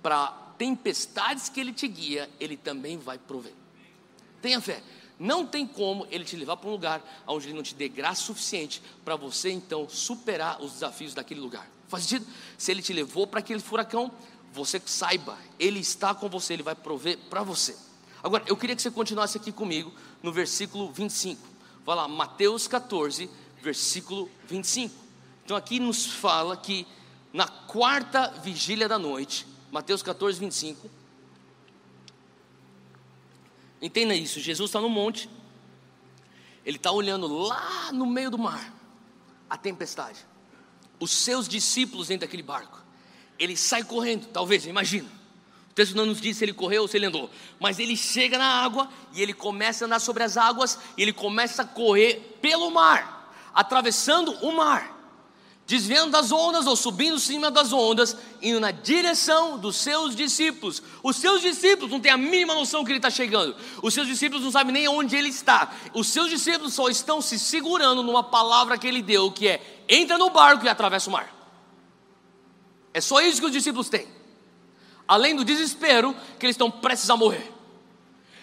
para 0.02 0.45
tempestades 0.58 1.48
que 1.48 1.60
Ele 1.60 1.72
te 1.72 1.86
guia, 1.88 2.28
Ele 2.40 2.56
também 2.56 2.96
vai 2.98 3.18
prover. 3.18 3.52
Tenha 4.40 4.60
fé. 4.60 4.82
Não 5.18 5.46
tem 5.46 5.66
como 5.66 6.06
Ele 6.10 6.24
te 6.24 6.36
levar 6.36 6.56
para 6.56 6.68
um 6.68 6.72
lugar 6.72 7.22
onde 7.26 7.46
Ele 7.46 7.54
não 7.54 7.62
te 7.62 7.74
dê 7.74 7.88
graça 7.88 8.22
suficiente 8.22 8.82
para 9.04 9.16
você 9.16 9.50
então 9.50 9.88
superar 9.88 10.60
os 10.60 10.72
desafios 10.72 11.14
daquele 11.14 11.40
lugar. 11.40 11.66
Faz 11.88 12.04
sentido? 12.04 12.26
Se 12.58 12.70
Ele 12.70 12.82
te 12.82 12.92
levou 12.92 13.26
para 13.26 13.40
aquele 13.40 13.60
furacão, 13.60 14.10
você 14.52 14.80
saiba, 14.84 15.38
Ele 15.58 15.80
está 15.80 16.14
com 16.14 16.28
você, 16.28 16.54
Ele 16.54 16.62
vai 16.62 16.74
prover 16.74 17.18
para 17.30 17.42
você. 17.42 17.76
Agora, 18.22 18.44
eu 18.46 18.56
queria 18.56 18.74
que 18.74 18.82
você 18.82 18.90
continuasse 18.90 19.38
aqui 19.38 19.52
comigo 19.52 19.92
no 20.22 20.32
versículo 20.32 20.90
25. 20.90 21.40
Vai 21.84 21.96
lá, 21.96 22.08
Mateus 22.08 22.66
14, 22.66 23.30
versículo 23.62 24.28
25. 24.48 24.94
Então 25.44 25.56
aqui 25.56 25.78
nos 25.78 26.06
fala 26.06 26.56
que 26.56 26.86
na 27.32 27.46
quarta 27.46 28.28
vigília 28.42 28.88
da 28.88 28.98
noite, 28.98 29.46
Mateus 29.76 30.02
14, 30.02 30.40
25. 30.40 30.90
Entenda 33.82 34.14
isso: 34.14 34.40
Jesus 34.40 34.70
está 34.70 34.80
no 34.80 34.88
monte, 34.88 35.28
ele 36.64 36.78
está 36.78 36.90
olhando 36.90 37.26
lá 37.26 37.92
no 37.92 38.06
meio 38.06 38.30
do 38.30 38.38
mar, 38.38 38.72
a 39.50 39.58
tempestade. 39.58 40.18
Os 40.98 41.10
seus 41.10 41.46
discípulos 41.46 42.08
dentro 42.08 42.26
daquele 42.26 42.42
barco, 42.42 42.82
ele 43.38 43.54
sai 43.54 43.84
correndo, 43.84 44.26
talvez, 44.28 44.64
imagina. 44.64 45.10
O 45.70 45.74
texto 45.74 45.94
não 45.94 46.06
nos 46.06 46.22
diz 46.22 46.38
se 46.38 46.44
ele 46.46 46.54
correu 46.54 46.80
ou 46.80 46.88
se 46.88 46.96
ele 46.96 47.04
andou, 47.04 47.30
mas 47.60 47.78
ele 47.78 47.98
chega 47.98 48.38
na 48.38 48.48
água 48.48 48.88
e 49.12 49.20
ele 49.20 49.34
começa 49.34 49.84
a 49.84 49.86
andar 49.86 50.00
sobre 50.00 50.22
as 50.22 50.38
águas, 50.38 50.78
e 50.96 51.02
ele 51.02 51.12
começa 51.12 51.60
a 51.60 51.66
correr 51.66 52.38
pelo 52.40 52.70
mar, 52.70 53.30
atravessando 53.52 54.32
o 54.42 54.56
mar 54.56 54.95
desviando 55.66 56.12
das 56.12 56.30
ondas 56.30 56.66
ou 56.66 56.76
subindo 56.76 57.18
cima 57.18 57.50
das 57.50 57.72
ondas, 57.72 58.16
indo 58.40 58.60
na 58.60 58.70
direção 58.70 59.58
dos 59.58 59.76
seus 59.76 60.14
discípulos. 60.14 60.80
Os 61.02 61.16
seus 61.16 61.42
discípulos 61.42 61.90
não 61.90 61.98
têm 61.98 62.12
a 62.12 62.16
mínima 62.16 62.54
noção 62.54 62.84
que 62.84 62.92
ele 62.92 62.98
está 62.98 63.10
chegando. 63.10 63.56
Os 63.82 63.92
seus 63.92 64.06
discípulos 64.06 64.44
não 64.44 64.52
sabem 64.52 64.72
nem 64.72 64.88
onde 64.88 65.16
ele 65.16 65.28
está. 65.28 65.74
Os 65.92 66.06
seus 66.06 66.30
discípulos 66.30 66.72
só 66.72 66.88
estão 66.88 67.20
se 67.20 67.36
segurando 67.38 68.02
numa 68.02 68.22
palavra 68.22 68.78
que 68.78 68.86
ele 68.86 69.02
deu, 69.02 69.30
que 69.32 69.48
é: 69.48 69.82
entra 69.88 70.16
no 70.16 70.30
barco 70.30 70.64
e 70.64 70.68
atravessa 70.68 71.10
o 71.10 71.12
mar. 71.12 71.34
É 72.94 73.00
só 73.00 73.20
isso 73.20 73.40
que 73.40 73.46
os 73.46 73.52
discípulos 73.52 73.88
têm. 73.88 74.06
Além 75.06 75.34
do 75.34 75.44
desespero 75.44 76.14
que 76.38 76.46
eles 76.46 76.54
estão 76.54 76.70
prestes 76.70 77.10
a 77.10 77.16
morrer. 77.16 77.52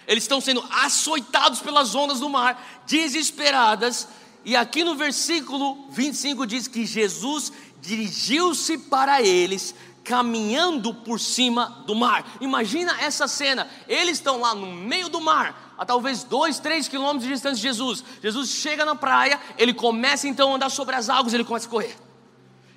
Eles 0.05 0.25
estão 0.25 0.41
sendo 0.41 0.61
açoitados 0.69 1.61
pelas 1.61 1.95
ondas 1.95 2.19
do 2.19 2.29
mar, 2.29 2.83
desesperadas, 2.85 4.07
e 4.45 4.55
aqui 4.55 4.83
no 4.83 4.95
versículo 4.95 5.87
25 5.91 6.45
diz 6.45 6.67
que 6.67 6.85
Jesus 6.85 7.51
dirigiu-se 7.81 8.77
para 8.77 9.21
eles, 9.21 9.73
caminhando 10.03 10.93
por 10.93 11.19
cima 11.19 11.83
do 11.85 11.95
mar. 11.95 12.25
Imagina 12.41 12.99
essa 13.01 13.27
cena. 13.27 13.67
Eles 13.87 14.17
estão 14.17 14.39
lá 14.39 14.53
no 14.53 14.67
meio 14.67 15.09
do 15.09 15.21
mar, 15.21 15.73
a 15.77 15.85
talvez 15.85 16.23
dois, 16.23 16.59
três 16.59 16.87
quilômetros 16.87 17.23
de 17.23 17.33
distância 17.33 17.55
de 17.55 17.61
Jesus. 17.61 18.03
Jesus 18.21 18.49
chega 18.49 18.83
na 18.83 18.95
praia, 18.95 19.39
ele 19.57 19.73
começa 19.73 20.27
então 20.27 20.51
a 20.51 20.55
andar 20.55 20.69
sobre 20.69 20.95
as 20.95 21.09
águas, 21.09 21.33
ele 21.33 21.43
começa 21.43 21.67
a 21.67 21.71
correr. 21.71 21.95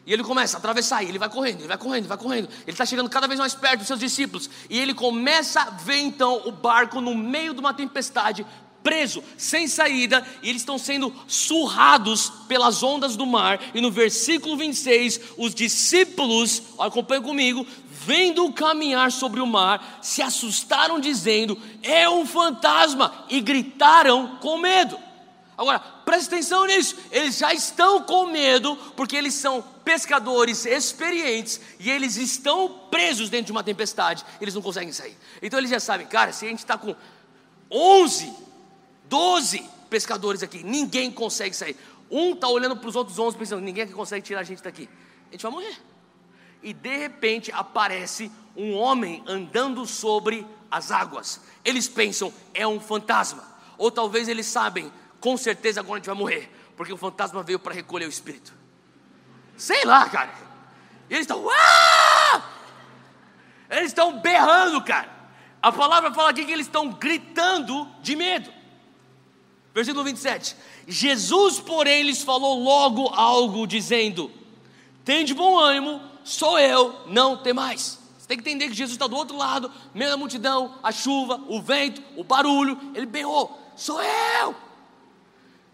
E 0.06 0.12
ele 0.12 0.22
começa 0.22 0.56
a 0.56 0.58
atravessar, 0.58 1.02
ele 1.02 1.18
vai 1.18 1.28
correndo, 1.28 1.62
ele 1.62 1.68
vai 1.68 1.76
correndo, 1.76 2.02
ele 2.02 2.08
vai 2.08 2.16
correndo. 2.16 2.48
Ele 2.62 2.70
está 2.70 2.86
chegando 2.86 3.10
cada 3.10 3.26
vez 3.26 3.40
mais 3.40 3.54
perto 3.54 3.78
dos 3.78 3.88
seus 3.88 3.98
discípulos. 3.98 4.48
E 4.70 4.78
ele 4.78 4.94
começa 4.94 5.62
a 5.62 5.70
ver 5.70 5.98
então 5.98 6.42
o 6.44 6.52
barco 6.52 7.00
no 7.00 7.12
meio 7.12 7.52
de 7.52 7.58
uma 7.58 7.74
tempestade, 7.74 8.46
preso, 8.86 9.20
sem 9.36 9.66
saída, 9.66 10.24
e 10.40 10.48
eles 10.48 10.62
estão 10.62 10.78
sendo 10.78 11.12
surrados 11.26 12.30
pelas 12.46 12.84
ondas 12.84 13.16
do 13.16 13.26
mar. 13.26 13.60
E 13.74 13.80
no 13.80 13.90
versículo 13.90 14.56
26, 14.56 15.20
os 15.36 15.52
discípulos, 15.52 16.62
acompanha 16.78 17.20
comigo, 17.20 17.66
vendo 17.90 18.52
caminhar 18.52 19.10
sobre 19.10 19.40
o 19.40 19.46
mar, 19.46 19.98
se 20.00 20.22
assustaram, 20.22 21.00
dizendo: 21.00 21.60
É 21.82 22.08
um 22.08 22.24
fantasma, 22.24 23.12
e 23.28 23.40
gritaram 23.40 24.36
com 24.40 24.56
medo. 24.56 24.96
Agora, 25.58 25.80
preste 25.80 26.28
atenção 26.28 26.64
nisso, 26.64 26.94
eles 27.10 27.38
já 27.38 27.52
estão 27.52 28.04
com 28.04 28.26
medo, 28.26 28.76
porque 28.94 29.16
eles 29.16 29.34
são 29.34 29.64
pescadores 29.84 30.64
experientes 30.64 31.60
e 31.80 31.90
eles 31.90 32.16
estão 32.16 32.68
presos 32.88 33.28
dentro 33.30 33.46
de 33.46 33.52
uma 33.52 33.64
tempestade, 33.64 34.24
eles 34.40 34.54
não 34.54 34.62
conseguem 34.62 34.92
sair. 34.92 35.16
Então 35.42 35.58
eles 35.58 35.70
já 35.70 35.80
sabem, 35.80 36.06
cara, 36.06 36.32
se 36.32 36.46
a 36.46 36.48
gente 36.48 36.60
está 36.60 36.78
com 36.78 36.94
11 37.68 38.45
12 39.08 39.68
pescadores 39.88 40.42
aqui, 40.42 40.62
ninguém 40.62 41.10
consegue 41.10 41.54
sair. 41.54 41.76
Um 42.10 42.32
está 42.32 42.48
olhando 42.48 42.76
para 42.76 42.88
os 42.88 42.96
outros 42.96 43.18
11 43.18 43.36
pensando: 43.36 43.60
ninguém 43.60 43.84
aqui 43.84 43.92
consegue 43.92 44.24
tirar 44.24 44.40
a 44.40 44.44
gente 44.44 44.62
daqui. 44.62 44.88
A 45.28 45.32
gente 45.32 45.42
vai 45.42 45.52
morrer. 45.52 45.76
E 46.62 46.72
de 46.72 46.96
repente 46.96 47.52
aparece 47.52 48.30
um 48.56 48.74
homem 48.74 49.22
andando 49.26 49.84
sobre 49.86 50.46
as 50.70 50.90
águas. 50.90 51.40
Eles 51.64 51.88
pensam: 51.88 52.32
é 52.54 52.66
um 52.66 52.80
fantasma. 52.80 53.44
Ou 53.78 53.90
talvez 53.90 54.28
eles 54.28 54.46
sabem, 54.46 54.90
com 55.20 55.36
certeza 55.36 55.80
agora 55.80 55.96
a 55.96 55.98
gente 55.98 56.06
vai 56.06 56.14
morrer, 56.14 56.50
porque 56.76 56.92
o 56.92 56.96
fantasma 56.96 57.42
veio 57.42 57.58
para 57.58 57.74
recolher 57.74 58.06
o 58.06 58.10
espírito. 58.10 58.54
Sei 59.56 59.84
lá, 59.84 60.08
cara. 60.08 60.32
E 61.08 61.14
eles 61.14 61.24
estão. 61.24 61.44
Eles 63.68 63.86
estão 63.86 64.20
berrando, 64.20 64.82
cara. 64.82 65.10
A 65.60 65.72
palavra 65.72 66.12
fala 66.12 66.30
aqui 66.30 66.44
que 66.44 66.52
eles 66.52 66.66
estão 66.66 66.90
gritando 66.90 67.88
de 68.00 68.14
medo. 68.14 68.55
Versículo 69.76 70.04
27. 70.04 70.56
Jesus, 70.88 71.60
porém, 71.60 72.02
lhes 72.02 72.22
falou 72.22 72.58
logo 72.58 73.08
algo, 73.08 73.66
dizendo: 73.66 74.30
Tem 75.04 75.22
de 75.22 75.34
bom 75.34 75.58
ânimo, 75.58 76.00
sou 76.24 76.58
eu, 76.58 76.98
não 77.08 77.36
tem 77.36 77.52
mais. 77.52 77.98
Você 78.16 78.26
tem 78.26 78.38
que 78.38 78.40
entender 78.40 78.68
que 78.68 78.74
Jesus 78.74 78.94
está 78.94 79.06
do 79.06 79.14
outro 79.14 79.36
lado, 79.36 79.70
meio 79.92 80.10
da 80.10 80.16
multidão, 80.16 80.78
a 80.82 80.90
chuva, 80.90 81.38
o 81.46 81.60
vento, 81.60 82.02
o 82.16 82.24
barulho. 82.24 82.80
Ele 82.94 83.04
berrou: 83.04 83.60
Sou 83.76 84.00
eu, 84.02 84.54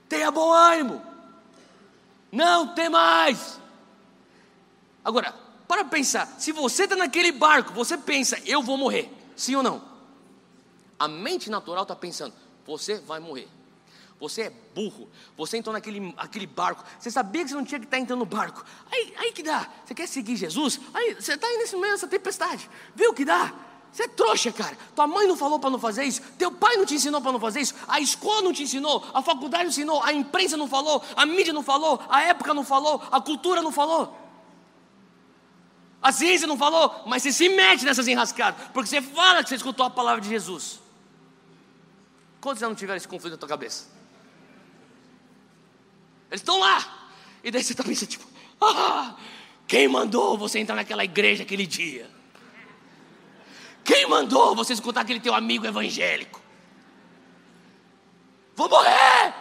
tenha 0.09 0.33
bom 0.33 0.53
ânimo, 0.53 1.01
não 2.33 2.75
tem 2.75 2.89
mais. 2.89 3.61
Agora, 5.05 5.33
para 5.69 5.85
pensar, 5.85 6.27
se 6.41 6.51
você 6.51 6.85
está 6.85 6.97
naquele 6.97 7.31
barco, 7.31 7.73
você 7.73 7.97
pensa, 7.97 8.37
eu 8.47 8.65
vou 8.65 8.77
morrer, 8.77 9.09
sim 9.37 9.55
ou 9.55 9.63
não? 9.63 9.81
A 10.99 11.07
mente 11.07 11.49
natural 11.49 11.85
está 11.85 11.95
pensando, 11.95 12.35
você 12.67 12.99
vai 12.99 13.21
morrer. 13.21 13.49
Você 14.23 14.43
é 14.43 14.51
burro. 14.51 15.11
Você 15.37 15.57
entrou 15.57 15.73
naquele 15.73 16.15
aquele 16.17 16.47
barco. 16.47 16.85
Você 16.97 17.11
sabia 17.11 17.43
que 17.43 17.51
você 17.51 17.57
não 17.57 17.65
tinha 17.65 17.81
que 17.81 17.87
estar 17.87 17.99
entrando 17.99 18.21
no 18.21 18.25
barco. 18.25 18.65
Aí, 18.89 19.13
aí 19.17 19.33
que 19.33 19.43
dá. 19.43 19.69
Você 19.85 19.97
quer 19.97 20.07
seguir 20.07 20.37
Jesus? 20.37 20.79
Aí 20.95 21.17
você 21.17 21.35
está 21.35 21.45
aí 21.45 21.59
nesse 21.59 21.75
meio 21.75 21.93
dessa 21.93 22.07
tempestade. 22.07 22.71
Viu 22.95 23.13
que 23.13 23.25
dá? 23.25 23.53
Você 23.91 24.05
é 24.05 24.09
trouxa, 24.09 24.53
cara. 24.53 24.79
Tua 24.95 25.09
mãe 25.09 25.27
não 25.27 25.37
falou 25.37 25.59
para 25.59 25.71
não 25.71 25.79
fazer 25.79 26.05
isso. 26.05 26.23
Teu 26.39 26.53
pai 26.53 26.77
não 26.77 26.87
te 26.87 26.95
ensinou 26.95 27.21
para 27.21 27.33
não 27.33 27.41
fazer 27.41 27.63
isso. 27.63 27.75
A 27.89 27.99
escola 27.99 28.43
não 28.43 28.53
te 28.53 28.63
ensinou. 28.63 29.05
A 29.13 29.23
faculdade 29.23 29.65
não 29.65 29.71
ensinou. 29.71 30.01
A 30.05 30.13
imprensa 30.13 30.57
não 30.57 30.69
falou. 30.69 31.05
A 31.17 31.27
mídia 31.27 31.53
não 31.53 31.65
falou. 31.65 32.01
A 32.09 32.23
época 32.23 32.55
não 32.55 32.63
falou. 32.63 33.03
A 33.11 33.21
cultura 33.21 33.61
não 33.61 33.73
falou. 33.73 34.17
A 36.01 36.13
ciência 36.13 36.47
não 36.47 36.57
falou. 36.57 37.03
Mas 37.07 37.25
você 37.25 37.33
se 37.33 37.49
mete 37.49 37.85
nessas 37.85 38.07
enrascadas. 38.07 38.69
Porque 38.73 38.89
você 38.89 39.03
fala 39.03 39.43
que 39.43 39.49
você 39.49 39.57
escutou 39.57 39.85
a 39.85 39.91
palavra 39.91 40.21
de 40.21 40.29
Jesus. 40.29 40.79
Quantos 42.41 42.61
já 42.61 42.69
não 42.69 42.77
tiveram 42.77 42.99
esse 42.99 43.09
conflito 43.09 43.33
na 43.33 43.39
tua 43.39 43.49
cabeça? 43.49 44.02
Eles 46.33 46.41
estão 46.41 46.59
lá. 46.59 47.11
E 47.45 47.51
daí 47.51 47.63
você 47.63 47.75
está 47.75 47.85
pensando, 47.85 48.09
tipo, 48.09 48.27
ah, 48.59 49.15
quem 49.67 49.87
mandou 49.87 50.39
você 50.39 50.59
entrar 50.59 50.75
naquela 50.75 51.05
igreja 51.05 51.43
aquele 51.43 51.67
dia? 51.67 52.11
Quem 53.85 54.09
mandou 54.09 54.57
você 54.57 54.73
escutar 54.73 55.03
aquele 55.03 55.21
teu 55.21 55.35
amigo 55.35 55.67
evangélico? 55.67 56.41
Vou 58.57 58.67
morrer! 58.67 59.35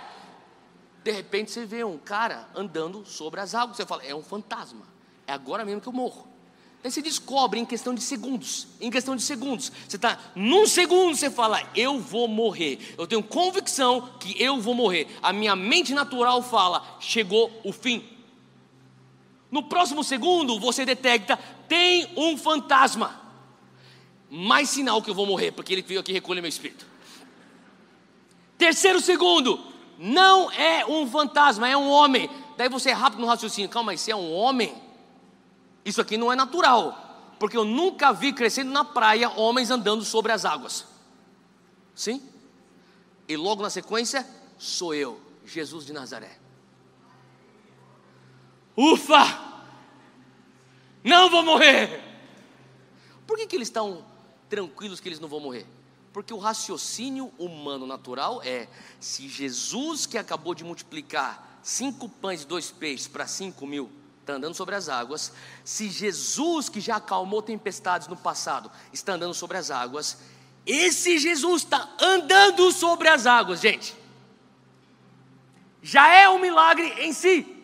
De 1.01 1.11
repente 1.11 1.51
você 1.51 1.65
vê 1.65 1.81
um 1.85 1.97
cara 1.97 2.49
andando 2.53 3.05
sobre 3.05 3.39
as 3.39 3.55
águas. 3.55 3.77
Você 3.77 3.85
fala, 3.85 4.03
é 4.03 4.13
um 4.13 4.21
fantasma. 4.21 4.85
É 5.25 5.31
agora 5.31 5.63
mesmo 5.63 5.79
que 5.79 5.87
eu 5.87 5.93
morro. 5.93 6.27
Daí 6.84 6.91
você 6.91 7.01
descobre 7.01 7.59
em 7.59 7.65
questão 7.65 7.93
de 7.93 8.01
segundos. 8.01 8.67
Em 8.79 8.89
questão 8.89 9.15
de 9.15 9.21
segundos. 9.21 9.71
Você 9.88 9.97
está 9.97 10.17
num 10.36 10.65
segundo, 10.65 11.15
você 11.15 11.29
fala, 11.29 11.61
eu 11.75 11.99
vou 11.99 12.27
morrer. 12.27 12.95
Eu 12.97 13.05
tenho 13.05 13.21
convicção 13.21 14.09
que 14.19 14.41
eu 14.41 14.59
vou 14.59 14.73
morrer. 14.73 15.07
A 15.21 15.32
minha 15.32 15.55
mente 15.55 15.93
natural 15.93 16.41
fala, 16.41 16.97
chegou 16.99 17.51
o 17.63 17.71
fim. 17.71 18.03
No 19.51 19.61
próximo 19.63 20.03
segundo, 20.03 20.59
você 20.59 20.84
detecta, 20.86 21.38
tem 21.67 22.07
um 22.17 22.36
fantasma. 22.36 23.21
Mais 24.29 24.69
sinal 24.69 25.01
que 25.01 25.09
eu 25.09 25.15
vou 25.15 25.27
morrer, 25.27 25.51
porque 25.51 25.73
ele 25.73 25.82
veio 25.82 25.99
aqui 25.99 26.11
recolher 26.11 26.41
meu 26.41 26.49
espírito. 26.49 26.88
Terceiro 28.57 29.01
segundo, 29.01 29.59
não 29.99 30.49
é 30.51 30.86
um 30.86 31.05
fantasma, 31.05 31.67
é 31.67 31.75
um 31.75 31.89
homem. 31.89 32.29
Daí 32.57 32.69
você 32.69 32.89
é 32.89 32.93
rápido 32.93 33.19
no 33.19 33.27
raciocínio, 33.27 33.69
calma, 33.69 33.91
mas 33.91 34.01
se 34.01 34.09
é 34.09 34.15
um 34.15 34.34
homem, 34.34 34.73
isso 35.84 36.01
aqui 36.01 36.17
não 36.17 36.32
é 36.32 36.36
natural, 36.36 37.36
porque 37.39 37.57
eu 37.57 37.65
nunca 37.65 38.11
vi 38.11 38.34
crescendo 38.34 38.71
na 38.71 38.86
praia 38.86 39.29
homens 39.29 39.71
andando 39.71 40.03
sobre 40.03 40.32
as 40.32 40.45
águas. 40.45 40.86
Sim? 41.95 42.21
E 43.27 43.36
logo 43.36 43.61
na 43.61 43.69
sequência, 43.69 44.27
sou 44.57 44.93
eu, 44.93 45.19
Jesus 45.45 45.86
de 45.86 45.93
Nazaré. 45.93 46.38
Ufa! 48.75 49.51
Não 51.03 51.29
vou 51.29 51.43
morrer! 51.43 52.03
Por 53.25 53.38
que, 53.38 53.47
que 53.47 53.55
eles 53.55 53.67
estão 53.67 54.05
tranquilos 54.49 54.99
que 54.99 55.09
eles 55.09 55.19
não 55.19 55.29
vão 55.29 55.39
morrer? 55.39 55.65
Porque 56.13 56.34
o 56.34 56.38
raciocínio 56.38 57.32
humano 57.39 57.88
natural 57.88 58.41
é: 58.43 58.67
se 58.99 59.27
Jesus, 59.27 60.05
que 60.05 60.17
acabou 60.17 60.53
de 60.53 60.63
multiplicar 60.63 61.59
cinco 61.63 62.09
pães 62.09 62.43
e 62.43 62.47
dois 62.47 62.69
peixes 62.69 63.07
para 63.07 63.25
cinco 63.25 63.65
mil, 63.65 63.89
está 64.32 64.38
andando 64.38 64.55
sobre 64.55 64.75
as 64.75 64.88
águas, 64.89 65.34
se 65.63 65.89
Jesus, 65.89 66.69
que 66.69 66.79
já 66.79 66.95
acalmou 66.97 67.41
tempestades 67.41 68.07
no 68.07 68.15
passado, 68.15 68.71
está 68.93 69.13
andando 69.13 69.34
sobre 69.34 69.57
as 69.57 69.69
águas, 69.69 70.17
esse 70.65 71.17
Jesus 71.19 71.63
está 71.63 71.89
andando 71.99 72.71
sobre 72.71 73.07
as 73.07 73.25
águas, 73.25 73.59
gente, 73.59 73.95
já 75.82 76.07
é 76.07 76.29
um 76.29 76.39
milagre 76.39 76.88
em 76.99 77.11
si. 77.11 77.57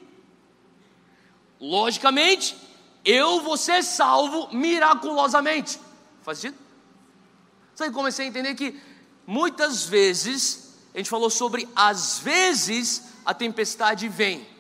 Logicamente, 1.60 2.58
eu 3.06 3.42
vou 3.42 3.58
ser 3.58 3.84
salvo 3.84 4.50
miraculosamente. 4.56 5.80
Faz 6.24 6.40
sentido? 6.40 6.60
Sabe, 7.76 7.94
comecei 7.94 8.26
a 8.26 8.30
entender 8.30 8.56
que 8.56 8.80
muitas 9.26 9.86
vezes, 9.86 10.76
a 10.94 10.98
gente 10.98 11.10
falou 11.10 11.30
sobre 11.30 11.68
as 11.76 12.20
vezes 12.20 13.14
a 13.24 13.34
tempestade 13.34 14.08
vem 14.10 14.57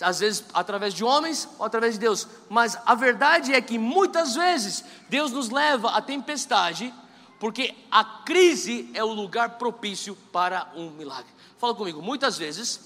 às 0.00 0.20
vezes 0.20 0.44
através 0.54 0.94
de 0.94 1.02
homens 1.02 1.48
ou 1.58 1.64
através 1.64 1.94
de 1.94 2.00
Deus, 2.00 2.28
mas 2.48 2.78
a 2.86 2.94
verdade 2.94 3.52
é 3.52 3.60
que 3.60 3.78
muitas 3.78 4.34
vezes 4.34 4.84
Deus 5.08 5.32
nos 5.32 5.50
leva 5.50 5.90
à 5.90 6.00
tempestade, 6.00 6.94
porque 7.38 7.74
a 7.90 8.04
crise 8.04 8.90
é 8.94 9.02
o 9.02 9.12
lugar 9.12 9.58
propício 9.58 10.14
para 10.30 10.70
um 10.76 10.90
milagre. 10.90 11.30
Fala 11.58 11.74
comigo, 11.74 12.00
muitas 12.00 12.38
vezes 12.38 12.80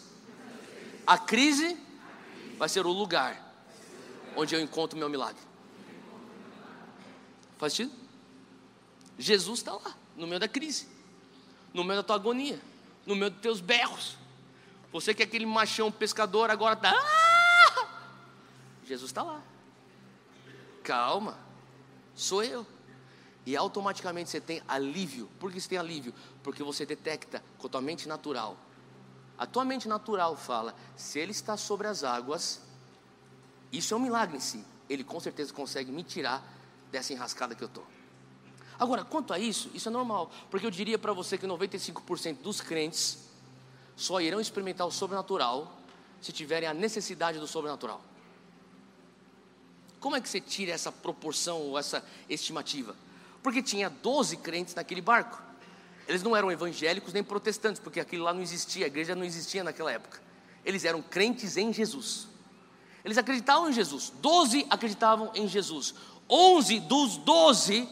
a 1.06 1.18
crise 1.18 1.76
vai 2.56 2.68
ser 2.68 2.86
o 2.86 2.92
lugar 2.92 3.40
onde 4.36 4.54
eu 4.54 4.60
encontro 4.60 4.98
meu 4.98 5.08
milagre. 5.08 5.40
Faz 7.58 7.74
sentido? 7.74 7.94
Jesus 9.18 9.60
está 9.60 9.72
lá, 9.72 9.94
no 10.16 10.26
meio 10.26 10.40
da 10.40 10.48
crise, 10.48 10.88
no 11.72 11.84
meio 11.84 12.00
da 12.00 12.02
tua 12.02 12.16
agonia, 12.16 12.60
no 13.06 13.14
meio 13.14 13.30
dos 13.30 13.40
teus 13.40 13.60
berros. 13.60 14.16
Você 14.94 15.12
que 15.12 15.24
é 15.24 15.26
aquele 15.26 15.44
machão 15.44 15.90
pescador 15.90 16.52
agora 16.52 16.74
está. 16.74 16.92
Ah! 16.94 17.88
Jesus 18.84 19.10
está 19.10 19.24
lá. 19.24 19.42
Calma, 20.84 21.36
sou 22.14 22.44
eu. 22.44 22.64
E 23.44 23.56
automaticamente 23.56 24.30
você 24.30 24.40
tem 24.40 24.62
alívio. 24.68 25.28
Por 25.40 25.50
que 25.50 25.60
você 25.60 25.68
tem 25.68 25.78
alívio? 25.78 26.14
Porque 26.44 26.62
você 26.62 26.86
detecta 26.86 27.42
com 27.58 27.66
a 27.66 27.70
tua 27.70 27.80
mente 27.80 28.06
natural. 28.06 28.56
A 29.36 29.44
tua 29.46 29.64
mente 29.64 29.88
natural 29.88 30.36
fala: 30.36 30.76
se 30.94 31.18
ele 31.18 31.32
está 31.32 31.56
sobre 31.56 31.88
as 31.88 32.04
águas, 32.04 32.60
isso 33.72 33.94
é 33.94 33.96
um 33.96 34.00
milagre 34.00 34.36
em 34.36 34.40
si. 34.40 34.64
Ele 34.88 35.02
com 35.02 35.18
certeza 35.18 35.52
consegue 35.52 35.90
me 35.90 36.04
tirar 36.04 36.40
dessa 36.92 37.12
enrascada 37.12 37.56
que 37.56 37.64
eu 37.64 37.68
estou. 37.68 37.84
Agora, 38.78 39.04
quanto 39.04 39.32
a 39.32 39.40
isso, 39.40 39.72
isso 39.74 39.88
é 39.88 39.90
normal, 39.90 40.30
porque 40.52 40.64
eu 40.64 40.70
diria 40.70 41.00
para 41.00 41.12
você 41.12 41.36
que 41.36 41.48
95% 41.48 42.42
dos 42.42 42.60
crentes 42.60 43.33
só 43.96 44.20
irão 44.20 44.40
experimentar 44.40 44.86
o 44.86 44.90
sobrenatural 44.90 45.80
se 46.20 46.32
tiverem 46.32 46.68
a 46.68 46.74
necessidade 46.74 47.38
do 47.38 47.46
sobrenatural. 47.46 48.00
Como 50.00 50.16
é 50.16 50.20
que 50.20 50.28
você 50.28 50.40
tira 50.40 50.72
essa 50.72 50.92
proporção 50.92 51.60
ou 51.60 51.78
essa 51.78 52.04
estimativa? 52.28 52.94
Porque 53.42 53.62
tinha 53.62 53.88
12 53.88 54.36
crentes 54.38 54.74
naquele 54.74 55.00
barco. 55.00 55.42
Eles 56.06 56.22
não 56.22 56.36
eram 56.36 56.52
evangélicos 56.52 57.12
nem 57.12 57.24
protestantes, 57.24 57.80
porque 57.80 58.00
aquilo 58.00 58.24
lá 58.24 58.34
não 58.34 58.42
existia, 58.42 58.84
a 58.84 58.88
igreja 58.88 59.14
não 59.14 59.24
existia 59.24 59.64
naquela 59.64 59.90
época. 59.90 60.20
Eles 60.64 60.84
eram 60.84 61.00
crentes 61.00 61.56
em 61.56 61.72
Jesus. 61.72 62.26
Eles 63.04 63.18
acreditavam 63.18 63.68
em 63.68 63.72
Jesus. 63.72 64.12
Doze 64.20 64.66
acreditavam 64.70 65.30
em 65.34 65.46
Jesus. 65.46 65.94
Onze 66.28 66.80
dos 66.80 67.18
doze 67.18 67.88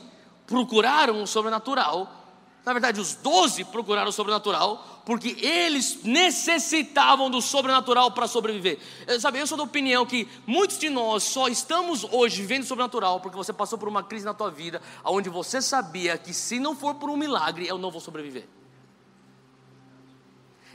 procuraram 0.47 1.23
o 1.23 1.27
sobrenatural. 1.27 2.22
Na 2.65 2.73
verdade, 2.73 3.01
os 3.01 3.15
doze 3.15 3.65
procuraram 3.65 4.09
o 4.09 4.13
sobrenatural 4.13 5.03
porque 5.05 5.37
eles 5.45 6.05
necessitavam 6.05 7.29
do 7.29 7.43
sobrenatural 7.43 8.13
para 8.13 8.29
sobreviver. 8.29 8.79
Eu, 9.07 9.21
sabe, 9.21 9.41
eu 9.41 9.47
sou 9.49 9.59
da 9.59 9.65
opinião 9.65 10.07
que 10.07 10.29
muitos 10.47 10.79
de 10.79 10.89
nós 10.89 11.25
só 11.25 11.49
estamos 11.49 12.05
hoje 12.05 12.41
vivendo 12.41 12.65
sobrenatural 12.65 13.21
porque 13.21 13.37
você 13.37 13.53
passou 13.53 13.77
por 13.77 13.89
uma 13.89 14.05
crise 14.05 14.25
na 14.25 14.33
tua 14.33 14.51
vida, 14.51 14.81
onde 15.05 15.29
você 15.29 15.61
sabia 15.61 16.17
que 16.17 16.33
se 16.33 16.61
não 16.61 16.77
for 16.77 16.95
por 16.95 17.11
um 17.11 17.17
milagre, 17.17 17.67
eu 17.67 17.79
não 17.79 17.91
vou 17.91 18.01
sobreviver. 18.01 18.47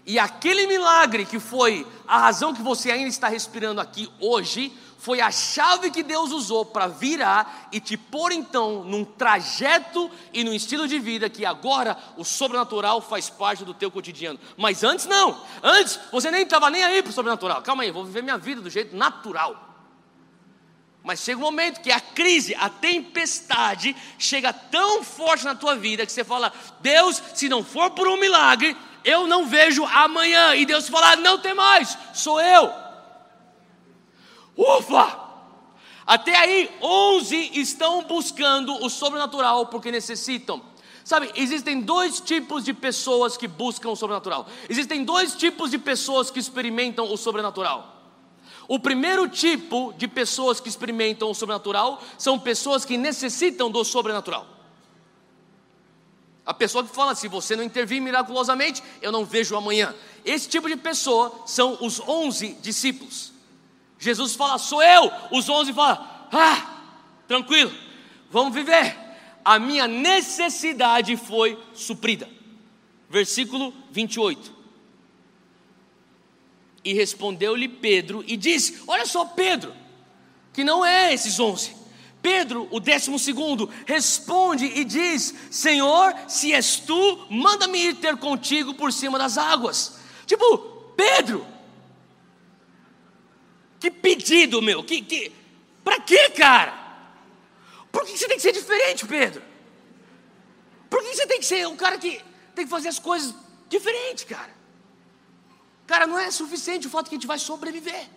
E 0.07 0.17
aquele 0.17 0.65
milagre 0.67 1.25
que 1.25 1.37
foi 1.37 1.85
a 2.07 2.17
razão 2.17 2.53
que 2.53 2.61
você 2.61 2.89
ainda 2.89 3.09
está 3.09 3.27
respirando 3.27 3.81
aqui 3.81 4.09
hoje, 4.21 4.71
foi 4.97 5.19
a 5.19 5.29
chave 5.29 5.91
que 5.91 6.01
Deus 6.01 6.31
usou 6.31 6.65
para 6.65 6.87
virar 6.87 7.67
e 7.73 7.81
te 7.81 7.97
pôr 7.97 8.31
então 8.31 8.85
num 8.85 9.03
trajeto 9.03 10.09
e 10.31 10.45
num 10.45 10.53
estilo 10.53 10.87
de 10.87 10.97
vida 10.97 11.29
que 11.29 11.45
agora 11.45 11.97
o 12.15 12.23
sobrenatural 12.23 13.01
faz 13.01 13.29
parte 13.29 13.65
do 13.65 13.73
teu 13.73 13.91
cotidiano. 13.91 14.39
Mas 14.55 14.81
antes 14.81 15.05
não. 15.05 15.41
Antes 15.61 15.99
você 16.09 16.31
nem 16.31 16.43
estava 16.43 16.69
nem 16.69 16.85
aí 16.85 17.03
para 17.03 17.09
o 17.09 17.13
sobrenatural. 17.13 17.61
Calma 17.61 17.83
aí, 17.83 17.91
vou 17.91 18.05
viver 18.05 18.23
minha 18.23 18.37
vida 18.37 18.61
do 18.61 18.69
jeito 18.69 18.95
natural. 18.95 19.67
Mas 21.03 21.19
chega 21.19 21.37
um 21.37 21.43
momento 21.43 21.81
que 21.81 21.91
a 21.91 21.99
crise, 21.99 22.55
a 22.55 22.69
tempestade 22.69 23.93
chega 24.17 24.53
tão 24.53 25.03
forte 25.03 25.43
na 25.43 25.55
tua 25.55 25.75
vida 25.75 26.05
que 26.05 26.11
você 26.11 26.23
fala: 26.23 26.51
Deus, 26.79 27.21
se 27.33 27.47
não 27.47 27.63
for 27.63 27.91
por 27.91 28.07
um 28.07 28.17
milagre, 28.17 28.75
eu 29.07 29.25
não 29.25 29.45
vejo 29.45 29.85
amanhã. 29.85 30.53
E 30.53 30.65
Deus 30.65 30.89
fala: 30.89 31.15
não 31.15 31.39
tem 31.39 31.53
mais, 31.53 31.97
sou 32.13 32.41
eu. 32.41 32.71
Ufa! 34.55 35.27
Até 36.05 36.35
aí, 36.35 36.69
11 36.81 37.51
estão 37.53 38.03
buscando 38.03 38.73
o 38.83 38.89
sobrenatural 38.89 39.67
porque 39.67 39.91
necessitam. 39.91 40.61
Sabe, 41.03 41.31
existem 41.35 41.79
dois 41.79 42.19
tipos 42.19 42.65
de 42.65 42.73
pessoas 42.73 43.37
que 43.37 43.47
buscam 43.47 43.91
o 43.91 43.95
sobrenatural. 43.95 44.45
Existem 44.69 45.05
dois 45.05 45.35
tipos 45.35 45.71
de 45.71 45.77
pessoas 45.77 46.29
que 46.29 46.39
experimentam 46.39 47.09
o 47.11 47.15
sobrenatural. 47.15 47.95
O 48.67 48.77
primeiro 48.77 49.29
tipo 49.29 49.93
de 49.97 50.07
pessoas 50.07 50.59
que 50.59 50.67
experimentam 50.67 51.31
o 51.31 51.33
sobrenatural 51.33 52.01
são 52.17 52.37
pessoas 52.37 52.83
que 52.83 52.97
necessitam 52.97 53.71
do 53.71 53.85
sobrenatural. 53.85 54.56
A 56.47 56.53
pessoa 56.53 56.81
que 56.81 56.95
fala, 56.95 57.13
se 57.13 57.27
você 57.27 57.57
não 57.57 57.63
intervir 57.63 58.01
miraculosamente, 58.01 58.81
eu 59.01 59.11
não 59.11 59.25
vejo 59.25 59.53
amanhã. 59.57 59.93
Esse 60.23 60.47
tipo 60.47 60.69
de 60.69 60.77
pessoa 60.77 61.43
são 61.45 61.77
os 61.81 61.99
onze 61.99 62.53
discípulos. 62.61 63.33
Jesus 63.99 64.33
fala, 64.33 64.57
sou 64.57 64.81
eu. 64.81 65.11
Os 65.29 65.49
onze 65.49 65.73
falam, 65.73 66.07
ah, 66.31 66.85
tranquilo, 67.27 67.69
vamos 68.31 68.53
viver. 68.53 68.97
A 69.43 69.59
minha 69.59 69.89
necessidade 69.89 71.17
foi 71.17 71.61
suprida. 71.73 72.29
Versículo 73.09 73.73
28. 73.91 74.55
E 76.81 76.93
respondeu-lhe 76.93 77.67
Pedro 77.67 78.23
e 78.25 78.37
disse: 78.37 78.81
Olha 78.87 79.05
só, 79.05 79.25
Pedro, 79.25 79.73
que 80.53 80.63
não 80.63 80.85
é 80.85 81.13
esses 81.13 81.39
onze 81.39 81.76
Pedro, 82.21 82.67
o 82.71 82.79
décimo 82.79 83.17
segundo, 83.17 83.69
responde 83.85 84.65
e 84.65 84.83
diz: 84.83 85.33
Senhor, 85.51 86.13
se 86.27 86.53
és 86.53 86.77
tu, 86.77 87.27
manda-me 87.29 87.77
ir 87.77 87.95
ter 87.95 88.17
contigo 88.17 88.73
por 88.73 88.91
cima 88.91 89.17
das 89.17 89.37
águas. 89.37 89.99
Tipo, 90.25 90.57
Pedro, 90.95 91.45
que 93.79 93.91
pedido 93.91 94.61
meu, 94.61 94.83
que, 94.83 95.01
que, 95.01 95.31
pra 95.83 95.99
quê, 95.99 96.29
cara? 96.31 96.87
Por 97.91 98.05
que 98.05 98.17
você 98.17 98.27
tem 98.27 98.37
que 98.37 98.43
ser 98.43 98.51
diferente, 98.51 99.05
Pedro? 99.05 99.41
Por 100.89 101.01
que 101.01 101.15
você 101.15 101.27
tem 101.27 101.39
que 101.39 101.45
ser 101.45 101.67
um 101.67 101.75
cara 101.75 101.97
que 101.97 102.21
tem 102.55 102.65
que 102.65 102.71
fazer 102.71 102.89
as 102.89 102.99
coisas 102.99 103.33
diferente, 103.69 104.25
cara? 104.25 104.55
Cara, 105.85 106.05
não 106.05 106.19
é 106.19 106.29
suficiente 106.31 106.87
o 106.87 106.89
fato 106.89 107.09
que 107.09 107.15
a 107.15 107.17
gente 107.17 107.27
vai 107.27 107.39
sobreviver. 107.39 108.09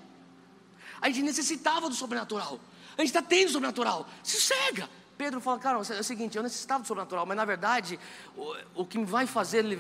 A 1.01 1.09
gente 1.09 1.23
necessitava 1.23 1.89
do 1.89 1.95
sobrenatural. 1.95 2.61
A 2.97 3.01
gente 3.01 3.09
está 3.09 3.23
tendo 3.23 3.51
sobrenatural. 3.51 4.09
Se 4.23 4.41
cega. 4.41 4.89
Pedro 5.17 5.41
fala, 5.41 5.59
cara, 5.59 5.77
é 5.77 6.01
o 6.01 6.05
seguinte, 6.05 6.39
eu 6.39 6.43
necessitava 6.43 6.83
do 6.83 6.87
sobrenatural, 6.87 7.27
mas 7.27 7.37
na 7.37 7.45
verdade, 7.45 8.01
o, 8.35 8.57
o 8.77 8.87
que 8.87 8.97
me 8.97 9.05
vai 9.05 9.27
fazer 9.27 9.79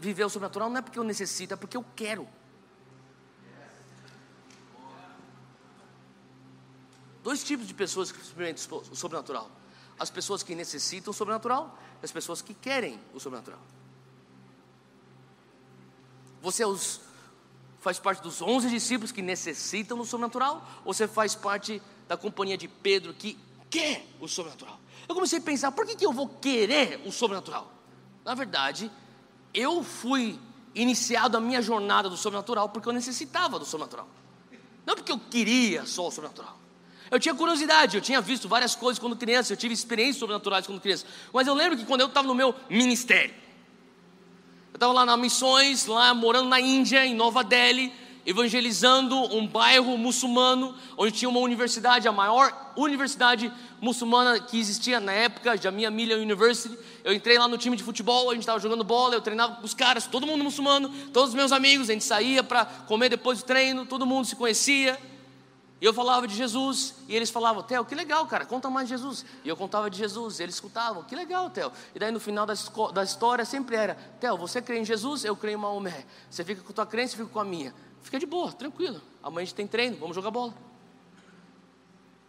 viver 0.00 0.24
o 0.24 0.28
sobrenatural 0.28 0.68
não 0.68 0.78
é 0.78 0.82
porque 0.82 0.98
eu 0.98 1.04
necessito, 1.04 1.54
é 1.54 1.56
porque 1.56 1.76
eu 1.76 1.84
quero. 1.94 2.28
Dois 7.22 7.44
tipos 7.44 7.68
de 7.68 7.74
pessoas 7.74 8.10
que 8.10 8.20
experimentam 8.20 8.78
o 8.78 8.96
sobrenatural: 8.96 9.48
as 9.98 10.10
pessoas 10.10 10.42
que 10.42 10.54
necessitam 10.54 11.12
o 11.12 11.14
sobrenatural 11.14 11.78
e 12.02 12.04
as 12.04 12.10
pessoas 12.10 12.42
que 12.42 12.54
querem 12.54 12.98
o 13.14 13.20
sobrenatural. 13.20 13.60
Você 16.42 16.62
é 16.62 16.66
os, 16.66 17.00
faz 17.80 17.98
parte 17.98 18.22
dos 18.22 18.42
11 18.42 18.68
discípulos 18.68 19.10
que 19.10 19.22
necessitam 19.22 19.96
do 19.96 20.04
sobrenatural 20.04 20.66
ou 20.84 20.92
você 20.92 21.08
faz 21.08 21.34
parte 21.34 21.82
da 22.06 22.16
companhia 22.16 22.56
de 22.56 22.68
Pedro 22.68 23.14
que 23.14 23.38
quer 23.70 24.06
o 24.20 24.28
sobrenatural. 24.28 24.78
Eu 25.08 25.14
comecei 25.14 25.38
a 25.38 25.42
pensar, 25.42 25.72
por 25.72 25.86
que, 25.86 25.96
que 25.96 26.04
eu 26.04 26.12
vou 26.12 26.28
querer 26.28 27.02
o 27.06 27.10
sobrenatural? 27.10 27.72
Na 28.24 28.34
verdade, 28.34 28.90
eu 29.54 29.82
fui 29.82 30.38
iniciado 30.74 31.36
a 31.36 31.40
minha 31.40 31.62
jornada 31.62 32.08
do 32.08 32.16
sobrenatural 32.16 32.68
porque 32.68 32.88
eu 32.88 32.92
necessitava 32.92 33.58
do 33.58 33.64
sobrenatural. 33.64 34.08
Não 34.84 34.94
porque 34.94 35.10
eu 35.10 35.18
queria 35.18 35.86
só 35.86 36.06
o 36.06 36.10
sobrenatural. 36.10 36.58
Eu 37.10 37.18
tinha 37.18 37.34
curiosidade, 37.34 37.96
eu 37.96 38.00
tinha 38.00 38.20
visto 38.20 38.48
várias 38.48 38.76
coisas 38.76 38.98
quando 38.98 39.16
criança, 39.16 39.52
eu 39.52 39.56
tive 39.56 39.74
experiências 39.74 40.16
sobrenaturais 40.16 40.66
quando 40.66 40.80
criança. 40.80 41.04
Mas 41.32 41.46
eu 41.46 41.54
lembro 41.54 41.76
que 41.76 41.84
quando 41.84 42.02
eu 42.02 42.06
estava 42.06 42.28
no 42.28 42.34
meu 42.34 42.54
ministério, 42.68 43.34
estava 44.80 44.94
lá 44.94 45.04
nas 45.04 45.20
missões, 45.20 45.84
lá 45.84 46.14
morando 46.14 46.48
na 46.48 46.58
Índia, 46.58 47.04
em 47.04 47.14
Nova 47.14 47.44
Delhi, 47.44 47.92
evangelizando 48.24 49.14
um 49.36 49.46
bairro 49.46 49.98
muçulmano, 49.98 50.74
onde 50.96 51.12
tinha 51.12 51.28
uma 51.28 51.40
universidade, 51.40 52.08
a 52.08 52.12
maior 52.12 52.72
universidade 52.74 53.52
muçulmana 53.78 54.40
que 54.40 54.58
existia 54.58 54.98
na 54.98 55.12
época, 55.12 55.54
Jamia 55.54 55.90
Millia 55.90 56.16
University. 56.16 56.78
Eu 57.04 57.12
entrei 57.12 57.38
lá 57.38 57.46
no 57.46 57.58
time 57.58 57.76
de 57.76 57.82
futebol, 57.82 58.30
a 58.30 58.32
gente 58.32 58.40
estava 58.40 58.58
jogando 58.58 58.82
bola, 58.82 59.14
eu 59.14 59.20
treinava 59.20 59.56
com 59.56 59.66
os 59.66 59.74
caras, 59.74 60.06
todo 60.06 60.26
mundo 60.26 60.42
muçulmano, 60.42 60.88
todos 61.12 61.28
os 61.28 61.34
meus 61.34 61.52
amigos, 61.52 61.90
a 61.90 61.92
gente 61.92 62.04
saía 62.06 62.42
para 62.42 62.64
comer 62.64 63.10
depois 63.10 63.40
do 63.40 63.44
treino, 63.44 63.84
todo 63.84 64.06
mundo 64.06 64.24
se 64.24 64.34
conhecia. 64.34 64.98
E 65.80 65.84
eu 65.84 65.94
falava 65.94 66.28
de 66.28 66.34
Jesus, 66.34 66.94
e 67.08 67.16
eles 67.16 67.30
falavam, 67.30 67.62
Theo, 67.62 67.84
que 67.86 67.94
legal, 67.94 68.26
cara, 68.26 68.44
conta 68.44 68.68
mais 68.68 68.86
de 68.86 68.94
Jesus. 68.94 69.24
E 69.42 69.48
eu 69.48 69.56
contava 69.56 69.88
de 69.88 69.96
Jesus, 69.96 70.38
e 70.38 70.42
eles 70.42 70.56
escutavam, 70.56 71.02
que 71.02 71.16
legal, 71.16 71.48
Theo. 71.48 71.72
E 71.94 71.98
daí 71.98 72.12
no 72.12 72.20
final 72.20 72.44
da, 72.44 72.52
da 72.92 73.02
história 73.02 73.44
sempre 73.46 73.76
era, 73.76 73.94
Theo, 74.20 74.36
você 74.36 74.60
crê 74.60 74.78
em 74.78 74.84
Jesus, 74.84 75.24
eu 75.24 75.34
creio 75.34 75.56
em 75.56 75.60
Maomé. 75.60 76.04
Você 76.28 76.44
fica 76.44 76.62
com 76.62 76.70
a 76.70 76.74
tua 76.74 76.86
crença, 76.86 77.14
eu 77.14 77.18
fico 77.20 77.30
com 77.30 77.40
a 77.40 77.44
minha. 77.44 77.74
Fica 78.02 78.18
de 78.18 78.26
boa, 78.26 78.52
tranquilo. 78.52 79.00
Amanhã 79.22 79.42
a 79.42 79.44
gente 79.46 79.54
tem 79.54 79.66
treino, 79.66 79.96
vamos 79.98 80.14
jogar 80.14 80.30
bola. 80.30 80.52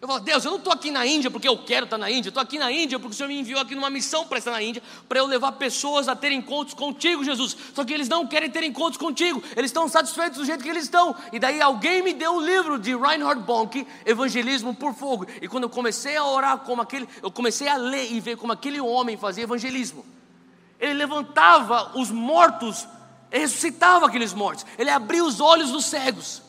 Eu 0.01 0.07
falo, 0.07 0.19
Deus, 0.19 0.43
eu 0.43 0.49
não 0.49 0.57
estou 0.57 0.73
aqui 0.73 0.89
na 0.89 1.05
Índia 1.05 1.29
porque 1.29 1.47
eu 1.47 1.55
quero 1.59 1.83
estar 1.83 1.95
na 1.95 2.09
Índia, 2.09 2.29
estou 2.29 2.41
aqui 2.41 2.57
na 2.57 2.71
Índia 2.71 2.97
porque 2.97 3.13
o 3.13 3.15
Senhor 3.15 3.29
me 3.29 3.39
enviou 3.39 3.61
aqui 3.61 3.75
numa 3.75 3.89
missão 3.89 4.25
para 4.25 4.39
estar 4.39 4.49
na 4.49 4.59
Índia, 4.59 4.81
para 5.07 5.19
eu 5.19 5.27
levar 5.27 5.51
pessoas 5.51 6.07
a 6.07 6.15
terem 6.15 6.39
encontros 6.39 6.73
contigo, 6.73 7.23
Jesus. 7.23 7.55
Só 7.75 7.85
que 7.85 7.93
eles 7.93 8.09
não 8.09 8.25
querem 8.25 8.49
ter 8.49 8.63
encontros 8.63 8.97
contigo, 8.97 9.43
eles 9.55 9.69
estão 9.69 9.87
satisfeitos 9.87 10.39
do 10.39 10.45
jeito 10.45 10.63
que 10.63 10.69
eles 10.69 10.85
estão. 10.85 11.15
E 11.31 11.37
daí 11.37 11.61
alguém 11.61 12.01
me 12.01 12.13
deu 12.13 12.37
o 12.37 12.41
livro 12.41 12.79
de 12.79 12.95
Reinhard 12.95 13.43
Bonk, 13.43 13.85
Evangelismo 14.03 14.73
por 14.73 14.95
Fogo. 14.95 15.27
E 15.39 15.47
quando 15.47 15.65
eu 15.65 15.69
comecei 15.69 16.17
a 16.17 16.25
orar 16.25 16.57
como 16.57 16.81
aquele, 16.81 17.07
eu 17.21 17.29
comecei 17.29 17.67
a 17.67 17.77
ler 17.77 18.11
e 18.11 18.19
ver 18.19 18.37
como 18.37 18.51
aquele 18.51 18.81
homem 18.81 19.17
fazia 19.17 19.43
evangelismo. 19.43 20.03
Ele 20.79 20.95
levantava 20.95 21.91
os 21.95 22.09
mortos 22.09 22.87
ressuscitava 23.31 24.07
aqueles 24.07 24.33
mortos, 24.33 24.65
ele 24.77 24.89
abria 24.89 25.23
os 25.23 25.39
olhos 25.39 25.71
dos 25.71 25.85
cegos, 25.85 26.41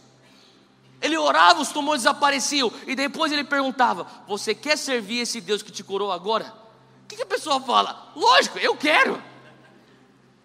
ele 1.03 1.19
orava, 1.19 1.61
os 1.61 1.73
tumores 1.73 2.03
desapareciam, 2.03 2.73
e 2.87 2.95
depois 2.95 3.33
ele 3.33 3.43
perguntava: 3.43 4.07
Você 4.29 4.55
quer 4.55 4.79
servir 4.79 5.19
esse 5.19 5.41
Deus 5.41 5.63
que 5.63 5.73
te 5.73 5.83
curou 5.83 6.13
agora? 6.13 6.55
O 7.05 7.09
que, 7.09 7.17
que 7.17 7.23
a 7.23 7.27
pessoa 7.27 7.61
fala? 7.61 8.13
Lógico, 8.15 8.59
eu 8.59 8.77
quero. 8.77 9.21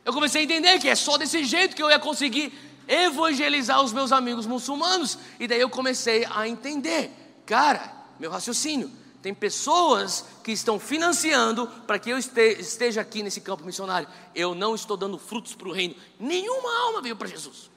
Eu 0.04 0.12
comecei 0.12 0.42
a 0.42 0.44
entender 0.44 0.80
que 0.80 0.90
é 0.90 0.96
só 0.96 1.18
desse 1.18 1.44
jeito 1.44 1.76
que 1.76 1.84
eu 1.84 1.90
ia 1.90 2.00
conseguir 2.00 2.52
evangelizar 2.88 3.82
os 3.82 3.94
meus 3.94 4.12
amigos 4.12 4.48
muçulmanos, 4.48 5.20
e 5.40 5.48
daí 5.48 5.60
eu 5.60 5.70
comecei 5.70 6.26
a 6.30 6.48
entender, 6.48 7.12
cara, 7.46 7.94
meu 8.20 8.32
raciocínio. 8.32 8.92
Tem 9.22 9.34
pessoas 9.34 10.26
que 10.44 10.52
estão 10.52 10.80
financiando 10.80 11.68
para 11.86 12.00
que 12.00 12.10
eu 12.10 12.18
esteja 12.18 13.02
aqui 13.02 13.22
nesse 13.22 13.42
campo 13.42 13.66
missionário. 13.66 14.08
Eu 14.34 14.56
não 14.56 14.74
estou 14.74 14.96
dando 14.96 15.18
frutos 15.18 15.54
para 15.54 15.68
o 15.68 15.72
reino. 15.72 15.96
Nenhuma 16.20 16.86
alma 16.86 17.02
veio 17.02 17.16
para 17.16 17.28
Jesus. 17.28 17.70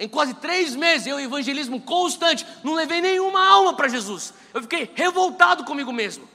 Em 0.00 0.08
quase 0.08 0.32
três 0.32 0.74
meses, 0.74 1.06
eu 1.06 1.20
evangelismo 1.20 1.78
constante, 1.78 2.46
não 2.64 2.72
levei 2.72 3.02
nenhuma 3.02 3.46
alma 3.46 3.74
para 3.74 3.86
Jesus. 3.86 4.32
Eu 4.54 4.62
fiquei 4.62 4.90
revoltado 4.94 5.62
comigo 5.62 5.92
mesmo. 5.92 6.26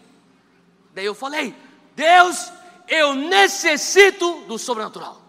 Daí 0.94 1.04
eu 1.04 1.16
falei: 1.16 1.56
Deus, 1.96 2.52
eu 2.88 3.16
necessito 3.16 4.42
do 4.42 4.60
sobrenatural. 4.60 5.20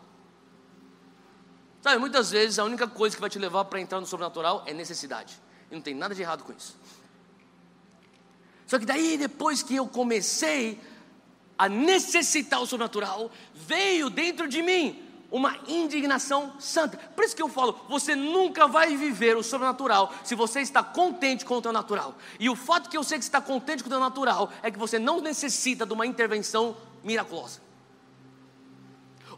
Sabe, 1.81 1.99
muitas 1.99 2.31
vezes 2.31 2.59
a 2.59 2.65
única 2.65 2.87
coisa 2.87 3.17
que 3.17 3.21
vai 3.23 3.31
te 3.31 3.39
levar 3.39 3.65
para 3.65 3.81
entrar 3.81 4.01
no 4.01 4.07
sobrenatural 4.07 4.65
é 4.67 4.75
necessidade. 4.75 5.41
E 5.71 5.75
não 5.75 5.81
tem 5.81 5.95
nada 5.95 6.15
de 6.15 6.21
errado 6.21 6.45
com 6.45 6.53
isso. 6.53 6.77
Só 8.67 8.79
que 8.79 8.85
daí, 8.85 9.17
depois 9.17 9.63
que 9.63 9.77
eu 9.77 9.89
comecei 9.89 10.79
a 11.57 11.71
necessitar 11.71 12.61
o 12.61 12.67
sobrenatural, 12.67 13.31
veio 13.55 14.11
dentro 14.11 14.47
de 14.47 14.61
mim 14.61 15.06
uma 15.37 15.55
indignação 15.69 16.55
santa. 16.59 16.97
Por 16.97 17.23
isso 17.23 17.37
que 17.37 17.43
eu 17.43 17.49
falo, 17.49 17.79
você 17.91 18.17
nunca 18.17 18.67
vai 18.67 18.97
viver 18.97 19.37
o 19.37 19.43
sobrenatural 19.43 20.11
se 20.25 20.35
você 20.35 20.61
está 20.61 20.83
contente 20.83 21.45
com 21.45 21.59
o 21.59 21.63
teu 21.63 21.75
natural. 21.75 22.17
E 22.41 22.49
o 22.49 22.57
fato 22.57 22.89
que 22.89 22.97
eu 22.97 23.05
sei 23.05 23.19
que 23.19 23.25
está 23.25 23.41
contente 23.41 23.83
com 23.83 23.89
o 23.89 23.91
teu 23.91 24.01
natural 24.01 24.51
é 24.63 24.71
que 24.71 24.79
você 24.79 24.99
não 24.99 25.21
necessita 25.21 25.85
de 25.85 25.93
uma 25.93 26.07
intervenção 26.07 26.75
miraculosa. 27.05 27.61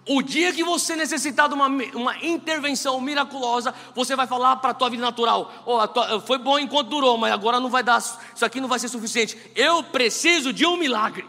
O 0.07 0.23
dia 0.23 0.53
que 0.53 0.63
você 0.63 0.95
necessitar 0.95 1.49
de 1.49 1.55
uma, 1.55 1.67
uma 1.67 2.17
intervenção 2.25 3.01
miraculosa, 3.01 3.75
você 3.93 4.15
vai 4.15 4.29
falar 4.29 4.57
para 4.57 4.71
a 4.71 4.75
tua 4.75 4.89
vida 4.89 5.03
natural: 5.03 5.53
oh, 5.67 6.21
foi 6.21 6.39
bom 6.39 6.61
enquanto 6.61 6.91
durou, 6.91 7.19
mas 7.19 7.33
agora 7.33 7.59
não 7.59 7.69
vai 7.69 7.83
dar, 7.83 7.99
isso 7.99 8.45
aqui 8.45 8.61
não 8.61 8.69
vai 8.69 8.79
ser 8.79 8.89
suficiente. 8.89 9.37
Eu 9.57 9.83
preciso 9.83 10.53
de 10.53 10.65
um 10.65 10.77
milagre. 10.77 11.29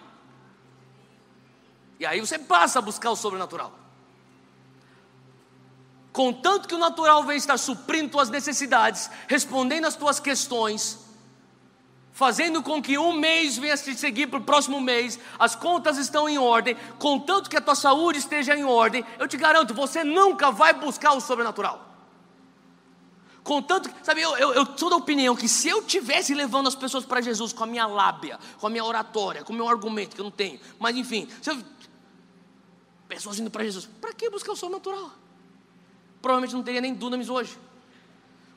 E 1.99 2.05
aí 2.05 2.19
você 2.21 2.37
passa 2.37 2.77
a 2.77 2.81
buscar 2.81 3.09
o 3.09 3.15
sobrenatural. 3.15 3.88
Contanto 6.11 6.67
que 6.67 6.75
o 6.75 6.79
natural 6.79 7.23
vem 7.23 7.37
estar 7.37 7.57
suprindo 7.57 8.09
tuas 8.09 8.29
necessidades, 8.29 9.09
respondendo 9.27 9.85
às 9.85 9.95
tuas 9.95 10.19
questões, 10.19 10.99
fazendo 12.11 12.61
com 12.63 12.81
que 12.81 12.97
um 12.97 13.13
mês 13.13 13.57
venha 13.57 13.77
se 13.77 13.95
seguir 13.95 14.27
para 14.27 14.39
o 14.39 14.43
próximo 14.43 14.81
mês, 14.81 15.19
as 15.37 15.55
contas 15.55 15.97
estão 15.97 16.27
em 16.27 16.37
ordem, 16.37 16.75
contanto 16.97 17.49
que 17.49 17.55
a 17.55 17.61
tua 17.61 17.75
saúde 17.75 18.19
esteja 18.19 18.55
em 18.55 18.65
ordem, 18.65 19.05
eu 19.17 19.27
te 19.27 19.37
garanto, 19.37 19.73
você 19.73 20.03
nunca 20.03 20.51
vai 20.51 20.73
buscar 20.73 21.13
o 21.13 21.21
sobrenatural. 21.21 21.87
Contanto, 23.43 23.89
sabe, 24.03 24.21
eu, 24.21 24.35
eu, 24.37 24.53
eu 24.53 24.77
sou 24.77 24.89
da 24.89 24.97
opinião 24.97 25.35
que 25.35 25.47
se 25.47 25.69
eu 25.69 25.81
tivesse 25.83 26.33
levando 26.33 26.67
as 26.67 26.75
pessoas 26.75 27.05
para 27.05 27.21
Jesus 27.21 27.53
com 27.53 27.63
a 27.63 27.67
minha 27.67 27.87
lábia, 27.87 28.37
com 28.59 28.67
a 28.67 28.69
minha 28.69 28.83
oratória, 28.83 29.43
com 29.43 29.53
o 29.53 29.55
meu 29.55 29.67
argumento, 29.69 30.15
que 30.15 30.21
eu 30.21 30.25
não 30.25 30.31
tenho, 30.31 30.59
mas 30.77 30.95
enfim, 30.97 31.27
eu, 31.45 31.57
pessoas 33.07 33.39
indo 33.39 33.49
para 33.49 33.63
Jesus, 33.63 33.87
para 34.01 34.13
que 34.13 34.29
buscar 34.29 34.51
o 34.51 34.55
sobrenatural? 34.55 35.11
Provavelmente 36.21 36.53
não 36.53 36.63
teria 36.63 36.81
nem 36.81 36.93
dunamis 36.93 37.29
hoje. 37.29 37.57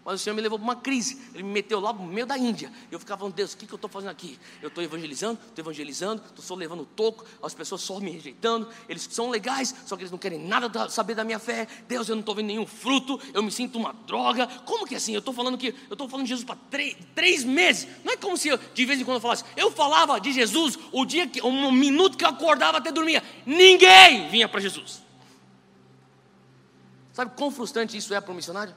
Mas 0.04 0.20
o 0.20 0.24
Senhor 0.24 0.34
me 0.34 0.42
levou 0.42 0.58
para 0.58 0.64
uma 0.64 0.76
crise. 0.76 1.20
Ele 1.32 1.44
me 1.44 1.50
meteu 1.50 1.78
lá 1.78 1.92
no 1.92 2.04
meio 2.04 2.26
da 2.26 2.36
Índia. 2.36 2.72
Eu 2.90 2.98
ficava 2.98 3.20
falando, 3.20 3.34
Deus, 3.34 3.52
o 3.52 3.56
que, 3.56 3.66
que 3.66 3.72
eu 3.72 3.76
estou 3.76 3.88
fazendo 3.88 4.10
aqui? 4.10 4.38
Eu 4.60 4.68
estou 4.68 4.82
evangelizando, 4.82 5.38
estou 5.48 5.62
evangelizando, 5.62 6.22
estou 6.26 6.44
só 6.44 6.54
levando 6.56 6.84
toco, 6.84 7.24
as 7.42 7.54
pessoas 7.54 7.82
só 7.82 8.00
me 8.00 8.10
rejeitando. 8.10 8.68
Eles 8.88 9.08
são 9.10 9.30
legais, 9.30 9.74
só 9.86 9.96
que 9.96 10.02
eles 10.02 10.10
não 10.10 10.18
querem 10.18 10.40
nada 10.40 10.68
da, 10.68 10.88
saber 10.88 11.14
da 11.14 11.22
minha 11.22 11.38
fé. 11.38 11.68
Deus, 11.86 12.08
eu 12.08 12.16
não 12.16 12.20
estou 12.20 12.34
vendo 12.34 12.46
nenhum 12.46 12.66
fruto, 12.66 13.20
eu 13.32 13.42
me 13.42 13.52
sinto 13.52 13.78
uma 13.78 13.92
droga. 13.92 14.46
Como 14.64 14.86
que 14.86 14.94
é 14.94 14.96
assim? 14.96 15.12
Eu 15.12 15.20
estou 15.20 15.32
falando 15.32 15.56
que 15.56 15.68
eu 15.68 15.92
estou 15.92 16.08
falando 16.08 16.24
de 16.24 16.30
Jesus 16.30 16.44
para 16.44 16.58
três, 17.14 17.44
meses. 17.44 17.86
Não 18.04 18.12
é 18.12 18.16
como 18.16 18.36
se 18.36 18.48
eu, 18.48 18.58
de 18.74 18.84
vez 18.84 19.00
em 19.00 19.04
quando 19.04 19.16
eu 19.16 19.20
falasse, 19.20 19.44
eu 19.56 19.70
falava 19.70 20.20
de 20.20 20.32
Jesus 20.32 20.78
o 20.90 21.04
dia 21.04 21.28
que, 21.28 21.40
um 21.42 21.70
minuto 21.70 22.18
que 22.18 22.24
eu 22.24 22.28
acordava 22.28 22.78
até 22.78 22.90
dormia. 22.90 23.22
Ninguém 23.46 24.28
vinha 24.30 24.48
para 24.48 24.60
Jesus. 24.60 25.11
Sabe 27.12 27.32
quão 27.36 27.50
frustrante 27.50 27.96
isso 27.96 28.14
é 28.14 28.20
para 28.20 28.32
o 28.32 28.34
missionário? 28.34 28.74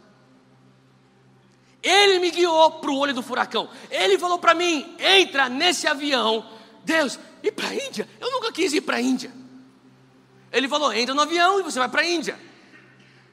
Ele 1.82 2.20
me 2.20 2.32
guiou 2.32 2.72
para 2.72 2.90
o 2.90 2.98
olho 2.98 3.14
do 3.14 3.22
furacão. 3.22 3.70
Ele 3.92 4.18
falou 4.18 4.40
para 4.40 4.54
mim: 4.54 4.96
entra 5.00 5.48
nesse 5.48 5.88
avião. 5.88 6.50
Deus, 6.84 7.20
e 7.44 7.52
para 7.52 7.68
a 7.68 7.76
Índia? 7.76 8.10
Eu 8.20 8.32
nunca 8.32 8.52
quis 8.52 8.74
ir 8.74 8.82
para 8.82 8.98
a 8.98 9.02
Índia. 9.02 9.32
Ele 10.52 10.68
falou: 10.68 10.92
entra 10.92 11.14
no 11.14 11.22
avião 11.22 11.60
e 11.60 11.64
você 11.64 11.78
vai 11.78 11.88
para 11.88 12.02
a 12.02 12.06
Índia. 12.06 12.40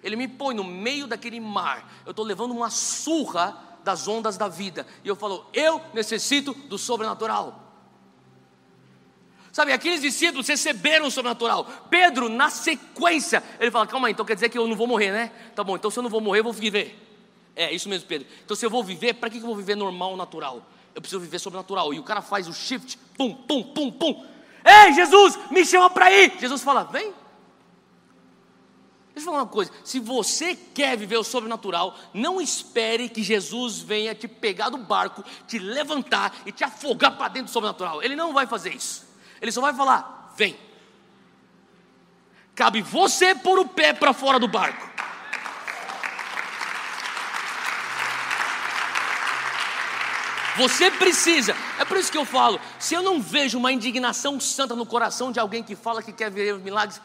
Ele 0.02 0.16
me 0.16 0.28
põe 0.28 0.54
no 0.54 0.64
meio 0.64 1.06
daquele 1.06 1.40
mar. 1.40 2.02
Eu 2.04 2.10
estou 2.10 2.24
levando 2.24 2.50
uma 2.50 2.68
surra 2.68 3.56
das 3.82 4.06
ondas 4.06 4.36
da 4.36 4.48
vida. 4.48 4.86
E 5.02 5.08
eu 5.08 5.16
falo: 5.16 5.46
eu 5.54 5.80
necessito 5.94 6.52
do 6.52 6.76
sobrenatural. 6.76 7.61
Sabe, 9.52 9.70
aqueles 9.70 10.00
discípulos 10.00 10.48
receberam 10.48 11.06
o 11.06 11.10
sobrenatural. 11.10 11.66
Pedro, 11.90 12.30
na 12.30 12.48
sequência, 12.48 13.42
ele 13.60 13.70
fala: 13.70 13.86
calma 13.86 14.08
aí, 14.08 14.12
então 14.12 14.24
quer 14.24 14.34
dizer 14.34 14.48
que 14.48 14.56
eu 14.56 14.66
não 14.66 14.74
vou 14.74 14.86
morrer, 14.86 15.12
né? 15.12 15.30
Tá 15.54 15.62
bom, 15.62 15.76
então 15.76 15.90
se 15.90 15.98
eu 15.98 16.02
não 16.02 16.10
vou 16.10 16.22
morrer, 16.22 16.40
eu 16.40 16.44
vou 16.44 16.52
viver. 16.54 16.98
É, 17.54 17.72
isso 17.72 17.88
mesmo, 17.88 18.08
Pedro. 18.08 18.26
Então, 18.44 18.56
se 18.56 18.64
eu 18.64 18.70
vou 18.70 18.82
viver, 18.82 19.14
para 19.14 19.28
que 19.28 19.36
eu 19.36 19.42
vou 19.42 19.54
viver 19.54 19.76
normal, 19.76 20.16
natural? 20.16 20.66
Eu 20.94 21.00
preciso 21.00 21.20
viver 21.20 21.38
sobrenatural. 21.38 21.92
E 21.92 21.98
o 21.98 22.02
cara 22.02 22.22
faz 22.22 22.48
o 22.48 22.52
shift, 22.52 22.98
pum, 23.16 23.34
pum, 23.34 23.62
pum, 23.62 23.90
pum. 23.90 24.26
Ei, 24.64 24.92
Jesus, 24.94 25.38
me 25.50 25.64
chama 25.64 25.90
para 25.90 26.10
ir. 26.10 26.32
Jesus 26.40 26.62
fala: 26.62 26.84
vem. 26.84 27.12
Deixa 29.14 29.28
eu 29.28 29.32
falar 29.32 29.44
uma 29.44 29.46
coisa: 29.46 29.70
se 29.84 30.00
você 30.00 30.54
quer 30.54 30.96
viver 30.96 31.18
o 31.18 31.24
sobrenatural, 31.24 31.94
não 32.14 32.40
espere 32.40 33.08
que 33.08 33.22
Jesus 33.22 33.80
venha 33.80 34.14
te 34.14 34.26
pegar 34.26 34.70
do 34.70 34.78
barco, 34.78 35.22
te 35.46 35.58
levantar 35.58 36.34
e 36.46 36.52
te 36.52 36.64
afogar 36.64 37.18
para 37.18 37.28
dentro 37.28 37.50
do 37.50 37.52
sobrenatural. 37.52 38.02
Ele 38.02 38.16
não 38.16 38.32
vai 38.32 38.46
fazer 38.46 38.74
isso. 38.74 39.11
Ele 39.42 39.50
só 39.50 39.60
vai 39.60 39.74
falar: 39.74 40.32
vem. 40.36 40.56
Cabe 42.54 42.80
você 42.80 43.34
pôr 43.34 43.58
o 43.58 43.66
pé 43.66 43.92
para 43.92 44.12
fora 44.12 44.38
do 44.38 44.46
barco. 44.46 44.90
Você 50.56 50.90
precisa. 50.90 51.56
É 51.78 51.84
por 51.84 51.96
isso 51.96 52.12
que 52.12 52.18
eu 52.18 52.24
falo: 52.24 52.60
se 52.78 52.94
eu 52.94 53.02
não 53.02 53.20
vejo 53.20 53.58
uma 53.58 53.72
indignação 53.72 54.38
santa 54.38 54.76
no 54.76 54.86
coração 54.86 55.32
de 55.32 55.40
alguém 55.40 55.62
que 55.62 55.74
fala 55.74 56.02
que 56.02 56.12
quer 56.12 56.30
ver 56.30 56.56
milagres, 56.58 57.00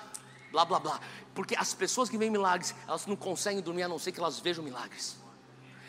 blá 0.52 0.64
blá 0.64 0.80
blá. 0.80 1.00
Porque 1.34 1.56
as 1.56 1.74
pessoas 1.74 2.10
que 2.10 2.18
veem 2.18 2.30
milagres, 2.30 2.76
elas 2.88 3.08
não 3.08 3.16
conseguem 3.16 3.62
dormir 3.62 3.84
a 3.84 3.88
não 3.88 3.98
ser 3.98 4.12
que 4.12 4.20
elas 4.20 4.40
vejam 4.40 4.64
milagres. 4.64 5.18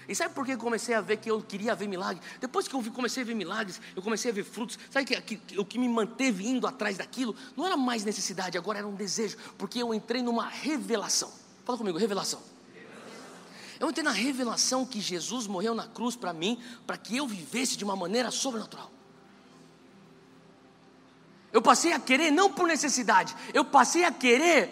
E 0.09 0.15
sabe 0.15 0.35
por 0.35 0.47
que 0.47 0.53
eu 0.53 0.59
comecei 0.59 0.95
a 0.95 1.03
ver 1.03 1.19
que 1.19 1.31
eu 1.31 1.43
queria 1.43 1.75
ver 1.75 1.87
milagres? 1.87 2.25
Depois 2.41 2.67
que 2.67 2.75
eu 2.75 2.83
comecei 2.91 3.23
a 3.23 3.27
ver 3.27 3.35
milagres, 3.35 3.79
eu 3.95 4.01
comecei 4.01 4.31
a 4.31 4.35
ver 4.35 4.43
frutos. 4.43 4.79
Sabe 4.91 5.05
que, 5.05 5.21
que, 5.37 5.59
o 5.59 5.65
que 5.67 5.79
me 5.79 5.87
manteve 5.87 6.49
indo 6.49 6.67
atrás 6.67 6.97
daquilo 6.97 7.37
não 7.55 7.67
era 7.67 7.77
mais 7.77 8.07
necessidade, 8.07 8.57
agora 8.57 8.79
era 8.79 8.89
um 8.89 8.95
desejo, 8.95 9.37
porque 9.59 9.83
eu 9.83 9.93
entrei 9.93 10.23
numa 10.23 10.49
revelação. 10.49 11.31
Fala 11.63 11.77
comigo, 11.77 11.99
revelação. 11.99 12.41
Eu 13.79 13.91
entrei 13.91 14.03
na 14.03 14.11
revelação 14.11 14.87
que 14.87 14.99
Jesus 14.99 15.47
morreu 15.47 15.75
na 15.75 15.87
cruz 15.87 16.17
para 16.17 16.33
mim, 16.33 16.59
para 16.87 16.97
que 16.97 17.19
eu 17.19 17.27
vivesse 17.27 17.77
de 17.77 17.85
uma 17.85 17.95
maneira 17.95 18.31
sobrenatural. 18.31 18.91
Eu 21.53 21.61
passei 21.61 21.93
a 21.93 22.01
querer 22.01 22.31
não 22.31 22.51
por 22.51 22.67
necessidade, 22.67 23.37
eu 23.53 23.65
passei 23.65 24.05
a 24.05 24.11
querer 24.11 24.71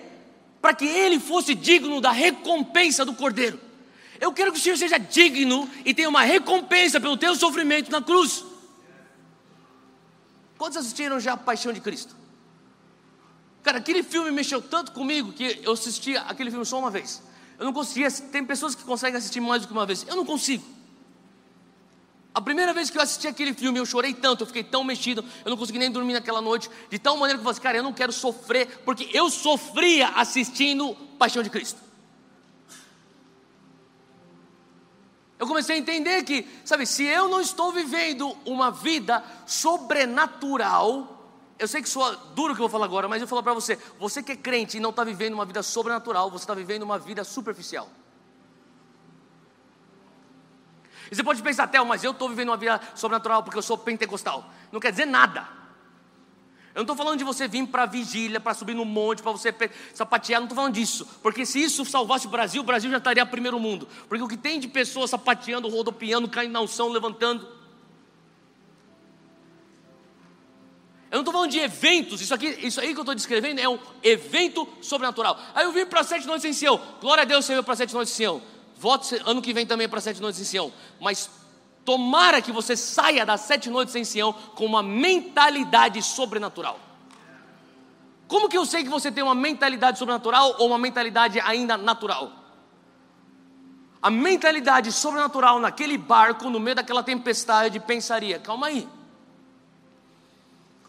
para 0.63 0.75
que 0.75 0.87
ele 0.87 1.21
fosse 1.21 1.55
digno 1.55 2.01
da 2.01 2.11
recompensa 2.11 3.05
do 3.05 3.15
Cordeiro. 3.15 3.66
Eu 4.21 4.33
quero 4.33 4.53
que 4.53 4.59
o 4.59 4.63
Senhor 4.63 4.77
seja 4.77 4.99
digno 4.99 5.69
e 5.85 5.93
tenha 5.93 6.09
uma 6.09 6.23
recompensa 6.23 7.01
pelo 7.01 7.17
teu 7.17 7.35
sofrimento 7.35 7.91
na 7.91 8.03
cruz. 8.03 8.45
Quantos 10.59 10.79
assistiram 10.79 11.21
já 11.21 11.35
a 11.35 11.37
Paixão 11.37 11.73
de 11.73 11.81
Cristo? 11.81 12.17
Cara, 13.63 13.79
aquele 13.79 14.03
filme 14.03 14.31
mexeu 14.31 14.63
tanto 14.63 14.93
comigo 14.93 15.33
que 15.33 15.61
eu 15.63 15.73
assisti 15.73 16.17
aquele 16.17 16.51
filme 16.51 16.65
só 16.65 16.79
uma 16.79 16.91
vez. 16.91 17.23
Eu 17.59 17.65
não 17.65 17.73
conseguia. 17.73 18.11
Tem 18.11 18.45
pessoas 18.45 18.75
que 18.75 18.85
conseguem 18.85 19.19
assistir 19.19 19.41
mais 19.41 19.63
do 19.63 19.69
que 19.69 19.73
uma 19.73 19.87
vez. 19.87 20.07
Eu 20.09 20.15
não 20.15 20.25
consigo. 20.25 20.65
A 22.37 22.41
primeira 22.41 22.75
vez 22.75 22.91
que 22.91 22.99
eu 22.99 23.03
assisti 23.03 23.27
aquele 23.27 23.55
filme, 23.55 23.79
eu 23.79 23.87
chorei 23.87 24.13
tanto, 24.13 24.43
eu 24.43 24.47
fiquei 24.47 24.63
tão 24.63 24.85
mexido, 24.85 25.25
eu 25.43 25.49
não 25.49 25.57
consegui 25.57 25.79
nem 25.79 25.91
dormir 25.91 26.13
naquela 26.13 26.43
noite, 26.43 26.69
de 26.91 26.99
tal 26.99 27.17
maneira 27.17 27.39
que 27.39 27.41
eu 27.41 27.45
falei, 27.45 27.53
assim, 27.53 27.63
cara, 27.63 27.79
eu 27.79 27.83
não 27.83 27.95
quero 27.95 28.13
sofrer, 28.13 28.83
porque 28.85 29.09
eu 29.11 29.31
sofria 29.31 30.09
assistindo 30.09 30.95
Paixão 31.19 31.43
de 31.43 31.49
Cristo. 31.49 31.81
Eu 35.39 35.47
comecei 35.47 35.77
a 35.77 35.79
entender 35.79 36.23
que, 36.25 36.49
sabe, 36.65 36.87
se 36.87 37.05
eu 37.05 37.29
não 37.29 37.41
estou 37.41 37.71
vivendo 37.71 38.37
uma 38.45 38.71
vida 38.71 39.23
sobrenatural, 39.47 41.17
eu 41.59 41.69
sei 41.69 41.83
que 41.83 41.89
soa 41.89 42.17
duro 42.35 42.53
o 42.53 42.57
que 42.57 42.63
eu 42.63 42.69
vou 42.69 42.71
falar 42.71 42.87
agora, 42.87 43.07
mas 43.09 43.21
eu 43.21 43.29
falar 43.29 43.43
para 43.43 43.53
você: 43.53 43.79
você 43.99 44.23
que 44.23 44.33
é 44.33 44.37
crente 44.37 44.77
e 44.77 44.81
não 44.81 44.91
está 44.91 45.05
vivendo 45.05 45.35
uma 45.35 45.45
vida 45.45 45.63
sobrenatural, 45.63 46.31
você 46.31 46.45
está 46.45 46.55
vivendo 46.55 46.83
uma 46.83 46.99
vida 46.99 47.23
superficial. 47.23 47.89
E 51.11 51.15
você 51.15 51.23
pode 51.23 51.43
pensar 51.43 51.65
até, 51.65 51.83
mas 51.85 52.03
eu 52.03 52.11
estou 52.11 52.29
vivendo 52.29 52.49
uma 52.49 52.57
vida 52.57 52.81
sobrenatural 52.95 53.43
porque 53.43 53.59
eu 53.59 53.63
sou 53.63 53.79
pentecostal. 53.79 54.51
Não 54.73 54.81
quer 54.81 54.91
dizer 54.91 55.07
nada. 55.07 55.47
Eu 56.77 56.81
não 56.81 56.83
estou 56.83 56.97
falando 56.97 57.17
de 57.17 57.25
você 57.25 57.49
vir 57.49 57.67
para 57.69 57.87
vigília, 57.87 58.39
para 58.39 58.53
subir 58.53 58.75
no 58.75 58.85
monte, 58.85 59.23
para 59.23 59.33
você 59.33 59.51
sapatear, 59.95 60.43
não 60.43 60.45
estou 60.45 60.57
falando 60.57 60.75
disso. 60.75 61.09
Porque 61.23 61.47
se 61.47 61.59
isso 61.63 61.87
salvasse 61.87 62.27
o 62.27 62.29
Brasil, 62.31 62.61
o 62.61 62.65
Brasil 62.67 62.91
já 62.91 62.99
estaria 62.99 63.25
primeiro 63.25 63.59
mundo. 63.59 63.89
Porque 64.07 64.23
o 64.23 64.29
que 64.29 64.37
tem 64.37 64.61
de 64.61 64.69
pessoas 64.69 65.09
sapateando, 65.09 65.71
rodopiando, 65.71 66.29
caindo 66.29 66.53
na 66.53 66.61
unção, 66.61 66.91
levantando. 66.91 67.49
Eu 71.11 71.13
não 71.13 71.21
estou 71.21 71.33
falando 71.33 71.51
de 71.51 71.61
eventos, 71.61 72.21
isso, 72.21 72.35
aqui, 72.35 72.47
isso 72.61 72.79
aí 72.79 72.93
que 72.93 72.99
eu 72.99 73.05
estou 73.05 73.15
descrevendo 73.15 73.59
é 73.59 73.67
um 73.67 73.79
evento 74.03 74.69
sobrenatural. 74.83 75.41
Aí 75.55 75.65
eu 75.65 75.73
vim 75.73 75.87
para 75.87 76.05
sete 76.05 76.27
noites 76.27 76.45
em 76.45 76.53
Sião. 76.53 76.79
Glória 77.01 77.23
a 77.23 77.25
Deus, 77.25 77.47
você 77.47 77.53
veio 77.53 77.65
para 77.65 77.75
sete 77.75 77.95
noites 77.95 78.13
em 78.13 78.17
Sião. 78.19 78.43
Voto 78.77 79.17
ano 79.25 79.41
que 79.41 79.55
vem 79.55 79.65
também 79.65 79.89
para 79.89 80.03
sete 80.03 80.21
noites 80.21 80.39
em 80.43 80.45
Sião. 80.45 80.71
Mas 81.01 81.31
tomara 81.87 82.43
que 82.43 82.53
você 82.53 82.77
saia 82.77 83.25
das 83.25 83.43
sete 83.43 83.71
noites 83.71 83.95
em 83.95 84.05
Sião 84.05 84.33
com 84.57 84.67
uma 84.67 84.83
mentalidade 84.83 86.03
sobrenatural. 86.03 86.79
Como 88.27 88.49
que 88.49 88.59
eu 88.59 88.67
sei 88.67 88.83
que 88.83 88.91
você 88.91 89.11
tem 89.11 89.23
uma 89.23 89.37
mentalidade 89.37 89.99
sobrenatural 89.99 90.57
ou 90.59 90.67
uma 90.67 90.79
mentalidade 90.79 91.39
ainda 91.39 91.77
natural? 91.79 92.33
A 94.03 94.11
mentalidade 94.11 94.91
sobrenatural 94.91 95.61
naquele 95.61 95.97
barco, 95.97 96.51
no 96.51 96.59
meio 96.59 96.75
daquela 96.75 97.05
tempestade, 97.05 97.79
pensaria: 97.79 98.41
calma 98.41 98.67
aí. 98.67 98.87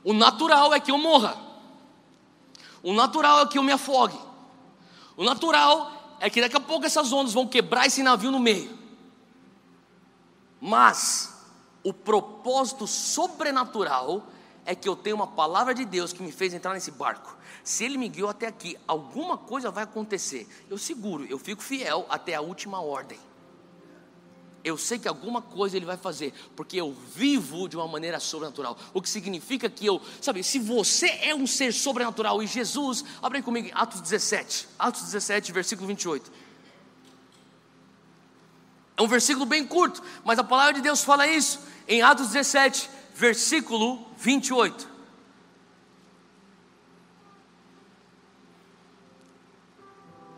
O 0.03 0.13
natural 0.13 0.73
é 0.73 0.79
que 0.79 0.89
eu 0.89 0.97
morra. 0.97 1.37
O 2.81 2.93
natural 2.93 3.41
é 3.41 3.45
que 3.45 3.57
eu 3.57 3.63
me 3.63 3.71
afogue. 3.71 4.17
O 5.15 5.23
natural 5.23 5.91
é 6.19 6.29
que 6.29 6.41
daqui 6.41 6.55
a 6.55 6.59
pouco 6.59 6.85
essas 6.85 7.11
ondas 7.11 7.33
vão 7.33 7.45
quebrar 7.45 7.85
esse 7.85 8.01
navio 8.01 8.31
no 8.31 8.39
meio. 8.39 8.86
Mas 10.59 11.33
o 11.83 11.93
propósito 11.93 12.87
sobrenatural 12.87 14.27
é 14.65 14.75
que 14.75 14.89
eu 14.89 14.95
tenho 14.95 15.15
uma 15.15 15.27
palavra 15.27 15.73
de 15.73 15.85
Deus 15.85 16.11
que 16.11 16.21
me 16.21 16.31
fez 16.31 16.53
entrar 16.53 16.73
nesse 16.73 16.91
barco. 16.91 17.37
Se 17.63 17.85
ele 17.85 17.97
me 17.97 18.09
guiou 18.09 18.29
até 18.29 18.47
aqui, 18.47 18.77
alguma 18.85 19.37
coisa 19.37 19.71
vai 19.71 19.85
acontecer. 19.85 20.47
Eu 20.69 20.77
seguro, 20.77 21.25
eu 21.25 21.39
fico 21.39 21.63
fiel 21.63 22.05
até 22.09 22.35
a 22.35 22.41
última 22.41 22.81
ordem. 22.81 23.17
Eu 24.63 24.77
sei 24.77 24.99
que 24.99 25.07
alguma 25.07 25.41
coisa 25.41 25.77
ele 25.77 25.85
vai 25.85 25.95
fazer, 25.95 26.33
porque 26.53 26.75
eu 26.75 26.93
vivo 27.15 27.69
de 27.69 27.77
uma 27.77 27.87
maneira 27.87 28.19
sobrenatural. 28.19 28.77
O 28.93 29.01
que 29.01 29.09
significa 29.09 29.69
que 29.69 29.85
eu, 29.85 30.01
sabe, 30.21 30.43
se 30.43 30.59
você 30.59 31.07
é 31.21 31.33
um 31.33 31.47
ser 31.47 31.71
sobrenatural 31.71 32.43
e 32.43 32.47
Jesus, 32.47 33.05
abre 33.21 33.41
comigo 33.41 33.69
Atos 33.73 34.01
17, 34.01 34.67
Atos 34.77 35.03
17, 35.03 35.53
versículo 35.53 35.87
28. 35.87 36.29
É 38.97 39.01
um 39.01 39.07
versículo 39.07 39.45
bem 39.45 39.65
curto, 39.65 40.01
mas 40.25 40.39
a 40.39 40.43
palavra 40.43 40.73
de 40.73 40.81
Deus 40.81 41.03
fala 41.03 41.27
isso 41.27 41.59
em 41.87 42.01
Atos 42.01 42.29
17, 42.29 42.89
versículo 43.13 44.07
28. 44.17 44.89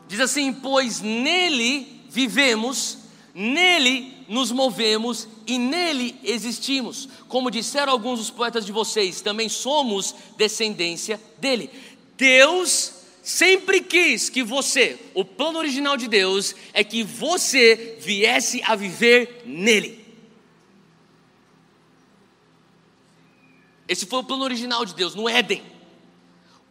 Diz 0.09 0.19
assim: 0.19 0.51
Pois 0.51 0.99
nele 0.99 2.03
vivemos, 2.09 2.97
nele 3.33 4.25
nos 4.27 4.51
movemos 4.51 5.27
e 5.47 5.57
nele 5.57 6.19
existimos. 6.21 7.07
Como 7.29 7.49
disseram 7.49 7.93
alguns 7.93 8.19
dos 8.19 8.29
poetas 8.29 8.65
de 8.65 8.73
vocês, 8.73 9.21
também 9.21 9.47
somos 9.47 10.13
descendência 10.35 11.21
dele. 11.37 11.69
Deus 12.17 12.98
sempre 13.29 13.81
quis 13.81 14.27
que 14.27 14.41
você, 14.41 14.99
o 15.13 15.23
plano 15.23 15.59
original 15.59 15.95
de 15.95 16.07
Deus 16.07 16.55
é 16.73 16.83
que 16.83 17.03
você 17.03 17.95
viesse 17.99 18.59
a 18.63 18.75
viver 18.75 19.43
nele. 19.45 20.03
Esse 23.87 24.07
foi 24.07 24.19
o 24.19 24.23
plano 24.23 24.43
original 24.43 24.83
de 24.83 24.95
Deus, 24.95 25.13
no 25.13 25.29
Éden. 25.29 25.61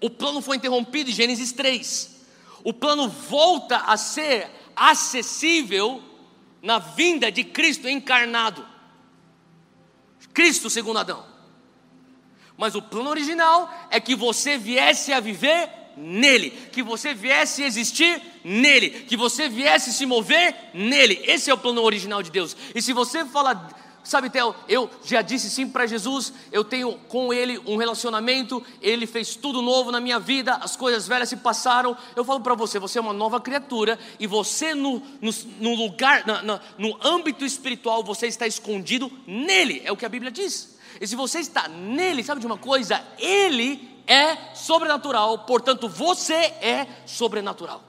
O 0.00 0.10
plano 0.10 0.40
foi 0.40 0.56
interrompido 0.56 1.10
em 1.10 1.12
Gênesis 1.12 1.52
3. 1.52 2.16
O 2.64 2.72
plano 2.72 3.08
volta 3.08 3.76
a 3.76 3.96
ser 3.96 4.50
acessível 4.74 6.02
na 6.60 6.80
vinda 6.80 7.30
de 7.30 7.44
Cristo 7.44 7.88
encarnado. 7.88 8.66
Cristo 10.34 10.68
segundo 10.68 10.98
Adão. 10.98 11.24
Mas 12.56 12.74
o 12.74 12.82
plano 12.82 13.10
original 13.10 13.72
é 13.90 14.00
que 14.00 14.16
você 14.16 14.58
viesse 14.58 15.12
a 15.12 15.20
viver 15.20 15.77
nele, 15.98 16.50
que 16.72 16.82
você 16.82 17.12
viesse 17.12 17.62
existir 17.62 18.20
nele, 18.44 18.90
que 18.90 19.16
você 19.16 19.48
viesse 19.48 19.92
se 19.92 20.06
mover 20.06 20.54
nele. 20.72 21.20
Esse 21.24 21.50
é 21.50 21.54
o 21.54 21.58
plano 21.58 21.82
original 21.82 22.22
de 22.22 22.30
Deus. 22.30 22.56
E 22.74 22.80
se 22.80 22.92
você 22.92 23.24
fala 23.24 23.68
Sabe, 24.08 24.30
Theo, 24.30 24.54
eu 24.66 24.88
já 25.04 25.20
disse 25.20 25.50
sim 25.50 25.68
para 25.68 25.86
Jesus, 25.86 26.32
eu 26.50 26.64
tenho 26.64 26.94
com 27.08 27.30
Ele 27.30 27.60
um 27.66 27.76
relacionamento, 27.76 28.64
Ele 28.80 29.06
fez 29.06 29.36
tudo 29.36 29.60
novo 29.60 29.92
na 29.92 30.00
minha 30.00 30.18
vida, 30.18 30.54
as 30.54 30.76
coisas 30.76 31.06
velhas 31.06 31.28
se 31.28 31.36
passaram. 31.36 31.94
Eu 32.16 32.24
falo 32.24 32.40
para 32.40 32.54
você, 32.54 32.78
você 32.78 32.96
é 32.98 33.02
uma 33.02 33.12
nova 33.12 33.38
criatura 33.38 33.98
e 34.18 34.26
você 34.26 34.74
no, 34.74 35.02
no, 35.20 35.30
no 35.60 35.74
lugar, 35.74 36.26
na, 36.26 36.42
na, 36.42 36.60
no 36.78 36.96
âmbito 37.06 37.44
espiritual, 37.44 38.02
você 38.02 38.26
está 38.26 38.46
escondido 38.46 39.12
nele, 39.26 39.82
é 39.84 39.92
o 39.92 39.96
que 39.96 40.06
a 40.06 40.08
Bíblia 40.08 40.30
diz. 40.30 40.78
E 40.98 41.06
se 41.06 41.14
você 41.14 41.40
está 41.40 41.68
nele, 41.68 42.24
sabe 42.24 42.40
de 42.40 42.46
uma 42.46 42.56
coisa? 42.56 43.04
Ele 43.18 43.97
é 44.08 44.36
sobrenatural, 44.54 45.40
portanto 45.40 45.88
você 45.88 46.34
é 46.34 46.86
sobrenatural. 47.06 47.84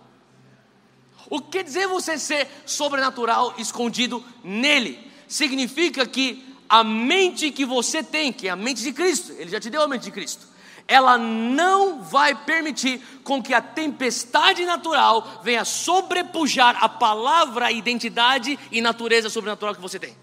O 1.29 1.39
que 1.41 1.59
quer 1.59 1.63
dizer 1.63 1.87
você 1.87 2.19
ser 2.19 2.47
sobrenatural 2.65 3.55
escondido 3.57 4.23
nele? 4.43 5.09
significa 5.29 6.07
que 6.07 6.43
a 6.67 6.83
mente 6.83 7.51
que 7.51 7.63
você 7.63 8.03
tem, 8.03 8.33
que 8.33 8.47
é 8.47 8.51
a 8.51 8.55
mente 8.55 8.81
de 8.81 8.91
Cristo, 8.91 9.31
Ele 9.37 9.49
já 9.49 9.59
te 9.59 9.69
deu 9.69 9.83
a 9.83 9.87
mente 9.87 10.03
de 10.03 10.11
Cristo, 10.11 10.47
ela 10.87 11.19
não 11.19 12.01
vai 12.01 12.33
permitir 12.33 12.99
com 13.23 13.41
que 13.41 13.53
a 13.53 13.61
tempestade 13.61 14.65
natural 14.65 15.39
venha 15.43 15.63
sobrepujar 15.63 16.83
a 16.83 16.89
palavra, 16.89 17.67
a 17.67 17.71
identidade 17.71 18.57
e 18.71 18.81
natureza 18.81 19.29
sobrenatural 19.29 19.75
que 19.75 19.81
você 19.81 19.99
tem. 19.99 20.17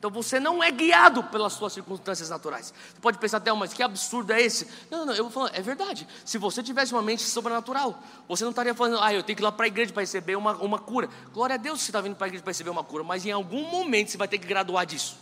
Então 0.00 0.10
você 0.10 0.40
não 0.40 0.64
é 0.64 0.70
guiado 0.70 1.22
pelas 1.24 1.52
suas 1.52 1.74
circunstâncias 1.74 2.30
naturais. 2.30 2.72
Você 2.72 3.00
pode 3.02 3.18
pensar 3.18 3.36
até, 3.36 3.52
mas 3.52 3.74
que 3.74 3.82
absurdo 3.82 4.32
é 4.32 4.40
esse? 4.40 4.66
Não, 4.90 5.00
não, 5.00 5.06
não, 5.06 5.14
eu 5.14 5.24
vou 5.24 5.30
falar, 5.30 5.50
é 5.54 5.60
verdade. 5.60 6.08
Se 6.24 6.38
você 6.38 6.62
tivesse 6.62 6.94
uma 6.94 7.02
mente 7.02 7.22
sobrenatural, 7.22 8.02
você 8.26 8.42
não 8.42 8.50
estaria 8.50 8.72
falando, 8.74 8.98
ah, 8.98 9.12
eu 9.12 9.22
tenho 9.22 9.36
que 9.36 9.42
ir 9.42 9.44
lá 9.44 9.52
para 9.52 9.66
a 9.66 9.68
igreja 9.68 9.92
para 9.92 10.00
receber 10.00 10.36
uma, 10.36 10.52
uma 10.54 10.78
cura. 10.78 11.10
Glória 11.34 11.52
a 11.52 11.58
Deus 11.58 11.80
que 11.80 11.84
você 11.84 11.90
está 11.90 12.00
vindo 12.00 12.16
para 12.16 12.24
a 12.24 12.28
igreja 12.28 12.42
para 12.42 12.50
receber 12.50 12.70
uma 12.70 12.82
cura, 12.82 13.04
mas 13.04 13.26
em 13.26 13.30
algum 13.30 13.70
momento 13.70 14.10
você 14.10 14.16
vai 14.16 14.26
ter 14.26 14.38
que 14.38 14.46
graduar 14.46 14.86
disso. 14.86 15.18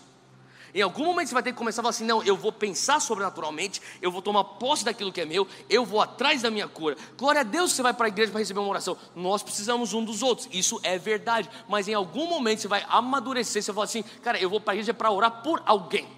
Em 0.74 0.82
algum 0.82 1.04
momento 1.04 1.28
você 1.28 1.34
vai 1.34 1.42
ter 1.42 1.52
que 1.52 1.58
começar 1.58 1.80
a 1.80 1.84
falar 1.84 1.90
assim: 1.90 2.04
não, 2.04 2.22
eu 2.22 2.36
vou 2.36 2.52
pensar 2.52 3.00
sobrenaturalmente, 3.00 3.80
eu 4.02 4.10
vou 4.10 4.22
tomar 4.22 4.44
posse 4.44 4.84
daquilo 4.84 5.12
que 5.12 5.20
é 5.20 5.24
meu, 5.24 5.46
eu 5.68 5.84
vou 5.84 6.00
atrás 6.00 6.42
da 6.42 6.50
minha 6.50 6.68
cura. 6.68 6.96
Glória 7.16 7.40
a 7.40 7.44
Deus 7.44 7.72
você 7.72 7.82
vai 7.82 7.94
para 7.94 8.06
a 8.06 8.08
igreja 8.08 8.30
para 8.30 8.40
receber 8.40 8.60
uma 8.60 8.68
oração. 8.68 8.96
Nós 9.14 9.42
precisamos 9.42 9.92
um 9.92 10.04
dos 10.04 10.22
outros, 10.22 10.48
isso 10.52 10.80
é 10.82 10.98
verdade. 10.98 11.48
Mas 11.68 11.88
em 11.88 11.94
algum 11.94 12.26
momento 12.26 12.60
você 12.60 12.68
vai 12.68 12.84
amadurecer, 12.88 13.62
você 13.62 13.72
vai 13.72 13.74
falar 13.74 13.84
assim: 13.84 14.04
cara, 14.22 14.38
eu 14.38 14.50
vou 14.50 14.60
para 14.60 14.72
a 14.72 14.76
igreja 14.76 14.92
para 14.92 15.10
orar 15.10 15.42
por 15.42 15.62
alguém. 15.64 16.17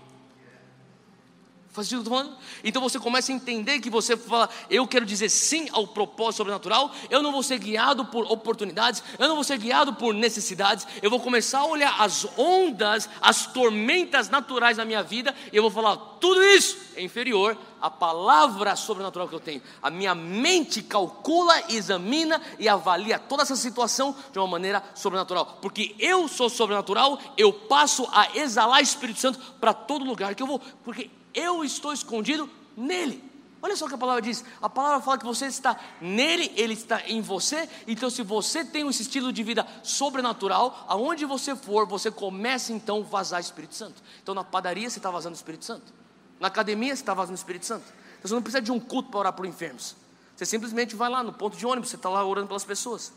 Faz 1.72 1.86
sentido 1.86 2.02
que 2.02 2.08
eu 2.08 2.18
falando? 2.18 2.36
Então 2.64 2.82
você 2.82 2.98
começa 2.98 3.30
a 3.30 3.34
entender 3.34 3.78
que 3.78 3.88
você 3.88 4.16
fala, 4.16 4.50
eu 4.68 4.88
quero 4.88 5.06
dizer 5.06 5.28
sim 5.28 5.68
ao 5.70 5.86
propósito 5.86 6.38
sobrenatural, 6.38 6.90
eu 7.08 7.22
não 7.22 7.30
vou 7.30 7.44
ser 7.44 7.58
guiado 7.58 8.04
por 8.06 8.24
oportunidades, 8.24 9.04
eu 9.16 9.28
não 9.28 9.36
vou 9.36 9.44
ser 9.44 9.56
guiado 9.56 9.94
por 9.94 10.12
necessidades, 10.12 10.84
eu 11.00 11.08
vou 11.08 11.20
começar 11.20 11.60
a 11.60 11.66
olhar 11.66 11.94
as 12.00 12.26
ondas, 12.36 13.08
as 13.20 13.46
tormentas 13.46 14.28
naturais 14.28 14.78
da 14.78 14.84
minha 14.84 15.00
vida, 15.00 15.32
e 15.52 15.56
eu 15.56 15.62
vou 15.62 15.70
falar, 15.70 15.96
tudo 16.20 16.42
isso 16.42 16.76
é 16.96 17.02
inferior 17.04 17.56
à 17.80 17.88
palavra 17.88 18.74
sobrenatural 18.74 19.28
que 19.28 19.34
eu 19.36 19.40
tenho. 19.40 19.62
A 19.80 19.90
minha 19.90 20.12
mente 20.12 20.82
calcula, 20.82 21.54
examina 21.68 22.42
e 22.58 22.68
avalia 22.68 23.16
toda 23.16 23.44
essa 23.44 23.54
situação 23.54 24.14
de 24.32 24.40
uma 24.40 24.48
maneira 24.48 24.82
sobrenatural, 24.92 25.58
porque 25.62 25.94
eu 26.00 26.26
sou 26.26 26.50
sobrenatural, 26.50 27.16
eu 27.36 27.52
passo 27.52 28.08
a 28.10 28.36
exalar 28.36 28.82
Espírito 28.82 29.20
Santo 29.20 29.38
para 29.60 29.72
todo 29.72 30.04
lugar 30.04 30.34
que 30.34 30.42
eu 30.42 30.48
vou, 30.48 30.60
porque 30.82 31.08
eu 31.34 31.64
estou 31.64 31.92
escondido 31.92 32.48
nele. 32.76 33.30
Olha 33.62 33.76
só 33.76 33.84
o 33.84 33.88
que 33.88 33.94
a 33.94 33.98
palavra 33.98 34.22
diz. 34.22 34.42
A 34.60 34.70
palavra 34.70 35.00
fala 35.00 35.18
que 35.18 35.24
você 35.24 35.46
está 35.46 35.78
nele, 36.00 36.50
ele 36.56 36.72
está 36.72 37.02
em 37.06 37.20
você. 37.20 37.68
Então, 37.86 38.08
se 38.08 38.22
você 38.22 38.64
tem 38.64 38.88
esse 38.88 39.02
estilo 39.02 39.32
de 39.32 39.42
vida 39.42 39.66
sobrenatural, 39.82 40.86
aonde 40.88 41.26
você 41.26 41.54
for, 41.54 41.86
você 41.86 42.10
começa 42.10 42.72
então 42.72 43.00
a 43.00 43.02
vazar 43.02 43.40
Espírito 43.40 43.74
Santo. 43.74 44.02
Então, 44.22 44.34
na 44.34 44.42
padaria 44.42 44.88
você 44.88 44.98
está 44.98 45.10
vazando 45.10 45.34
Espírito 45.34 45.64
Santo. 45.64 45.92
Na 46.38 46.48
academia 46.48 46.96
você 46.96 47.02
está 47.02 47.12
vazando 47.12 47.36
Espírito 47.36 47.66
Santo. 47.66 47.84
Então, 48.18 48.28
você 48.28 48.34
não 48.34 48.42
precisa 48.42 48.62
de 48.62 48.72
um 48.72 48.80
culto 48.80 49.10
para 49.10 49.20
orar 49.20 49.32
por 49.34 49.44
enfermos. 49.44 49.94
Você 50.34 50.46
simplesmente 50.46 50.96
vai 50.96 51.10
lá 51.10 51.22
no 51.22 51.34
ponto 51.34 51.54
de 51.54 51.66
ônibus, 51.66 51.90
você 51.90 51.96
está 51.96 52.08
lá 52.08 52.24
orando 52.24 52.46
pelas 52.46 52.64
pessoas. 52.64 53.12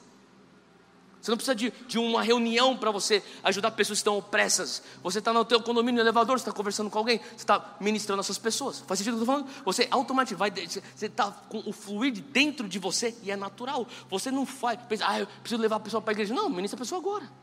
Você 1.24 1.32
não 1.32 1.38
precisa 1.38 1.56
de, 1.56 1.72
de 1.88 1.98
uma 1.98 2.22
reunião 2.22 2.76
para 2.76 2.92
você 2.92 3.24
ajudar 3.46 3.72
pessoas 3.72 4.00
que 4.00 4.02
estão 4.02 4.18
opressas. 4.18 4.84
Você 5.02 5.20
está 5.20 5.32
no 5.32 5.46
teu 5.46 5.62
condomínio, 5.64 5.96
no 5.96 6.02
elevador, 6.02 6.38
você 6.38 6.42
está 6.42 6.52
conversando 6.52 6.90
com 6.90 6.98
alguém, 7.00 7.18
você 7.18 7.36
está 7.36 7.78
ministrando 7.80 8.20
essas 8.20 8.38
pessoas. 8.38 8.84
Faz 8.86 9.00
sentido 9.00 9.14
o 9.14 9.24
que 9.24 9.30
eu 9.30 9.34
estou 9.34 9.46
falando? 9.46 9.64
Você 9.64 9.88
automaticamente 9.90 10.36
vai, 10.36 10.52
você 10.94 11.06
está 11.06 11.32
com 11.48 11.64
o 11.66 11.72
fluir 11.72 12.12
dentro 12.12 12.68
de 12.68 12.78
você 12.78 13.16
e 13.24 13.32
é 13.32 13.38
natural. 13.38 13.88
Você 14.10 14.32
não 14.32 14.46
faz, 14.46 14.78
pensa, 14.90 15.06
ah, 15.08 15.22
eu 15.22 15.28
preciso 15.40 15.62
levar 15.62 15.78
a 15.78 15.80
pessoa 15.80 16.02
para 16.02 16.12
a 16.12 16.14
igreja. 16.14 16.34
Não, 16.34 16.50
ministra 16.50 16.78
a 16.78 16.82
pessoa 16.82 17.00
agora. 17.00 17.43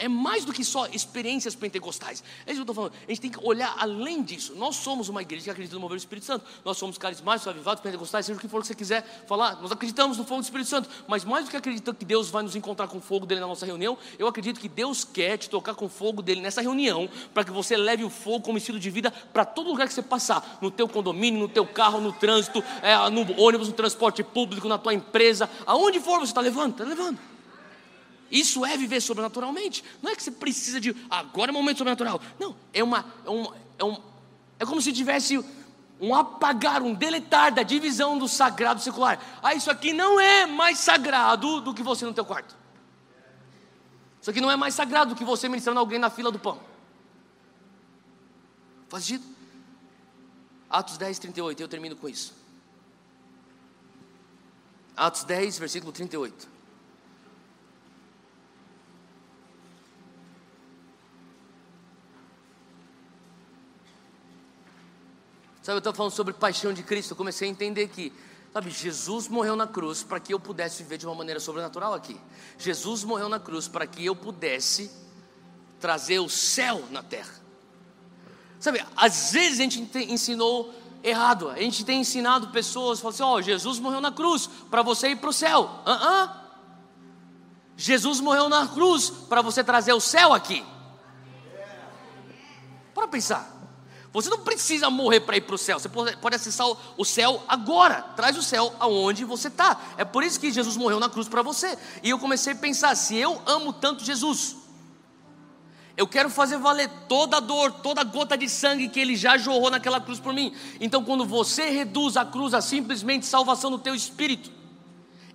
É 0.00 0.08
mais 0.08 0.44
do 0.44 0.52
que 0.52 0.64
só 0.64 0.86
experiências 0.86 1.54
pentecostais. 1.54 2.24
É 2.46 2.52
isso 2.52 2.54
que 2.54 2.58
eu 2.58 2.62
estou 2.62 2.74
falando. 2.74 2.94
A 3.06 3.10
gente 3.10 3.20
tem 3.20 3.30
que 3.30 3.38
olhar 3.46 3.76
além 3.78 4.22
disso. 4.22 4.54
Nós 4.56 4.76
somos 4.76 5.08
uma 5.08 5.20
igreja 5.20 5.44
que 5.44 5.50
acredita 5.50 5.74
no 5.74 5.80
mover 5.80 5.96
do 5.96 6.00
Espírito 6.00 6.24
Santo. 6.24 6.44
Nós 6.64 6.78
somos 6.78 6.96
carismáticos, 6.96 7.46
avivados, 7.46 7.82
pentecostais, 7.82 8.26
seja 8.26 8.38
o 8.38 8.40
que 8.40 8.48
for 8.48 8.62
que 8.62 8.66
você 8.66 8.74
quiser 8.74 9.24
falar. 9.28 9.60
Nós 9.60 9.70
acreditamos 9.70 10.16
no 10.16 10.24
fogo 10.24 10.40
do 10.40 10.44
Espírito 10.44 10.68
Santo. 10.68 10.88
Mas 11.06 11.22
mais 11.22 11.44
do 11.44 11.50
que 11.50 11.56
acreditar 11.56 11.94
que 11.94 12.04
Deus 12.04 12.30
vai 12.30 12.42
nos 12.42 12.56
encontrar 12.56 12.88
com 12.88 12.96
o 12.96 13.00
fogo 13.00 13.26
dele 13.26 13.40
na 13.40 13.46
nossa 13.46 13.66
reunião, 13.66 13.98
eu 14.18 14.26
acredito 14.26 14.58
que 14.58 14.68
Deus 14.68 15.04
quer 15.04 15.36
te 15.36 15.50
tocar 15.50 15.74
com 15.74 15.84
o 15.84 15.88
fogo 15.88 16.22
dele 16.22 16.40
nessa 16.40 16.62
reunião, 16.62 17.08
para 17.34 17.44
que 17.44 17.50
você 17.50 17.76
leve 17.76 18.02
o 18.02 18.10
fogo 18.10 18.40
como 18.40 18.56
estilo 18.56 18.78
de 18.78 18.88
vida 18.88 19.12
para 19.32 19.44
todo 19.44 19.68
lugar 19.68 19.86
que 19.86 19.92
você 19.92 20.02
passar. 20.02 20.58
No 20.62 20.70
teu 20.70 20.88
condomínio, 20.88 21.40
no 21.40 21.48
teu 21.48 21.66
carro, 21.66 22.00
no 22.00 22.12
trânsito, 22.12 22.64
é, 22.82 22.96
no 23.10 23.38
ônibus, 23.38 23.68
no 23.68 23.74
transporte 23.74 24.22
público, 24.22 24.66
na 24.66 24.78
tua 24.78 24.94
empresa. 24.94 25.50
Aonde 25.66 26.00
for 26.00 26.18
você 26.20 26.30
está 26.30 26.40
levando, 26.40 26.72
está 26.72 26.84
levando. 26.84 27.18
Isso 28.30 28.64
é 28.64 28.76
viver 28.76 29.00
sobrenaturalmente. 29.00 29.82
Não 30.00 30.10
é 30.10 30.16
que 30.16 30.22
você 30.22 30.30
precisa 30.30 30.80
de 30.80 30.94
agora 31.08 31.50
é 31.50 31.52
um 31.52 31.58
momento 31.58 31.78
sobrenatural. 31.78 32.20
Não, 32.38 32.56
é 32.72 32.82
uma 32.82 33.04
é 33.26 33.30
um, 33.30 33.52
é, 33.78 33.84
um, 33.84 34.02
é 34.60 34.64
como 34.64 34.80
se 34.80 34.92
tivesse 34.92 35.42
um 36.00 36.14
apagar, 36.14 36.82
um 36.82 36.94
deletar 36.94 37.52
da 37.52 37.62
divisão 37.62 38.16
do 38.16 38.28
sagrado 38.28 38.80
secular. 38.80 39.20
Ah, 39.42 39.54
isso 39.54 39.70
aqui 39.70 39.92
não 39.92 40.18
é 40.18 40.46
mais 40.46 40.78
sagrado 40.78 41.60
do 41.60 41.74
que 41.74 41.82
você 41.82 42.04
no 42.06 42.14
teu 42.14 42.24
quarto. 42.24 42.56
Isso 44.20 44.30
aqui 44.30 44.40
não 44.40 44.50
é 44.50 44.56
mais 44.56 44.74
sagrado 44.74 45.14
do 45.14 45.18
que 45.18 45.24
você 45.24 45.48
ministrando 45.48 45.80
alguém 45.80 45.98
na 45.98 46.10
fila 46.10 46.30
do 46.30 46.38
pão. 46.38 46.60
Faz 48.88 49.04
sentido? 49.04 49.24
Atos 50.68 50.96
10, 50.98 51.18
38, 51.18 51.60
eu 51.60 51.68
termino 51.68 51.96
com 51.96 52.08
isso. 52.08 52.34
Atos 54.96 55.24
10, 55.24 55.58
versículo 55.58 55.92
38. 55.92 56.59
Sabe, 65.62 65.76
eu 65.76 65.78
estou 65.78 65.92
falando 65.92 66.12
sobre 66.12 66.32
paixão 66.32 66.72
de 66.72 66.82
Cristo. 66.82 67.12
Eu 67.12 67.16
comecei 67.16 67.48
a 67.48 67.50
entender 67.50 67.88
que, 67.88 68.12
sabe, 68.52 68.70
Jesus 68.70 69.28
morreu 69.28 69.54
na 69.54 69.66
cruz 69.66 70.02
para 70.02 70.18
que 70.18 70.32
eu 70.32 70.40
pudesse 70.40 70.82
viver 70.82 70.96
de 70.96 71.06
uma 71.06 71.14
maneira 71.14 71.38
sobrenatural 71.38 71.92
aqui. 71.92 72.18
Jesus 72.58 73.04
morreu 73.04 73.28
na 73.28 73.38
cruz 73.38 73.68
para 73.68 73.86
que 73.86 74.04
eu 74.04 74.16
pudesse 74.16 74.90
trazer 75.78 76.18
o 76.18 76.28
céu 76.28 76.82
na 76.90 77.02
terra. 77.02 77.34
Sabe, 78.58 78.84
às 78.96 79.32
vezes 79.32 79.60
a 79.60 79.62
gente 79.62 79.98
ensinou 80.10 80.74
errado. 81.02 81.50
A 81.50 81.58
gente 81.58 81.84
tem 81.84 82.00
ensinado 82.00 82.48
pessoas, 82.48 83.00
falando 83.00 83.14
assim: 83.14 83.22
ó, 83.22 83.34
oh, 83.34 83.42
Jesus 83.42 83.78
morreu 83.78 84.00
na 84.00 84.12
cruz 84.12 84.48
para 84.70 84.82
você 84.82 85.08
ir 85.08 85.16
para 85.16 85.30
o 85.30 85.32
céu. 85.32 85.82
Uh 85.86 85.90
-uh. 85.90 86.30
Jesus 87.76 88.20
morreu 88.20 88.48
na 88.48 88.66
cruz 88.68 89.10
para 89.10 89.40
você 89.42 89.64
trazer 89.64 89.92
o 89.92 90.00
céu 90.00 90.32
aqui. 90.32 90.64
Para 92.94 93.08
pensar. 93.08 93.59
Você 94.12 94.28
não 94.28 94.38
precisa 94.38 94.90
morrer 94.90 95.20
para 95.20 95.36
ir 95.36 95.42
para 95.42 95.54
o 95.54 95.58
céu. 95.58 95.78
Você 95.78 95.88
pode 95.88 96.34
acessar 96.34 96.66
o 96.96 97.04
céu 97.04 97.42
agora. 97.46 98.02
Traz 98.16 98.36
o 98.36 98.42
céu 98.42 98.74
aonde 98.80 99.24
você 99.24 99.48
está. 99.48 99.80
É 99.96 100.04
por 100.04 100.24
isso 100.24 100.40
que 100.40 100.50
Jesus 100.50 100.76
morreu 100.76 100.98
na 100.98 101.08
cruz 101.08 101.28
para 101.28 101.42
você. 101.42 101.78
E 102.02 102.10
eu 102.10 102.18
comecei 102.18 102.52
a 102.52 102.56
pensar: 102.56 102.94
se 102.96 103.16
eu 103.16 103.40
amo 103.46 103.72
tanto 103.72 104.04
Jesus, 104.04 104.56
eu 105.96 106.08
quero 106.08 106.30
fazer 106.30 106.58
valer 106.58 106.88
toda 107.08 107.36
a 107.36 107.40
dor, 107.40 107.72
toda 107.72 108.00
a 108.00 108.04
gota 108.04 108.36
de 108.36 108.48
sangue 108.48 108.88
que 108.88 108.98
ele 108.98 109.14
já 109.14 109.36
jorrou 109.36 109.70
naquela 109.70 110.00
cruz 110.00 110.18
por 110.18 110.32
mim. 110.32 110.54
Então, 110.80 111.04
quando 111.04 111.24
você 111.24 111.70
reduz 111.70 112.16
a 112.16 112.24
cruz 112.24 112.54
a 112.54 112.60
simplesmente 112.60 113.26
salvação 113.26 113.70
do 113.70 113.78
teu 113.78 113.94
espírito, 113.94 114.50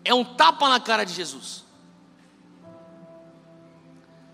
é 0.03 0.13
um 0.13 0.23
tapa 0.23 0.67
na 0.67 0.79
cara 0.79 1.03
de 1.05 1.13
Jesus. 1.13 1.64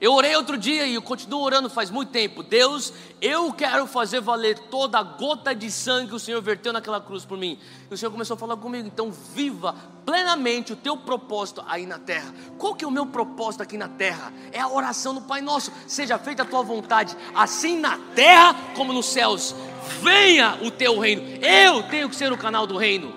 Eu 0.01 0.13
orei 0.13 0.35
outro 0.35 0.57
dia 0.57 0.87
e 0.87 0.95
eu 0.95 1.01
continuo 1.01 1.41
orando 1.41 1.69
faz 1.69 1.91
muito 1.91 2.09
tempo. 2.09 2.41
Deus, 2.41 2.91
eu 3.21 3.53
quero 3.53 3.85
fazer 3.85 4.19
valer 4.19 4.57
toda 4.57 4.97
a 4.97 5.03
gota 5.03 5.53
de 5.53 5.69
sangue 5.69 6.09
que 6.09 6.15
o 6.15 6.19
Senhor 6.19 6.41
verteu 6.41 6.73
naquela 6.73 6.99
cruz 6.99 7.23
por 7.23 7.37
mim. 7.37 7.59
E 7.87 7.93
o 7.93 7.95
Senhor 7.95 8.09
começou 8.09 8.33
a 8.33 8.37
falar 8.37 8.57
comigo. 8.57 8.87
Então, 8.87 9.11
viva 9.11 9.75
plenamente 10.03 10.73
o 10.73 10.75
teu 10.75 10.97
propósito 10.97 11.63
aí 11.67 11.85
na 11.85 11.99
terra. 11.99 12.33
Qual 12.57 12.73
que 12.73 12.83
é 12.83 12.87
o 12.87 12.89
meu 12.89 13.05
propósito 13.05 13.61
aqui 13.61 13.77
na 13.77 13.87
terra? 13.87 14.33
É 14.51 14.59
a 14.59 14.67
oração 14.67 15.13
do 15.13 15.21
Pai 15.21 15.39
Nosso. 15.39 15.71
Seja 15.85 16.17
feita 16.17 16.41
a 16.41 16.47
tua 16.47 16.63
vontade, 16.63 17.15
assim 17.35 17.77
na 17.77 17.99
terra 18.15 18.55
como 18.75 18.91
nos 18.91 19.05
céus. 19.05 19.53
Venha 20.01 20.57
o 20.63 20.71
teu 20.71 20.97
reino. 20.97 21.21
Eu 21.45 21.83
tenho 21.83 22.09
que 22.09 22.15
ser 22.15 22.33
o 22.33 22.37
canal 22.37 22.65
do 22.65 22.75
reino. 22.75 23.13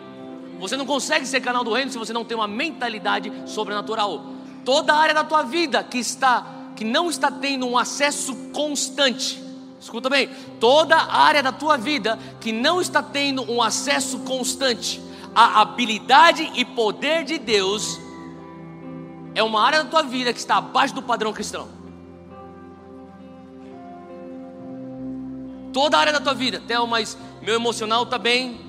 Você 0.60 0.76
não 0.76 0.84
consegue 0.84 1.24
ser 1.24 1.40
canal 1.40 1.64
do 1.64 1.72
reino 1.72 1.90
se 1.90 1.96
você 1.96 2.12
não 2.12 2.26
tem 2.26 2.36
uma 2.36 2.46
mentalidade 2.46 3.32
sobrenatural. 3.46 4.22
Toda 4.66 4.92
a 4.92 4.98
área 4.98 5.14
da 5.14 5.24
tua 5.24 5.42
vida 5.44 5.82
que 5.82 5.96
está 5.96 6.63
que 6.74 6.84
não 6.84 7.08
está 7.08 7.30
tendo 7.30 7.66
um 7.66 7.78
acesso 7.78 8.34
constante, 8.52 9.42
escuta 9.80 10.08
bem, 10.08 10.28
toda 10.58 10.96
área 10.96 11.42
da 11.42 11.52
tua 11.52 11.76
vida 11.76 12.18
que 12.40 12.52
não 12.52 12.80
está 12.80 13.02
tendo 13.02 13.50
um 13.50 13.62
acesso 13.62 14.20
constante 14.20 15.00
à 15.34 15.60
habilidade 15.60 16.50
e 16.54 16.64
poder 16.64 17.24
de 17.24 17.38
Deus, 17.38 18.00
é 19.34 19.42
uma 19.42 19.62
área 19.62 19.82
da 19.82 19.90
tua 19.90 20.02
vida 20.02 20.32
que 20.32 20.38
está 20.38 20.56
abaixo 20.56 20.94
do 20.94 21.02
padrão 21.02 21.32
cristão. 21.32 21.68
Toda 25.72 25.98
área 25.98 26.12
da 26.12 26.20
tua 26.20 26.34
vida, 26.34 26.58
até 26.58 26.78
o 26.78 26.86
mais 26.86 27.18
meu 27.42 27.56
emocional 27.56 28.04
está 28.04 28.16
bem, 28.16 28.60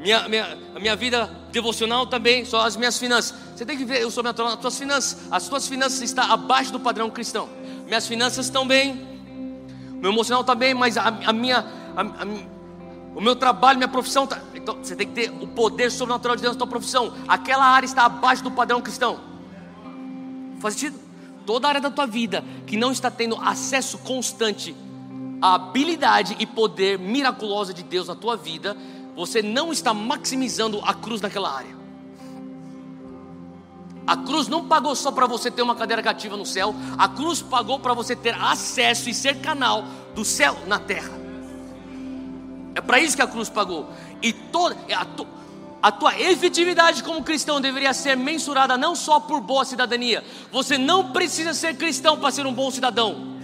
minha, 0.00 0.28
minha, 0.28 0.58
minha 0.80 0.96
vida 0.96 1.30
devocional 1.52 2.06
também, 2.06 2.44
só 2.44 2.62
as 2.62 2.76
minhas 2.76 2.98
finanças. 2.98 3.34
Você 3.54 3.66
tem 3.66 3.76
que 3.76 3.84
ver 3.84 4.06
o 4.06 4.10
sobrenatural 4.10 4.52
nas 4.52 4.60
tuas 4.60 4.78
finanças. 4.78 5.18
As 5.30 5.48
tuas 5.48 5.68
finanças 5.68 6.00
estão 6.00 6.24
abaixo 6.24 6.72
do 6.72 6.80
padrão 6.80 7.10
cristão. 7.10 7.48
Minhas 7.86 8.06
finanças 8.06 8.46
estão 8.46 8.66
bem, 8.66 9.06
meu 10.00 10.10
emocional 10.10 10.40
está 10.40 10.54
bem, 10.54 10.72
mas 10.72 10.96
a, 10.96 11.08
a 11.08 11.32
minha, 11.32 11.58
a, 11.94 12.00
a, 12.00 12.26
o 13.14 13.20
meu 13.20 13.36
trabalho, 13.36 13.78
minha 13.78 13.88
profissão, 13.88 14.26
tá, 14.26 14.40
então 14.54 14.76
você 14.82 14.96
tem 14.96 15.06
que 15.06 15.12
ter 15.12 15.30
o 15.30 15.46
poder 15.46 15.90
sobrenatural 15.90 16.36
de 16.36 16.42
Deus 16.42 16.54
na 16.54 16.58
tua 16.58 16.66
profissão. 16.66 17.12
Aquela 17.28 17.66
área 17.66 17.84
está 17.84 18.06
abaixo 18.06 18.42
do 18.42 18.50
padrão 18.50 18.80
cristão. 18.80 19.20
Faz 20.60 20.74
sentido? 20.74 20.98
Toda 21.44 21.68
área 21.68 21.80
da 21.80 21.90
tua 21.90 22.06
vida 22.06 22.42
que 22.66 22.76
não 22.76 22.92
está 22.92 23.10
tendo 23.10 23.36
acesso 23.36 23.98
constante 23.98 24.74
à 25.42 25.54
habilidade 25.54 26.36
e 26.38 26.46
poder 26.46 26.98
miraculosa 26.98 27.74
de 27.74 27.82
Deus 27.82 28.08
na 28.08 28.14
tua 28.14 28.36
vida, 28.36 28.76
você 29.14 29.42
não 29.42 29.72
está 29.72 29.92
maximizando 29.92 30.80
a 30.84 30.94
cruz 30.94 31.20
naquela 31.20 31.54
área. 31.54 31.80
A 34.06 34.16
cruz 34.16 34.48
não 34.48 34.66
pagou 34.66 34.94
só 34.96 35.12
para 35.12 35.26
você 35.26 35.50
ter 35.50 35.62
uma 35.62 35.76
cadeira 35.76 36.02
cativa 36.02 36.36
no 36.36 36.44
céu, 36.44 36.74
a 36.98 37.08
cruz 37.08 37.42
pagou 37.42 37.78
para 37.78 37.94
você 37.94 38.16
ter 38.16 38.34
acesso 38.34 39.08
e 39.08 39.14
ser 39.14 39.40
canal 39.40 39.84
do 40.14 40.24
céu 40.24 40.56
na 40.66 40.78
terra. 40.78 41.20
É 42.74 42.80
para 42.80 42.98
isso 42.98 43.16
que 43.16 43.22
a 43.22 43.26
cruz 43.26 43.48
pagou. 43.48 43.88
E 44.22 44.32
toda 44.32 44.76
é 44.88 44.94
a, 44.94 45.06
a 45.82 45.92
tua 45.92 46.18
efetividade 46.18 47.02
como 47.02 47.22
cristão 47.22 47.60
deveria 47.60 47.92
ser 47.92 48.16
mensurada 48.16 48.76
não 48.76 48.94
só 48.94 49.20
por 49.20 49.40
boa 49.40 49.64
cidadania. 49.64 50.24
Você 50.50 50.76
não 50.76 51.12
precisa 51.12 51.54
ser 51.54 51.76
cristão 51.76 52.18
para 52.18 52.30
ser 52.30 52.46
um 52.46 52.52
bom 52.52 52.70
cidadão. 52.70 53.39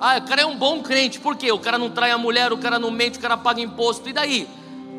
Ah, 0.00 0.18
o 0.18 0.22
cara 0.22 0.42
é 0.42 0.46
um 0.46 0.56
bom 0.56 0.80
crente, 0.80 1.18
por 1.18 1.36
quê? 1.36 1.50
O 1.50 1.58
cara 1.58 1.76
não 1.76 1.90
trai 1.90 2.12
a 2.12 2.18
mulher, 2.18 2.52
o 2.52 2.58
cara 2.58 2.78
não 2.78 2.90
mente, 2.90 3.18
o 3.18 3.20
cara 3.20 3.36
paga 3.36 3.60
imposto, 3.60 4.08
e 4.08 4.12
daí? 4.12 4.48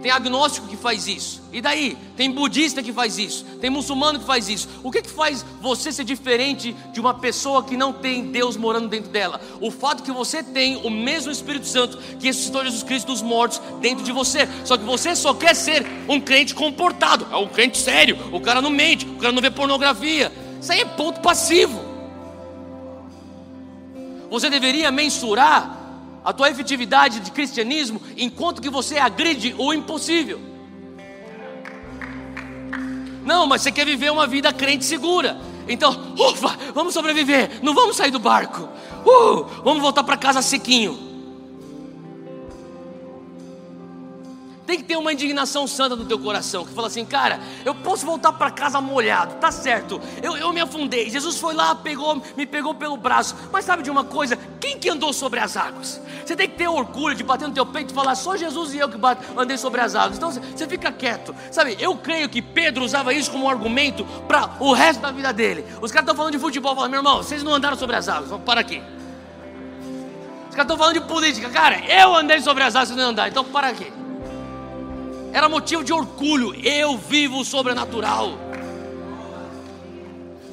Tem 0.01 0.11
agnóstico 0.11 0.67
que 0.67 0.77
faz 0.77 1.07
isso, 1.07 1.41
e 1.51 1.61
daí? 1.61 1.97
Tem 2.15 2.31
budista 2.31 2.81
que 2.81 2.91
faz 2.91 3.17
isso, 3.17 3.43
tem 3.59 3.69
muçulmano 3.69 4.19
que 4.19 4.25
faz 4.25 4.47
isso. 4.47 4.67
O 4.81 4.91
que, 4.91 5.01
que 5.01 5.09
faz 5.09 5.45
você 5.61 5.91
ser 5.91 6.05
diferente 6.05 6.73
de 6.93 6.99
uma 6.99 7.13
pessoa 7.13 7.63
que 7.63 7.75
não 7.75 7.91
tem 7.91 8.31
Deus 8.31 8.55
morando 8.55 8.87
dentro 8.87 9.09
dela? 9.09 9.41
O 9.59 9.71
fato 9.71 10.03
que 10.03 10.11
você 10.11 10.41
tem 10.41 10.77
o 10.85 10.89
mesmo 10.89 11.31
Espírito 11.31 11.67
Santo 11.67 11.97
que 12.17 12.27
ressuscitou 12.27 12.63
Jesus 12.63 12.83
Cristo 12.83 13.07
dos 13.07 13.21
mortos 13.21 13.61
dentro 13.81 14.03
de 14.03 14.11
você, 14.11 14.47
só 14.63 14.77
que 14.77 14.83
você 14.83 15.15
só 15.15 15.33
quer 15.33 15.53
ser 15.53 15.85
um 16.07 16.19
crente 16.19 16.55
comportado, 16.55 17.27
é 17.31 17.35
um 17.37 17.47
crente 17.47 17.77
sério, 17.77 18.17
o 18.31 18.39
cara 18.39 18.61
não 18.61 18.69
mente, 18.69 19.05
o 19.05 19.17
cara 19.17 19.33
não 19.33 19.41
vê 19.41 19.51
pornografia. 19.51 20.31
Isso 20.61 20.71
aí 20.71 20.81
é 20.81 20.85
ponto 20.85 21.21
passivo. 21.21 21.88
Você 24.29 24.49
deveria 24.49 24.91
mensurar 24.91 25.77
a 26.23 26.31
tua 26.33 26.49
efetividade 26.49 27.19
de 27.19 27.31
cristianismo 27.31 28.01
enquanto 28.17 28.61
que 28.61 28.69
você 28.69 28.97
agride 28.97 29.55
o 29.57 29.73
impossível. 29.73 30.39
Não, 33.25 33.47
mas 33.47 33.61
você 33.61 33.71
quer 33.71 33.85
viver 33.85 34.11
uma 34.11 34.27
vida 34.27 34.51
crente 34.51 34.85
segura. 34.85 35.39
Então, 35.67 36.15
ufa, 36.17 36.57
vamos 36.73 36.93
sobreviver, 36.93 37.59
não 37.61 37.73
vamos 37.73 37.95
sair 37.95 38.11
do 38.11 38.19
barco. 38.19 38.67
Uh, 39.05 39.43
vamos 39.63 39.81
voltar 39.81 40.03
para 40.03 40.17
casa 40.17 40.41
sequinho. 40.41 41.08
Tem 44.69 44.77
que 44.77 44.83
ter 44.83 44.97
uma 44.97 45.11
indignação 45.11 45.65
santa 45.65 45.95
no 45.95 46.05
teu 46.05 46.19
coração, 46.19 46.63
que 46.63 46.71
fala 46.71 46.85
assim, 46.85 47.03
cara, 47.03 47.39
eu 47.65 47.73
posso 47.73 48.05
voltar 48.05 48.31
para 48.33 48.51
casa 48.51 48.79
molhado, 48.79 49.33
tá 49.37 49.51
certo. 49.51 49.99
Eu, 50.21 50.37
eu 50.37 50.53
me 50.53 50.61
afundei. 50.61 51.09
Jesus 51.09 51.39
foi 51.39 51.55
lá, 51.55 51.73
pegou, 51.73 52.21
me 52.37 52.45
pegou 52.45 52.75
pelo 52.75 52.95
braço. 52.95 53.35
Mas 53.51 53.65
sabe 53.65 53.81
de 53.81 53.89
uma 53.89 54.03
coisa? 54.03 54.37
Quem 54.61 54.77
que 54.77 54.87
andou 54.87 55.11
sobre 55.11 55.39
as 55.39 55.57
águas? 55.57 55.99
Você 56.23 56.35
tem 56.35 56.47
que 56.47 56.55
ter 56.55 56.67
orgulho 56.67 57.15
de 57.15 57.23
bater 57.23 57.47
no 57.47 57.53
teu 57.55 57.65
peito 57.65 57.91
e 57.91 57.95
falar, 57.95 58.13
só 58.13 58.37
Jesus 58.37 58.75
e 58.75 58.77
eu 58.77 58.87
que 58.87 58.97
andei 59.35 59.57
sobre 59.57 59.81
as 59.81 59.95
águas. 59.95 60.17
Então 60.17 60.31
você 60.31 60.67
fica 60.67 60.91
quieto. 60.91 61.35
Sabe, 61.51 61.75
eu 61.79 61.97
creio 61.97 62.29
que 62.29 62.39
Pedro 62.39 62.85
usava 62.85 63.11
isso 63.11 63.31
como 63.31 63.45
um 63.45 63.49
argumento 63.49 64.05
para 64.27 64.51
o 64.59 64.71
resto 64.71 65.01
da 65.01 65.09
vida 65.09 65.33
dele. 65.33 65.65
Os 65.81 65.91
caras 65.91 66.03
estão 66.03 66.15
falando 66.15 66.33
de 66.33 66.39
futebol, 66.39 66.75
falando, 66.75 66.91
meu 66.91 66.99
irmão, 66.99 67.23
vocês 67.23 67.41
não 67.41 67.55
andaram 67.55 67.75
sobre 67.75 67.95
as 67.95 68.07
águas, 68.07 68.29
vamos 68.29 68.45
para 68.45 68.61
aqui. 68.61 68.83
Os 70.47 70.55
caras 70.55 70.65
estão 70.65 70.77
falando 70.77 70.93
de 70.93 71.01
política, 71.01 71.49
cara, 71.49 71.79
eu 71.91 72.15
andei 72.15 72.39
sobre 72.39 72.61
as 72.61 72.75
águas, 72.75 72.89
vocês 72.89 72.99
não 72.99 73.09
andaram, 73.09 73.31
então 73.31 73.43
para 73.43 73.69
aqui 73.69 73.91
era 75.33 75.47
motivo 75.47 75.83
de 75.83 75.93
orgulho. 75.93 76.53
Eu 76.65 76.97
vivo 76.97 77.39
o 77.39 77.45
sobrenatural. 77.45 78.37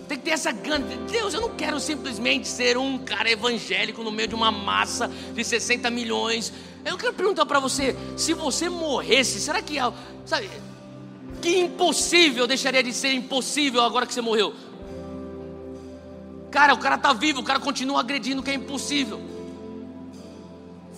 Tem 0.09 0.17
que 0.17 0.25
ter 0.25 0.31
essa 0.31 0.53
grande. 0.53 0.97
Deus, 1.11 1.35
eu 1.35 1.41
não 1.41 1.51
quero 1.51 1.81
simplesmente 1.81 2.47
ser 2.47 2.77
um 2.79 2.99
cara 2.99 3.31
evangélico 3.31 4.03
no 4.05 4.13
meio 4.13 4.29
de 4.29 4.35
uma 4.35 4.53
massa 4.53 5.11
de 5.35 5.43
60 5.43 5.91
milhões. 5.91 6.53
Eu 6.85 6.97
quero 6.97 7.13
perguntar 7.13 7.45
para 7.45 7.59
você: 7.59 7.97
se 8.17 8.33
você 8.33 8.69
morresse, 8.69 9.41
será 9.41 9.61
que. 9.61 9.77
Sabe, 10.25 10.49
que 11.43 11.59
impossível 11.59 12.47
deixaria 12.47 12.83
de 12.83 12.93
ser 12.93 13.13
impossível 13.13 13.83
agora 13.83 14.07
que 14.07 14.15
você 14.15 14.21
morreu? 14.21 14.55
Cara, 16.51 16.73
o 16.73 16.79
cara 16.79 16.95
está 16.95 17.13
vivo, 17.13 17.41
o 17.41 17.45
cara 17.45 17.59
continua 17.59 18.01
agredindo 18.01 18.41
o 18.41 18.45
que 18.45 18.51
é 18.51 18.55
impossível. 18.55 19.21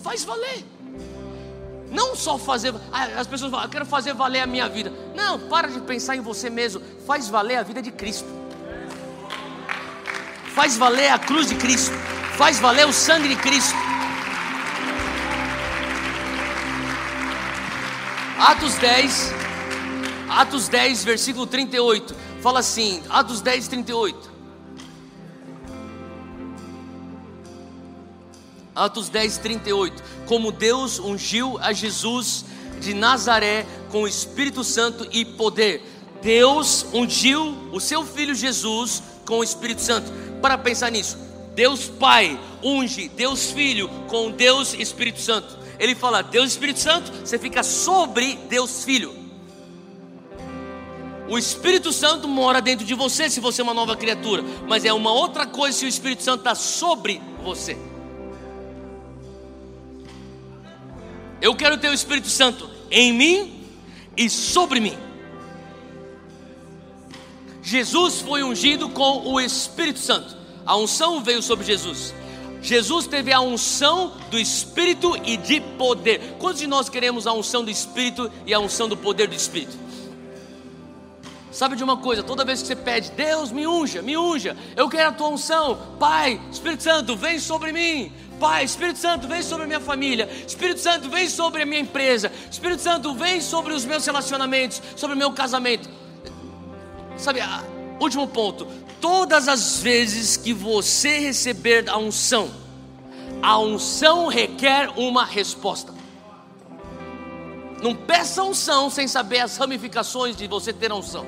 Faz 0.01 0.23
valer. 0.23 0.63
Não 1.89 2.15
só 2.15 2.37
fazer. 2.37 2.73
As 2.91 3.27
pessoas 3.27 3.51
falam, 3.51 3.65
eu 3.65 3.69
quero 3.69 3.85
fazer 3.85 4.13
valer 4.13 4.41
a 4.41 4.47
minha 4.47 4.67
vida. 4.69 4.91
Não, 5.15 5.39
para 5.39 5.67
de 5.67 5.79
pensar 5.81 6.15
em 6.15 6.21
você 6.21 6.49
mesmo. 6.49 6.81
Faz 7.05 7.27
valer 7.27 7.57
a 7.57 7.63
vida 7.63 7.81
de 7.81 7.91
Cristo. 7.91 8.27
Faz 10.53 10.77
valer 10.77 11.11
a 11.11 11.19
cruz 11.19 11.47
de 11.47 11.55
Cristo. 11.55 11.95
Faz 12.37 12.59
valer 12.59 12.87
o 12.87 12.93
sangue 12.93 13.27
de 13.27 13.35
Cristo. 13.35 13.75
Atos 18.39 18.75
10, 18.75 19.33
Atos 20.29 20.67
10, 20.69 21.03
versículo 21.03 21.45
38. 21.45 22.15
Fala 22.41 22.59
assim, 22.59 23.03
Atos 23.09 23.41
10, 23.41 23.67
38. 23.67 24.38
Atos 28.79 29.09
10, 29.09 29.37
38. 29.39 30.03
Como 30.25 30.51
Deus 30.51 30.99
ungiu 30.99 31.57
a 31.59 31.73
Jesus 31.73 32.45
de 32.79 32.93
Nazaré 32.93 33.65
com 33.89 34.03
o 34.03 34.07
Espírito 34.07 34.63
Santo 34.63 35.07
e 35.11 35.25
poder. 35.25 35.83
Deus 36.21 36.85
ungiu 36.93 37.69
o 37.71 37.79
seu 37.79 38.05
filho 38.05 38.33
Jesus 38.33 39.03
com 39.25 39.39
o 39.39 39.43
Espírito 39.43 39.81
Santo. 39.81 40.11
Para 40.41 40.57
pensar 40.57 40.91
nisso, 40.91 41.17
Deus 41.53 41.87
Pai 41.87 42.39
unge 42.63 43.09
Deus 43.09 43.51
Filho 43.51 43.89
com 44.07 44.31
Deus 44.31 44.73
Espírito 44.73 45.19
Santo. 45.19 45.57
Ele 45.77 45.95
fala 45.95 46.21
Deus 46.21 46.51
Espírito 46.51 46.79
Santo, 46.79 47.11
você 47.25 47.37
fica 47.37 47.63
sobre 47.63 48.35
Deus 48.49 48.83
Filho. 48.83 49.13
O 51.29 51.37
Espírito 51.37 51.93
Santo 51.93 52.27
mora 52.27 52.59
dentro 52.59 52.85
de 52.85 52.95
você 52.95 53.29
se 53.29 53.39
você 53.39 53.61
é 53.61 53.63
uma 53.63 53.73
nova 53.73 53.95
criatura, 53.95 54.43
mas 54.67 54.83
é 54.83 54.91
uma 54.91 55.11
outra 55.11 55.45
coisa 55.45 55.77
se 55.77 55.85
o 55.85 55.87
Espírito 55.87 56.23
Santo 56.23 56.39
está 56.39 56.55
sobre 56.55 57.21
você. 57.43 57.77
Eu 61.41 61.55
quero 61.55 61.77
ter 61.77 61.89
o 61.89 61.93
Espírito 61.93 62.29
Santo 62.29 62.69
em 62.91 63.13
mim 63.13 63.63
e 64.15 64.29
sobre 64.29 64.79
mim. 64.79 64.97
Jesus 67.61 68.21
foi 68.21 68.43
ungido 68.43 68.89
com 68.89 69.27
o 69.27 69.39
Espírito 69.39 69.99
Santo. 69.99 70.35
A 70.65 70.75
unção 70.75 71.23
veio 71.23 71.41
sobre 71.41 71.65
Jesus. 71.65 72.13
Jesus 72.61 73.07
teve 73.07 73.31
a 73.31 73.39
unção 73.39 74.13
do 74.29 74.37
Espírito 74.37 75.15
e 75.23 75.37
de 75.37 75.61
poder. 75.61 76.35
Quantos 76.39 76.59
de 76.59 76.67
nós 76.67 76.89
queremos 76.89 77.25
a 77.25 77.33
unção 77.33 77.63
do 77.63 77.71
Espírito 77.71 78.29
e 78.45 78.53
a 78.53 78.59
unção 78.59 78.89
do 78.89 78.97
poder 78.97 79.27
do 79.27 79.35
Espírito? 79.35 79.77
Sabe 81.51 81.75
de 81.75 81.83
uma 81.83 81.97
coisa, 81.97 82.21
toda 82.21 82.45
vez 82.45 82.61
que 82.61 82.67
você 82.67 82.75
pede, 82.75 83.11
Deus 83.11 83.51
me 83.51 83.65
unja, 83.65 84.01
me 84.01 84.15
unja, 84.15 84.55
eu 84.75 84.87
quero 84.87 85.09
a 85.09 85.11
tua 85.11 85.29
unção, 85.29 85.77
Pai, 85.99 86.39
Espírito 86.51 86.83
Santo, 86.83 87.17
vem 87.17 87.39
sobre 87.39 87.71
mim, 87.71 88.13
Pai, 88.39 88.63
Espírito 88.63 88.99
Santo, 88.99 89.27
vem 89.27 89.43
sobre 89.43 89.65
a 89.65 89.67
minha 89.67 89.79
família. 89.79 90.29
Espírito 90.47 90.79
Santo, 90.79 91.09
vem 91.09 91.29
sobre 91.29 91.63
a 91.63 91.65
minha 91.65 91.81
empresa. 91.81 92.31
Espírito 92.49 92.81
Santo, 92.81 93.13
vem 93.13 93.41
sobre 93.41 93.73
os 93.73 93.83
meus 93.83 94.05
relacionamentos, 94.05 94.81
sobre 94.95 95.15
o 95.15 95.19
meu 95.19 95.31
casamento. 95.33 95.89
Sabe, 97.17 97.41
último 97.99 98.27
ponto. 98.27 98.65
Todas 99.01 99.47
as 99.47 99.81
vezes 99.81 100.37
que 100.37 100.53
você 100.53 101.19
receber 101.19 101.89
a 101.89 101.97
unção, 101.97 102.49
a 103.41 103.59
unção 103.59 104.27
requer 104.27 104.89
uma 104.97 105.25
resposta. 105.25 105.93
Não 107.81 107.95
peça 107.95 108.43
unção 108.43 108.89
sem 108.89 109.07
saber 109.07 109.39
as 109.39 109.57
ramificações 109.57 110.35
de 110.35 110.47
você 110.47 110.73
ter 110.73 110.91
a 110.91 110.95
unção. 110.95 111.25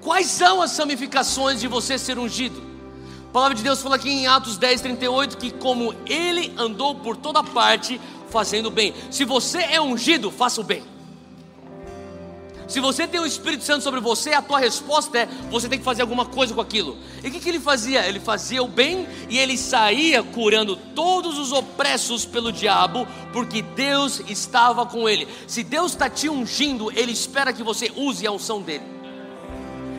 Quais 0.00 0.26
são 0.26 0.62
as 0.62 0.76
ramificações 0.76 1.60
de 1.60 1.66
você 1.66 1.98
ser 1.98 2.18
ungido? 2.18 2.67
A 3.28 3.30
palavra 3.30 3.54
de 3.54 3.62
Deus 3.62 3.82
fala 3.82 3.96
aqui 3.96 4.08
em 4.08 4.26
Atos 4.26 4.56
10, 4.56 4.80
38 4.80 5.36
que, 5.36 5.50
como 5.50 5.94
ele 6.06 6.54
andou 6.56 6.94
por 6.94 7.14
toda 7.14 7.44
parte 7.44 8.00
fazendo 8.30 8.70
bem. 8.70 8.94
Se 9.10 9.22
você 9.22 9.58
é 9.58 9.80
ungido, 9.80 10.30
faça 10.30 10.62
o 10.62 10.64
bem. 10.64 10.82
Se 12.66 12.80
você 12.80 13.06
tem 13.06 13.20
o 13.20 13.26
Espírito 13.26 13.64
Santo 13.64 13.82
sobre 13.82 14.00
você, 14.00 14.32
a 14.32 14.40
tua 14.40 14.58
resposta 14.58 15.18
é: 15.18 15.26
você 15.50 15.68
tem 15.68 15.78
que 15.78 15.84
fazer 15.84 16.00
alguma 16.00 16.24
coisa 16.24 16.54
com 16.54 16.60
aquilo. 16.62 16.96
E 17.22 17.28
o 17.28 17.30
que, 17.30 17.38
que 17.38 17.48
ele 17.50 17.60
fazia? 17.60 18.06
Ele 18.06 18.18
fazia 18.18 18.62
o 18.62 18.68
bem 18.68 19.06
e 19.28 19.38
ele 19.38 19.58
saía 19.58 20.22
curando 20.22 20.74
todos 20.76 21.38
os 21.38 21.52
opressos 21.52 22.24
pelo 22.24 22.50
diabo, 22.50 23.06
porque 23.32 23.60
Deus 23.60 24.22
estava 24.26 24.86
com 24.86 25.06
ele. 25.06 25.28
Se 25.46 25.62
Deus 25.62 25.92
está 25.92 26.08
te 26.08 26.30
ungindo, 26.30 26.90
ele 26.92 27.12
espera 27.12 27.52
que 27.52 27.62
você 27.62 27.92
use 27.94 28.26
a 28.26 28.32
unção 28.32 28.62
dele. 28.62 28.97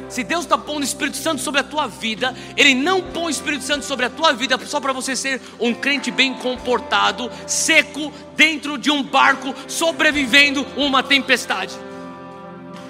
Se 0.09 0.23
Deus 0.23 0.45
está 0.45 0.57
pondo 0.57 0.81
o 0.81 0.83
Espírito 0.83 1.17
Santo 1.17 1.41
sobre 1.41 1.61
a 1.61 1.63
tua 1.63 1.87
vida, 1.87 2.35
Ele 2.57 2.73
não 2.73 3.01
põe 3.01 3.25
o 3.25 3.29
Espírito 3.29 3.63
Santo 3.63 3.85
sobre 3.85 4.05
a 4.05 4.09
tua 4.09 4.33
vida 4.33 4.59
só 4.65 4.79
para 4.79 4.91
você 4.91 5.15
ser 5.15 5.39
um 5.59 5.73
crente 5.73 6.09
bem 6.09 6.33
comportado, 6.33 7.31
seco, 7.45 8.11
dentro 8.35 8.77
de 8.77 8.89
um 8.89 9.03
barco, 9.03 9.53
sobrevivendo 9.67 10.65
uma 10.75 11.03
tempestade. 11.03 11.75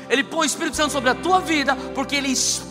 Ele 0.09 0.23
põe 0.23 0.39
o 0.39 0.45
Espírito 0.45 0.77
Santo 0.77 0.91
sobre 0.91 1.09
a 1.09 1.15
tua 1.15 1.39
vida, 1.39 1.75
porque 1.93 2.15
Ele 2.15 2.29
espera 2.29 2.68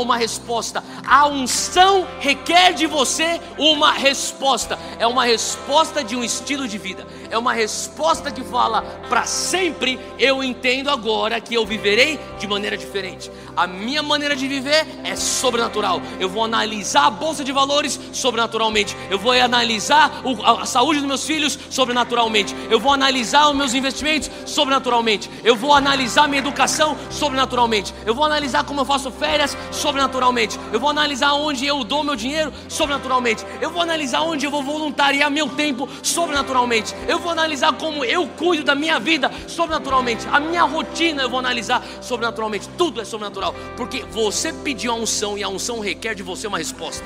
uma 0.00 0.16
resposta. 0.16 0.82
A 1.06 1.26
unção 1.26 2.06
requer 2.18 2.72
de 2.72 2.86
você 2.86 3.40
uma 3.58 3.92
resposta. 3.92 4.78
É 4.98 5.06
uma 5.06 5.24
resposta 5.24 6.02
de 6.02 6.16
um 6.16 6.24
estilo 6.24 6.66
de 6.66 6.78
vida. 6.78 7.06
É 7.30 7.38
uma 7.38 7.52
resposta 7.52 8.30
que 8.30 8.42
fala: 8.42 8.82
para 9.08 9.24
sempre 9.24 9.98
eu 10.18 10.42
entendo 10.42 10.90
agora 10.90 11.40
que 11.40 11.54
eu 11.54 11.64
viverei 11.64 12.18
de 12.38 12.46
maneira 12.46 12.76
diferente. 12.76 13.30
A 13.56 13.66
minha 13.66 14.02
maneira 14.02 14.34
de 14.34 14.48
viver 14.48 14.86
é 15.04 15.14
sobrenatural. 15.16 16.00
Eu 16.18 16.28
vou 16.28 16.44
analisar 16.44 17.06
a 17.06 17.10
bolsa 17.10 17.44
de 17.44 17.52
valores 17.52 17.98
sobrenaturalmente. 18.12 18.96
Eu 19.10 19.18
vou 19.18 19.32
analisar 19.32 20.22
a 20.58 20.66
saúde 20.66 21.00
dos 21.00 21.08
meus 21.08 21.24
filhos 21.24 21.58
sobrenaturalmente. 21.68 22.54
Eu 22.70 22.80
vou 22.80 22.92
analisar 22.92 23.48
os 23.48 23.56
meus 23.56 23.74
investimentos 23.74 24.30
sobrenaturalmente. 24.46 25.30
Eu 25.44 25.56
vou 25.56 25.74
analisar 25.74 26.28
minha 26.28 26.40
educação 26.40 26.96
sobrenaturalmente. 27.10 27.94
Eu 28.06 28.14
vou 28.14 28.24
analisar 28.24 28.64
como 28.64 28.80
eu 28.80 28.84
faço 28.84 29.10
férias 29.10 29.49
sobrenaturalmente. 29.70 30.58
Eu 30.72 30.80
vou 30.80 30.90
analisar 30.90 31.32
onde 31.34 31.66
eu 31.66 31.84
dou 31.84 32.02
meu 32.02 32.16
dinheiro 32.16 32.52
sobrenaturalmente. 32.68 33.44
Eu 33.60 33.70
vou 33.70 33.82
analisar 33.82 34.22
onde 34.22 34.46
eu 34.46 34.50
vou 34.50 34.62
voluntariar 34.62 35.30
meu 35.30 35.48
tempo 35.48 35.88
sobrenaturalmente. 36.02 36.94
Eu 37.08 37.18
vou 37.18 37.30
analisar 37.30 37.72
como 37.74 38.04
eu 38.04 38.26
cuido 38.26 38.64
da 38.64 38.74
minha 38.74 38.98
vida 38.98 39.30
sobrenaturalmente. 39.46 40.26
A 40.30 40.40
minha 40.40 40.62
rotina 40.62 41.22
eu 41.22 41.30
vou 41.30 41.38
analisar 41.38 41.82
sobrenaturalmente. 42.00 42.68
Tudo 42.76 43.00
é 43.00 43.04
sobrenatural, 43.04 43.54
porque 43.76 44.04
você 44.10 44.52
pediu 44.52 44.92
a 44.92 44.94
unção 44.94 45.36
e 45.36 45.42
a 45.42 45.48
unção 45.48 45.80
requer 45.80 46.14
de 46.14 46.22
você 46.22 46.46
uma 46.46 46.58
resposta. 46.58 47.04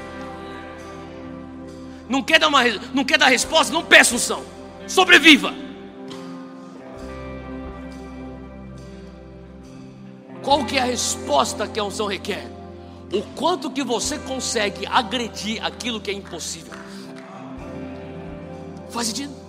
Não 2.08 2.22
quer 2.22 2.38
dar 2.38 2.48
uma, 2.48 2.62
não 2.92 3.04
quer 3.04 3.18
dar 3.18 3.28
resposta? 3.28 3.72
Não 3.72 3.82
peça 3.82 4.14
unção. 4.14 4.42
Sobreviva. 4.86 5.54
Qual 10.44 10.64
que 10.66 10.76
é 10.76 10.82
a 10.82 10.84
resposta 10.84 11.66
que 11.66 11.80
a 11.80 11.84
unção 11.84 12.06
requer? 12.06 12.46
O 13.12 13.22
quanto 13.34 13.70
que 13.70 13.82
você 13.82 14.18
consegue 14.18 14.86
agredir 14.86 15.64
aquilo 15.64 16.00
que 16.00 16.10
é 16.10 16.14
impossível. 16.14 16.74
Faz 18.90 19.06
sentido? 19.06 19.43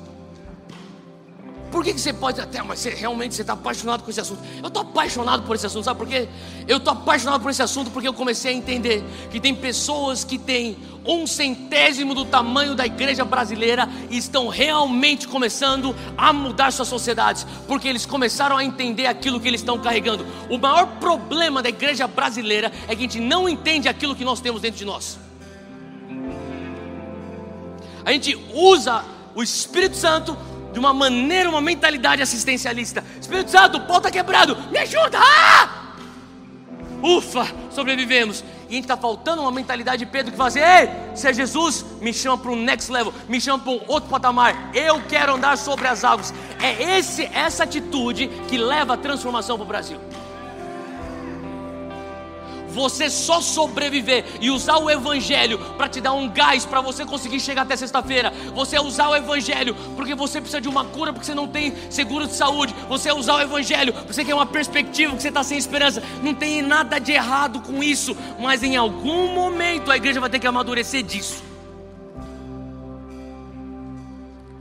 Por 1.71 1.83
que, 1.83 1.93
que 1.93 1.99
você 1.99 2.13
pode 2.13 2.39
até, 2.39 2.61
mas 2.61 2.79
você, 2.79 2.89
realmente 2.91 3.35
você 3.35 3.41
está 3.41 3.53
apaixonado 3.53 4.03
por 4.03 4.09
esse 4.09 4.21
assunto? 4.21 4.41
Eu 4.61 4.67
estou 4.67 4.81
apaixonado 4.81 5.43
por 5.43 5.55
esse 5.55 5.65
assunto, 5.65 5.83
sabe 5.83 5.97
por 5.97 6.07
quê? 6.07 6.27
Eu 6.67 6.77
estou 6.77 6.93
apaixonado 6.93 7.41
por 7.41 7.49
esse 7.49 7.61
assunto 7.61 7.91
porque 7.91 8.07
eu 8.07 8.13
comecei 8.13 8.53
a 8.53 8.55
entender 8.55 9.03
que 9.29 9.39
tem 9.39 9.53
pessoas 9.53 10.23
que 10.23 10.37
têm 10.37 10.77
um 11.05 11.27
centésimo 11.27 12.15
do 12.15 12.25
tamanho 12.25 12.75
da 12.75 12.85
igreja 12.85 13.23
brasileira 13.23 13.87
e 14.09 14.17
estão 14.17 14.47
realmente 14.47 15.27
começando 15.27 15.95
a 16.17 16.33
mudar 16.33 16.71
suas 16.71 16.87
sociedades, 16.87 17.45
porque 17.67 17.87
eles 17.87 18.05
começaram 18.05 18.57
a 18.57 18.63
entender 18.63 19.05
aquilo 19.05 19.39
que 19.39 19.47
eles 19.47 19.61
estão 19.61 19.77
carregando. 19.77 20.25
O 20.49 20.57
maior 20.57 20.85
problema 20.99 21.61
da 21.61 21.69
igreja 21.69 22.07
brasileira 22.07 22.71
é 22.87 22.95
que 22.95 23.03
a 23.03 23.07
gente 23.07 23.19
não 23.19 23.47
entende 23.49 23.87
aquilo 23.87 24.15
que 24.15 24.25
nós 24.25 24.39
temos 24.39 24.61
dentro 24.61 24.77
de 24.77 24.85
nós. 24.85 25.19
A 28.03 28.11
gente 28.11 28.37
usa 28.53 29.03
o 29.33 29.43
Espírito 29.43 29.97
Santo 29.97 30.37
de 30.75 30.79
uma 30.79 30.93
maneira, 30.93 31.49
uma 31.49 31.61
mentalidade 31.61 32.21
assistencialista. 32.21 33.01
Espírito 33.19 33.49
Santo, 33.49 33.77
o 33.77 33.81
pau 33.87 33.97
está 33.97 34.11
quebrado, 34.11 34.57
me 34.69 34.77
ajuda! 34.77 35.17
Ah! 35.17 35.85
Ufa, 37.01 37.47
sobrevivemos. 37.71 38.43
E 38.67 38.71
a 38.71 38.73
gente 38.73 38.83
está 38.83 38.97
faltando 38.97 39.41
uma 39.41 39.51
mentalidade 39.51 40.03
de 40.03 40.11
Pedro 40.11 40.33
que 40.33 40.37
fala 40.37 40.49
assim: 40.49 40.59
Ei, 40.59 40.89
se 41.15 41.29
é 41.29 41.33
Jesus, 41.33 41.85
me 42.01 42.11
chama 42.11 42.37
para 42.37 42.51
um 42.51 42.57
next 42.57 42.91
level, 42.91 43.13
me 43.29 43.39
chama 43.39 43.63
para 43.63 43.71
um 43.71 43.79
outro 43.87 44.09
patamar. 44.09 44.71
Eu 44.73 45.01
quero 45.07 45.35
andar 45.35 45.57
sobre 45.57 45.87
as 45.87 46.03
águas. 46.03 46.33
É 46.61 46.97
esse, 46.97 47.23
essa 47.33 47.63
atitude 47.63 48.27
que 48.49 48.57
leva 48.57 48.95
a 48.95 48.97
transformação 48.97 49.55
para 49.55 49.63
o 49.63 49.67
Brasil 49.67 49.99
você 52.75 53.09
só 53.09 53.39
sobreviver 53.39 54.25
e 54.41 54.51
usar 54.51 54.77
o 54.77 54.89
Evangelho 54.89 55.57
para 55.77 55.87
te 55.87 56.01
dar 56.01 56.11
um 56.11 56.29
gás 56.29 56.65
para 56.65 56.81
você 56.81 57.05
conseguir 57.05 57.39
chegar 57.39 57.61
até 57.61 57.77
sexta-feira. 57.77 58.33
Você 58.53 58.77
usar 58.77 59.07
o 59.07 59.15
Evangelho 59.15 59.73
porque 59.95 60.13
você 60.13 60.41
precisa 60.41 60.59
de 60.59 60.67
uma 60.67 60.83
cura, 60.83 61.13
porque 61.13 61.25
você 61.25 61.33
não 61.33 61.47
tem 61.47 61.73
seguro 61.89 62.27
de 62.27 62.33
saúde. 62.33 62.75
Você 62.89 63.13
usar 63.13 63.35
o 63.35 63.41
Evangelho 63.41 63.93
porque 63.93 64.11
você 64.11 64.25
quer 64.25 64.35
uma 64.35 64.45
perspectiva, 64.45 65.11
porque 65.11 65.21
você 65.21 65.29
está 65.29 65.41
sem 65.41 65.57
esperança. 65.57 66.03
Não 66.21 66.33
tem 66.33 66.61
nada 66.61 66.99
de 66.99 67.13
errado 67.13 67.61
com 67.61 67.81
isso, 67.81 68.15
mas 68.37 68.61
em 68.61 68.75
algum 68.75 69.33
momento 69.33 69.89
a 69.89 69.95
igreja 69.95 70.19
vai 70.19 70.29
ter 70.29 70.39
que 70.39 70.47
amadurecer 70.47 71.01
disso. 71.01 71.41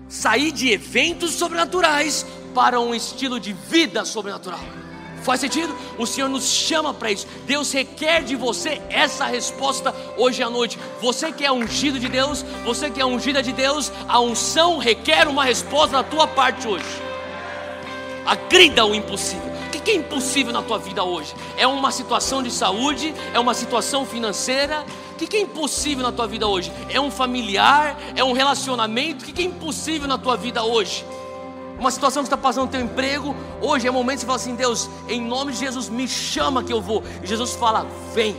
Sair 0.09 0.53
de 0.53 0.71
eventos 0.71 1.33
sobrenaturais 1.33 2.25
para 2.55 2.79
um 2.79 2.95
estilo 2.95 3.41
de 3.41 3.53
vida 3.53 4.05
sobrenatural. 4.05 4.84
Faz 5.25 5.41
sentido? 5.41 5.75
O 5.99 6.07
Senhor 6.07 6.29
nos 6.29 6.45
chama 6.45 6.93
para 6.93 7.11
isso. 7.11 7.27
Deus 7.47 7.72
requer 7.72 8.22
de 8.22 8.37
você 8.37 8.83
essa 8.91 9.25
resposta 9.25 9.95
hoje 10.18 10.43
à 10.43 10.51
noite. 10.51 10.79
Você 11.01 11.33
que 11.33 11.47
é 11.47 11.51
ungido 11.51 11.99
de 11.99 12.11
Deus, 12.11 12.45
você 12.62 12.91
que 12.91 13.01
é 13.01 13.07
ungida 13.07 13.43
de 13.43 13.51
Deus, 13.51 13.91
a 14.07 14.20
unção 14.20 14.77
requer 14.77 15.27
uma 15.27 15.43
resposta 15.43 15.97
da 15.97 16.03
tua 16.03 16.27
parte 16.27 16.68
hoje. 16.68 16.85
Agrida 18.27 18.85
o 18.85 18.95
impossível. 18.95 19.55
O 19.66 19.70
que 19.85 19.91
é 19.91 19.95
impossível 19.95 20.53
na 20.53 20.62
tua 20.62 20.79
vida 20.79 21.03
hoje? 21.03 21.35
É 21.57 21.66
uma 21.66 21.91
situação 21.91 22.43
de 22.43 22.51
saúde? 22.51 23.14
É 23.33 23.39
uma 23.39 23.55
situação 23.55 24.05
financeira? 24.05 24.85
O 25.12 25.16
que 25.16 25.39
é 25.39 25.41
impossível 25.41 26.03
na 26.03 26.12
tua 26.12 26.27
vida 26.27 26.47
hoje? 26.47 26.70
É 26.91 27.01
um 27.01 27.11
familiar? 27.11 27.99
É 28.14 28.22
um 28.22 28.33
relacionamento? 28.33 29.25
O 29.25 29.33
que 29.33 29.43
é 29.43 29.47
impossível 29.47 30.07
na 30.07 30.18
tua 30.18 30.37
vida 30.37 30.62
hoje? 30.62 31.03
Uma 31.85 31.91
situação 31.91 32.22
que 32.22 32.28
está 32.28 32.37
passando 32.37 32.64
no 32.64 32.70
teu 32.70 32.80
emprego, 32.80 33.37
hoje 33.61 33.87
é 33.87 33.91
o 33.91 33.95
momento 33.95 34.20
de 34.20 34.20
você 34.20 34.26
falar 34.26 34.37
assim: 34.37 34.55
Deus, 34.55 34.89
em 35.07 35.20
nome 35.20 35.53
de 35.53 35.59
Jesus, 35.59 35.91
me 35.91 36.09
chama 36.09 36.64
que 36.64 36.72
eu 36.72 36.80
vou. 36.80 37.03
E 37.22 37.26
Jesus 37.26 37.53
fala: 37.53 37.87
vem. 38.14 38.35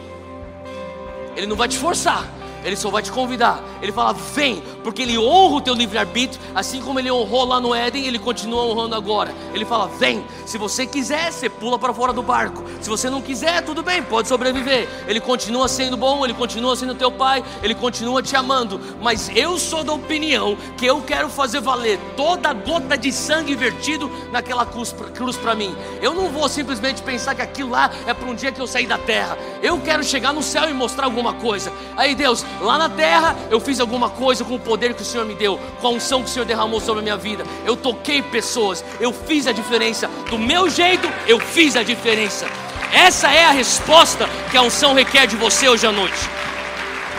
Ele 1.35 1.45
não 1.45 1.55
vai 1.55 1.67
te 1.67 1.77
forçar, 1.77 2.25
ele 2.66 2.76
só 2.76 2.89
vai 2.89 3.01
te 3.01 3.11
convidar. 3.11 3.63
Ele 3.82 3.91
fala: 3.91 4.13
vem, 4.13 4.61
porque 4.84 5.03
ele 5.03 5.18
honra 5.18 5.55
o 5.55 5.61
teu 5.61 5.74
livre-arbítrio, 5.74 6.41
assim 6.53 6.82
como 6.82 6.99
ele 6.99 7.11
honrou 7.11 7.45
lá 7.45 7.59
no 7.59 7.74
Éden, 7.74 8.05
ele 8.05 8.20
continua 8.20 8.63
honrando 8.66 8.95
agora. 8.95 9.34
Ele 9.53 9.63
fala: 9.63 9.88
vem, 9.88 10.26
se 10.45 10.57
você 10.57 10.86
quiser, 10.86 11.32
você 11.32 11.47
pula 11.47 11.78
para 11.78 11.93
fora 11.93 12.11
do 12.11 12.24
barco. 12.24 12.63
Se 12.82 12.89
você 12.89 13.09
não 13.09 13.22
quiser, 13.22 13.63
tudo 13.63 13.84
bem, 13.84 14.01
pode 14.03 14.28
sobreviver. 14.28 14.89
Ele 15.07 15.20
continua 15.20 15.68
sendo 15.68 15.95
bom, 15.95 16.26
ele 16.26 16.34
continua 16.34 16.76
sendo 16.76 16.95
teu 16.95 17.11
pai, 17.11 17.43
ele 17.61 17.76
continua 17.76 18.22
te 18.22 18.36
amando. 18.36 18.82
Mas 19.01 19.30
eu 19.36 19.57
sou 19.59 19.84
da 19.84 19.93
opinião 19.93 20.57
que 20.78 20.86
eu 20.86 21.01
quero 21.01 21.30
fazer 21.30 21.61
valer 21.61 21.99
toda 22.18 22.51
gota 22.53 22.97
de 22.97 23.11
sangue 23.11 23.55
vertido 23.55 24.09
naquela 24.32 24.66
cruz 24.66 25.38
para 25.38 25.53
mim. 25.55 25.76
Eu 26.01 26.13
não 26.13 26.30
vou 26.30 26.49
simplesmente 26.49 27.03
pensar 27.03 27.36
que 27.36 27.41
aquilo 27.41 27.70
lá 27.70 27.91
é 28.07 28.13
para 28.13 28.28
um 28.28 28.34
dia 28.34 28.51
que 28.51 28.59
eu 28.59 28.68
sair 28.68 28.88
da 28.88 28.97
terra. 28.97 29.38
Eu 29.61 29.80
quero 29.80 30.03
chegar 30.03 30.34
no 30.34 30.41
céu 30.41 30.70
e 30.70 30.74
mostrar 30.74 31.05
alguma 31.05 31.34
coisa. 31.34 31.72
Aí, 31.95 32.16
Deus, 32.16 32.45
lá 32.61 32.77
na 32.77 32.89
terra 32.89 33.35
eu 33.49 33.59
fiz 33.59 33.79
alguma 33.79 34.09
coisa 34.09 34.43
com 34.43 34.55
o 34.55 34.59
poder 34.59 34.93
que 34.93 35.01
o 35.01 35.05
Senhor 35.05 35.25
me 35.25 35.35
deu, 35.35 35.59
com 35.81 35.87
a 35.87 35.91
unção 35.91 36.23
que 36.23 36.29
o 36.29 36.31
Senhor 36.31 36.45
derramou 36.45 36.79
sobre 36.79 36.99
a 37.01 37.03
minha 37.03 37.17
vida. 37.17 37.43
Eu 37.65 37.75
toquei 37.75 38.21
pessoas, 38.21 38.83
eu 38.99 39.11
fiz 39.11 39.47
a 39.47 39.51
diferença. 39.51 40.09
Do 40.29 40.37
meu 40.37 40.69
jeito, 40.69 41.07
eu 41.27 41.39
fiz 41.39 41.75
a 41.75 41.83
diferença. 41.83 42.47
Essa 42.91 43.31
é 43.31 43.45
a 43.45 43.51
resposta 43.51 44.29
que 44.51 44.57
a 44.57 44.61
unção 44.61 44.93
requer 44.93 45.27
de 45.27 45.35
você 45.35 45.67
hoje 45.67 45.85
à 45.85 45.91
noite. 45.91 46.29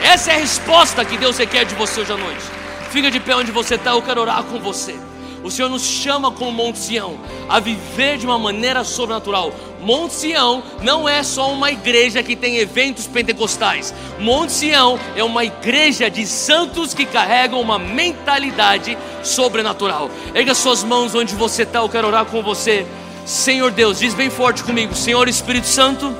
Essa 0.03 0.32
é 0.32 0.34
a 0.37 0.39
resposta 0.39 1.05
que 1.05 1.16
Deus 1.16 1.37
requer 1.39 1.64
de 1.64 1.74
você 1.74 2.01
hoje 2.01 2.12
à 2.12 2.16
noite. 2.16 2.43
Fica 2.91 3.11
de 3.11 3.20
pé 3.20 3.34
onde 3.34 3.53
você 3.53 3.74
está, 3.74 3.91
eu 3.91 4.03
quero 4.03 4.20
orar 4.20 4.43
com 4.45 4.59
você. 4.59 4.99
O 5.47 5.51
Senhor 5.51 5.69
nos 5.69 5.85
chama 5.85 6.33
como 6.33 6.51
Monte 6.51 6.77
Sião 6.77 7.17
a 7.49 7.61
viver 7.61 8.19
de 8.19 8.27
uma 8.27 8.37
maneira 8.37 8.83
sobrenatural. 8.83 9.55
Monte 9.81 10.15
Sião 10.15 10.61
não 10.83 11.09
é 11.09 11.23
só 11.23 11.53
uma 11.53 11.71
igreja 11.71 12.21
que 12.21 12.35
tem 12.35 12.57
eventos 12.57 13.07
pentecostais. 13.07 13.95
Monte 14.19 14.51
Sião 14.51 14.99
é 15.15 15.23
uma 15.23 15.45
igreja 15.45 16.11
de 16.11 16.27
santos 16.27 16.93
que 16.93 17.07
carregam 17.07 17.61
uma 17.61 17.79
mentalidade 17.79 18.99
sobrenatural. 19.23 20.11
Erga 20.35 20.53
suas 20.53 20.83
mãos 20.83 21.15
onde 21.15 21.33
você 21.37 21.63
está, 21.63 21.79
eu 21.79 21.89
quero 21.89 22.09
orar 22.09 22.25
com 22.25 22.43
você. 22.43 22.85
Senhor 23.25 23.71
Deus, 23.71 24.01
diz 24.01 24.15
bem 24.15 24.29
forte 24.29 24.65
comigo: 24.65 24.97
Senhor 24.97 25.29
Espírito 25.29 25.69
Santo, 25.69 26.13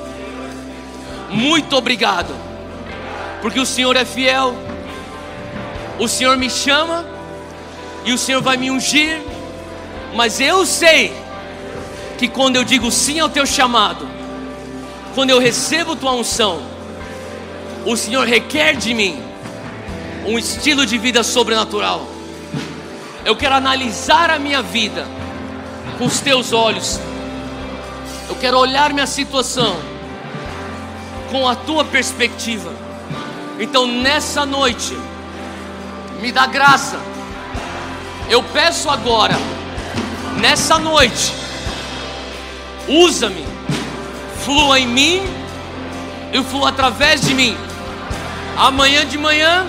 muito 1.29 1.75
obrigado, 1.75 2.33
porque 3.41 3.59
o 3.59 3.65
Senhor 3.65 3.97
é 3.97 4.05
fiel, 4.05 4.55
o 5.99 6.07
Senhor 6.07 6.37
me 6.37 6.49
chama 6.49 7.16
e 8.07 8.13
o 8.13 8.17
Senhor 8.17 8.41
vai 8.41 8.55
me 8.55 8.71
ungir, 8.71 9.21
mas 10.15 10.39
eu 10.39 10.65
sei 10.65 11.13
que 12.17 12.29
quando 12.29 12.55
eu 12.55 12.63
digo 12.63 12.89
sim 12.89 13.19
ao 13.19 13.27
teu 13.27 13.45
chamado, 13.45 14.07
quando 15.13 15.29
eu 15.29 15.39
recebo 15.39 15.93
tua 15.93 16.13
unção, 16.13 16.61
o 17.85 17.97
Senhor 17.97 18.25
requer 18.25 18.77
de 18.77 18.93
mim 18.93 19.21
um 20.25 20.39
estilo 20.39 20.85
de 20.85 20.97
vida 20.97 21.21
sobrenatural. 21.21 22.07
Eu 23.25 23.35
quero 23.35 23.55
analisar 23.55 24.29
a 24.29 24.39
minha 24.39 24.61
vida 24.61 25.05
com 25.97 26.05
os 26.05 26.21
teus 26.21 26.53
olhos. 26.53 27.01
Eu 28.29 28.37
quero 28.37 28.57
olhar 28.57 28.93
minha 28.93 29.05
situação 29.05 29.75
com 31.29 31.45
a 31.45 31.57
tua 31.57 31.83
perspectiva. 31.83 32.73
Então 33.59 33.85
nessa 33.85 34.45
noite, 34.45 34.97
me 36.21 36.31
dá 36.31 36.45
graça 36.45 37.16
eu 38.29 38.43
peço 38.43 38.89
agora, 38.89 39.35
nessa 40.39 40.77
noite, 40.77 41.33
usa-me, 42.87 43.45
flua 44.43 44.79
em 44.79 44.87
mim 44.87 45.21
e 46.33 46.43
flua 46.43 46.69
através 46.69 47.21
de 47.21 47.33
mim. 47.33 47.57
Amanhã 48.57 49.05
de 49.05 49.17
manhã, 49.17 49.67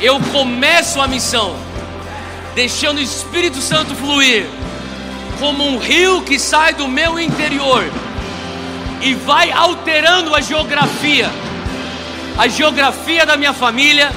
eu 0.00 0.20
começo 0.32 1.00
a 1.00 1.08
missão, 1.08 1.56
deixando 2.54 2.98
o 2.98 3.02
Espírito 3.02 3.58
Santo 3.58 3.94
fluir, 3.94 4.46
como 5.38 5.64
um 5.64 5.78
rio 5.78 6.22
que 6.22 6.38
sai 6.38 6.74
do 6.74 6.86
meu 6.86 7.18
interior 7.18 7.84
e 9.00 9.14
vai 9.14 9.50
alterando 9.50 10.34
a 10.34 10.40
geografia, 10.40 11.30
a 12.36 12.46
geografia 12.48 13.24
da 13.24 13.36
minha 13.36 13.52
família, 13.52 14.12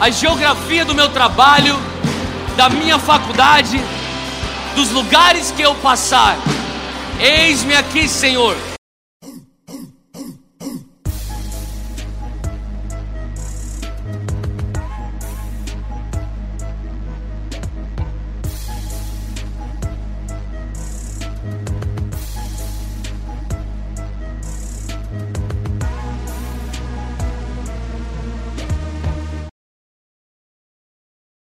a 0.00 0.10
geografia 0.10 0.84
do 0.84 0.94
meu 0.94 1.08
trabalho 1.08 1.76
da 2.58 2.68
minha 2.68 2.98
faculdade, 2.98 3.80
dos 4.74 4.90
lugares 4.90 5.52
que 5.52 5.62
eu 5.62 5.76
passar. 5.76 6.36
Eis-me 7.20 7.72
aqui, 7.76 8.08
Senhor. 8.08 8.56